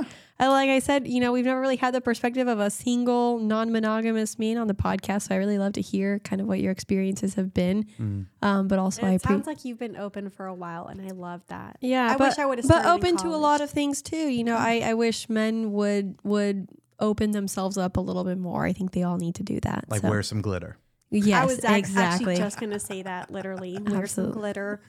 like 0.49 0.69
I 0.69 0.79
said, 0.79 1.07
you 1.07 1.19
know, 1.19 1.31
we've 1.31 1.45
never 1.45 1.61
really 1.61 1.75
had 1.75 1.93
the 1.93 2.01
perspective 2.01 2.47
of 2.47 2.59
a 2.59 2.69
single 2.69 3.37
non-monogamous 3.39 4.39
man 4.39 4.57
on 4.57 4.67
the 4.67 4.73
podcast. 4.73 5.27
So 5.27 5.35
I 5.35 5.37
really 5.37 5.57
love 5.59 5.73
to 5.73 5.81
hear 5.81 6.19
kind 6.19 6.41
of 6.41 6.47
what 6.47 6.59
your 6.59 6.71
experiences 6.71 7.35
have 7.35 7.53
been. 7.53 7.85
Mm. 7.99 8.25
Um, 8.41 8.67
but 8.67 8.79
also, 8.79 9.01
And 9.03 9.11
I 9.11 9.13
it 9.15 9.21
sounds 9.21 9.41
appreciate. 9.41 9.47
like 9.47 9.65
you've 9.65 9.79
been 9.79 9.97
open 9.97 10.29
for 10.29 10.47
a 10.47 10.53
while, 10.53 10.87
and 10.87 10.99
I 11.01 11.11
love 11.13 11.41
that. 11.47 11.77
Yeah, 11.81 12.07
I 12.13 12.17
but, 12.17 12.29
wish 12.29 12.39
I 12.39 12.45
would 12.45 12.57
have. 12.59 12.67
But 12.67 12.85
open 12.85 13.17
to 13.17 13.27
a 13.27 13.37
lot 13.37 13.61
of 13.61 13.69
things 13.69 14.01
too. 14.01 14.15
You 14.29 14.43
know, 14.43 14.57
I, 14.57 14.79
I 14.83 14.93
wish 14.95 15.29
men 15.29 15.71
would 15.73 16.17
would 16.23 16.67
open 16.99 17.31
themselves 17.31 17.77
up 17.77 17.97
a 17.97 18.01
little 18.01 18.23
bit 18.23 18.37
more. 18.37 18.65
I 18.65 18.73
think 18.73 18.91
they 18.91 19.03
all 19.03 19.17
need 19.17 19.35
to 19.35 19.43
do 19.43 19.59
that. 19.61 19.85
like 19.89 20.01
so. 20.01 20.09
wear 20.09 20.23
some 20.23 20.41
glitter 20.41 20.77
Yes, 21.13 21.41
I 21.41 21.45
was 21.45 21.65
ac- 21.65 21.75
exactly. 21.77 22.03
actually 22.33 22.37
just 22.37 22.59
going 22.59 22.71
to 22.71 22.79
say 22.79 23.01
that 23.01 23.29
literally. 23.31 23.77
Wear 23.85 24.07
some 24.07 24.31
glitter, 24.31 24.81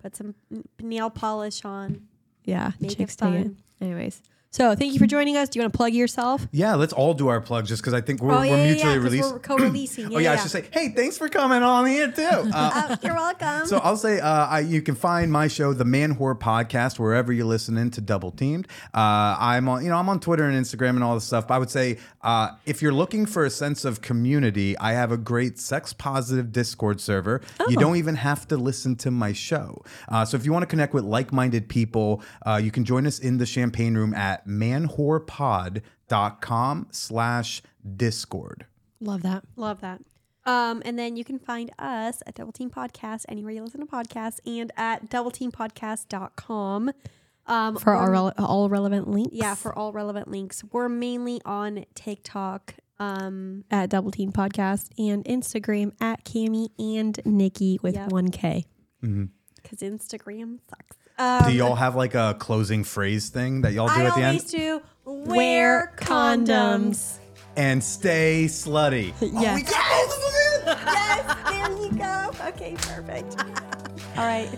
put 0.00 0.14
some 0.14 0.34
nail 0.80 1.10
polish 1.10 1.64
on. 1.64 2.06
yeah, 2.44 2.72
Make 2.78 2.96
chicks 2.96 3.16
dig 3.16 3.28
it. 3.34 3.42
fun. 3.42 3.56
Anyways, 3.80 4.22
so 4.54 4.72
thank 4.76 4.92
you 4.92 5.00
for 5.00 5.06
joining 5.08 5.36
us. 5.36 5.48
Do 5.48 5.58
you 5.58 5.64
want 5.64 5.72
to 5.72 5.76
plug 5.76 5.94
yourself? 5.94 6.46
Yeah, 6.52 6.76
let's 6.76 6.92
all 6.92 7.12
do 7.12 7.26
our 7.26 7.40
plugs 7.40 7.68
just 7.68 7.82
because 7.82 7.92
I 7.92 8.00
think 8.00 8.22
we're, 8.22 8.32
oh, 8.32 8.38
we're 8.38 8.46
yeah, 8.46 8.56
yeah, 8.56 8.72
mutually 8.72 8.98
released. 8.98 9.32
We're 9.32 9.40
co-releasing. 9.40 10.12
Yeah, 10.12 10.16
oh 10.16 10.20
yeah, 10.20 10.32
I 10.34 10.36
should 10.36 10.52
say, 10.52 10.64
hey, 10.72 10.90
thanks 10.90 11.18
for 11.18 11.28
coming 11.28 11.64
on 11.64 11.86
here 11.86 12.12
too. 12.12 12.22
Uh, 12.54 12.70
Uh, 12.90 12.96
you're 13.02 13.14
welcome. 13.14 13.66
so 13.66 13.78
I'll 13.78 13.96
say 13.96 14.20
uh, 14.20 14.46
I, 14.46 14.60
you 14.60 14.80
can 14.80 14.94
find 14.94 15.32
my 15.32 15.48
show, 15.48 15.72
the 15.72 15.84
Man 15.84 16.14
Whore 16.14 16.38
Podcast, 16.38 17.00
wherever 17.00 17.32
you're 17.32 17.46
listening 17.46 17.90
to 17.92 18.00
Double 18.00 18.30
Teamed. 18.30 18.68
Uh, 18.94 19.36
I'm 19.40 19.68
on, 19.68 19.82
you 19.82 19.90
know, 19.90 19.96
I'm 19.96 20.08
on 20.08 20.20
Twitter 20.20 20.44
and 20.44 20.56
Instagram 20.56 20.90
and 20.90 21.02
all 21.02 21.14
this 21.14 21.24
stuff. 21.24 21.48
But 21.48 21.54
I 21.54 21.58
would 21.58 21.70
say 21.70 21.98
uh, 22.22 22.50
if 22.64 22.80
you're 22.80 22.92
looking 22.92 23.26
for 23.26 23.44
a 23.44 23.50
sense 23.50 23.84
of 23.84 24.02
community, 24.02 24.78
I 24.78 24.92
have 24.92 25.10
a 25.10 25.16
great 25.16 25.58
sex 25.58 25.92
positive 25.92 26.52
Discord 26.52 27.00
server. 27.00 27.40
Oh. 27.58 27.68
You 27.68 27.76
don't 27.76 27.96
even 27.96 28.14
have 28.14 28.46
to 28.48 28.56
listen 28.56 28.94
to 28.96 29.10
my 29.10 29.32
show. 29.32 29.82
Uh, 30.08 30.24
so 30.24 30.36
if 30.36 30.44
you 30.44 30.52
want 30.52 30.62
to 30.62 30.68
connect 30.68 30.94
with 30.94 31.04
like 31.04 31.32
minded 31.32 31.68
people, 31.68 32.22
uh, 32.46 32.60
you 32.62 32.70
can 32.70 32.84
join 32.84 33.04
us 33.06 33.18
in 33.18 33.38
the 33.38 33.46
Champagne 33.46 33.94
Room 33.96 34.14
at 34.14 34.43
manwhorepod.com 34.46 36.86
slash 36.90 37.62
Discord. 37.96 38.66
Love 39.00 39.22
that. 39.22 39.44
Love 39.56 39.80
that. 39.80 40.00
Um, 40.46 40.82
and 40.84 40.98
then 40.98 41.16
you 41.16 41.24
can 41.24 41.38
find 41.38 41.70
us 41.78 42.22
at 42.26 42.34
Double 42.34 42.52
Teamed 42.52 42.72
Podcast 42.74 43.24
anywhere 43.28 43.52
you 43.52 43.62
listen 43.62 43.80
to 43.80 43.86
podcasts 43.86 44.40
and 44.46 44.70
at 44.76 45.08
doubleteamedpodcast.com. 45.10 46.90
Um, 47.46 47.76
For 47.76 47.94
our 47.94 48.10
rele- 48.10 48.32
all 48.38 48.68
relevant 48.68 49.08
links. 49.08 49.34
yeah, 49.34 49.54
for 49.54 49.76
all 49.78 49.92
relevant 49.92 50.28
links. 50.28 50.62
We're 50.72 50.88
mainly 50.88 51.40
on 51.44 51.84
TikTok. 51.94 52.74
Um, 53.00 53.64
at 53.72 53.90
Double 53.90 54.12
Teamed 54.12 54.34
Podcast 54.34 54.90
and 54.98 55.24
Instagram 55.24 55.92
at 56.00 56.24
Cami 56.24 56.68
and 56.78 57.16
Niki 57.26 57.82
with 57.82 57.96
Yep. 57.96 58.12
one 58.12 58.30
K. 58.30 58.66
because 59.00 59.80
Instagram 59.80 60.60
sucks. 60.70 60.96
Um, 61.18 61.44
Do 61.44 61.52
y'all 61.52 61.74
have 61.76 61.94
like 61.94 62.14
a 62.14 62.34
closing 62.38 62.82
phrase 62.84 63.28
thing 63.28 63.60
that 63.62 63.72
y'all 63.72 63.86
do 63.88 63.94
I 63.94 64.04
at 64.06 64.14
the 64.14 64.20
end? 64.22 64.38
always 64.38 64.44
do 64.44 64.82
wear, 65.04 65.36
Wear 65.36 65.92
condoms. 65.96 66.48
condoms. 66.48 67.18
and 67.56 67.82
stay 67.84 68.46
slutty. 68.48 69.12
Oh, 69.22 69.40
Yes. 69.40 69.70
got 69.70 69.90
both 69.90 70.16
of 70.16 70.64
them 70.64 70.78
in. 70.78 70.86
yes, 70.92 71.50
there 71.50 71.84
you 71.84 71.92
go. 71.98 72.46
Okay, 72.48 72.74
perfect. 72.78 73.36
All 74.18 74.24
right. 74.26 74.48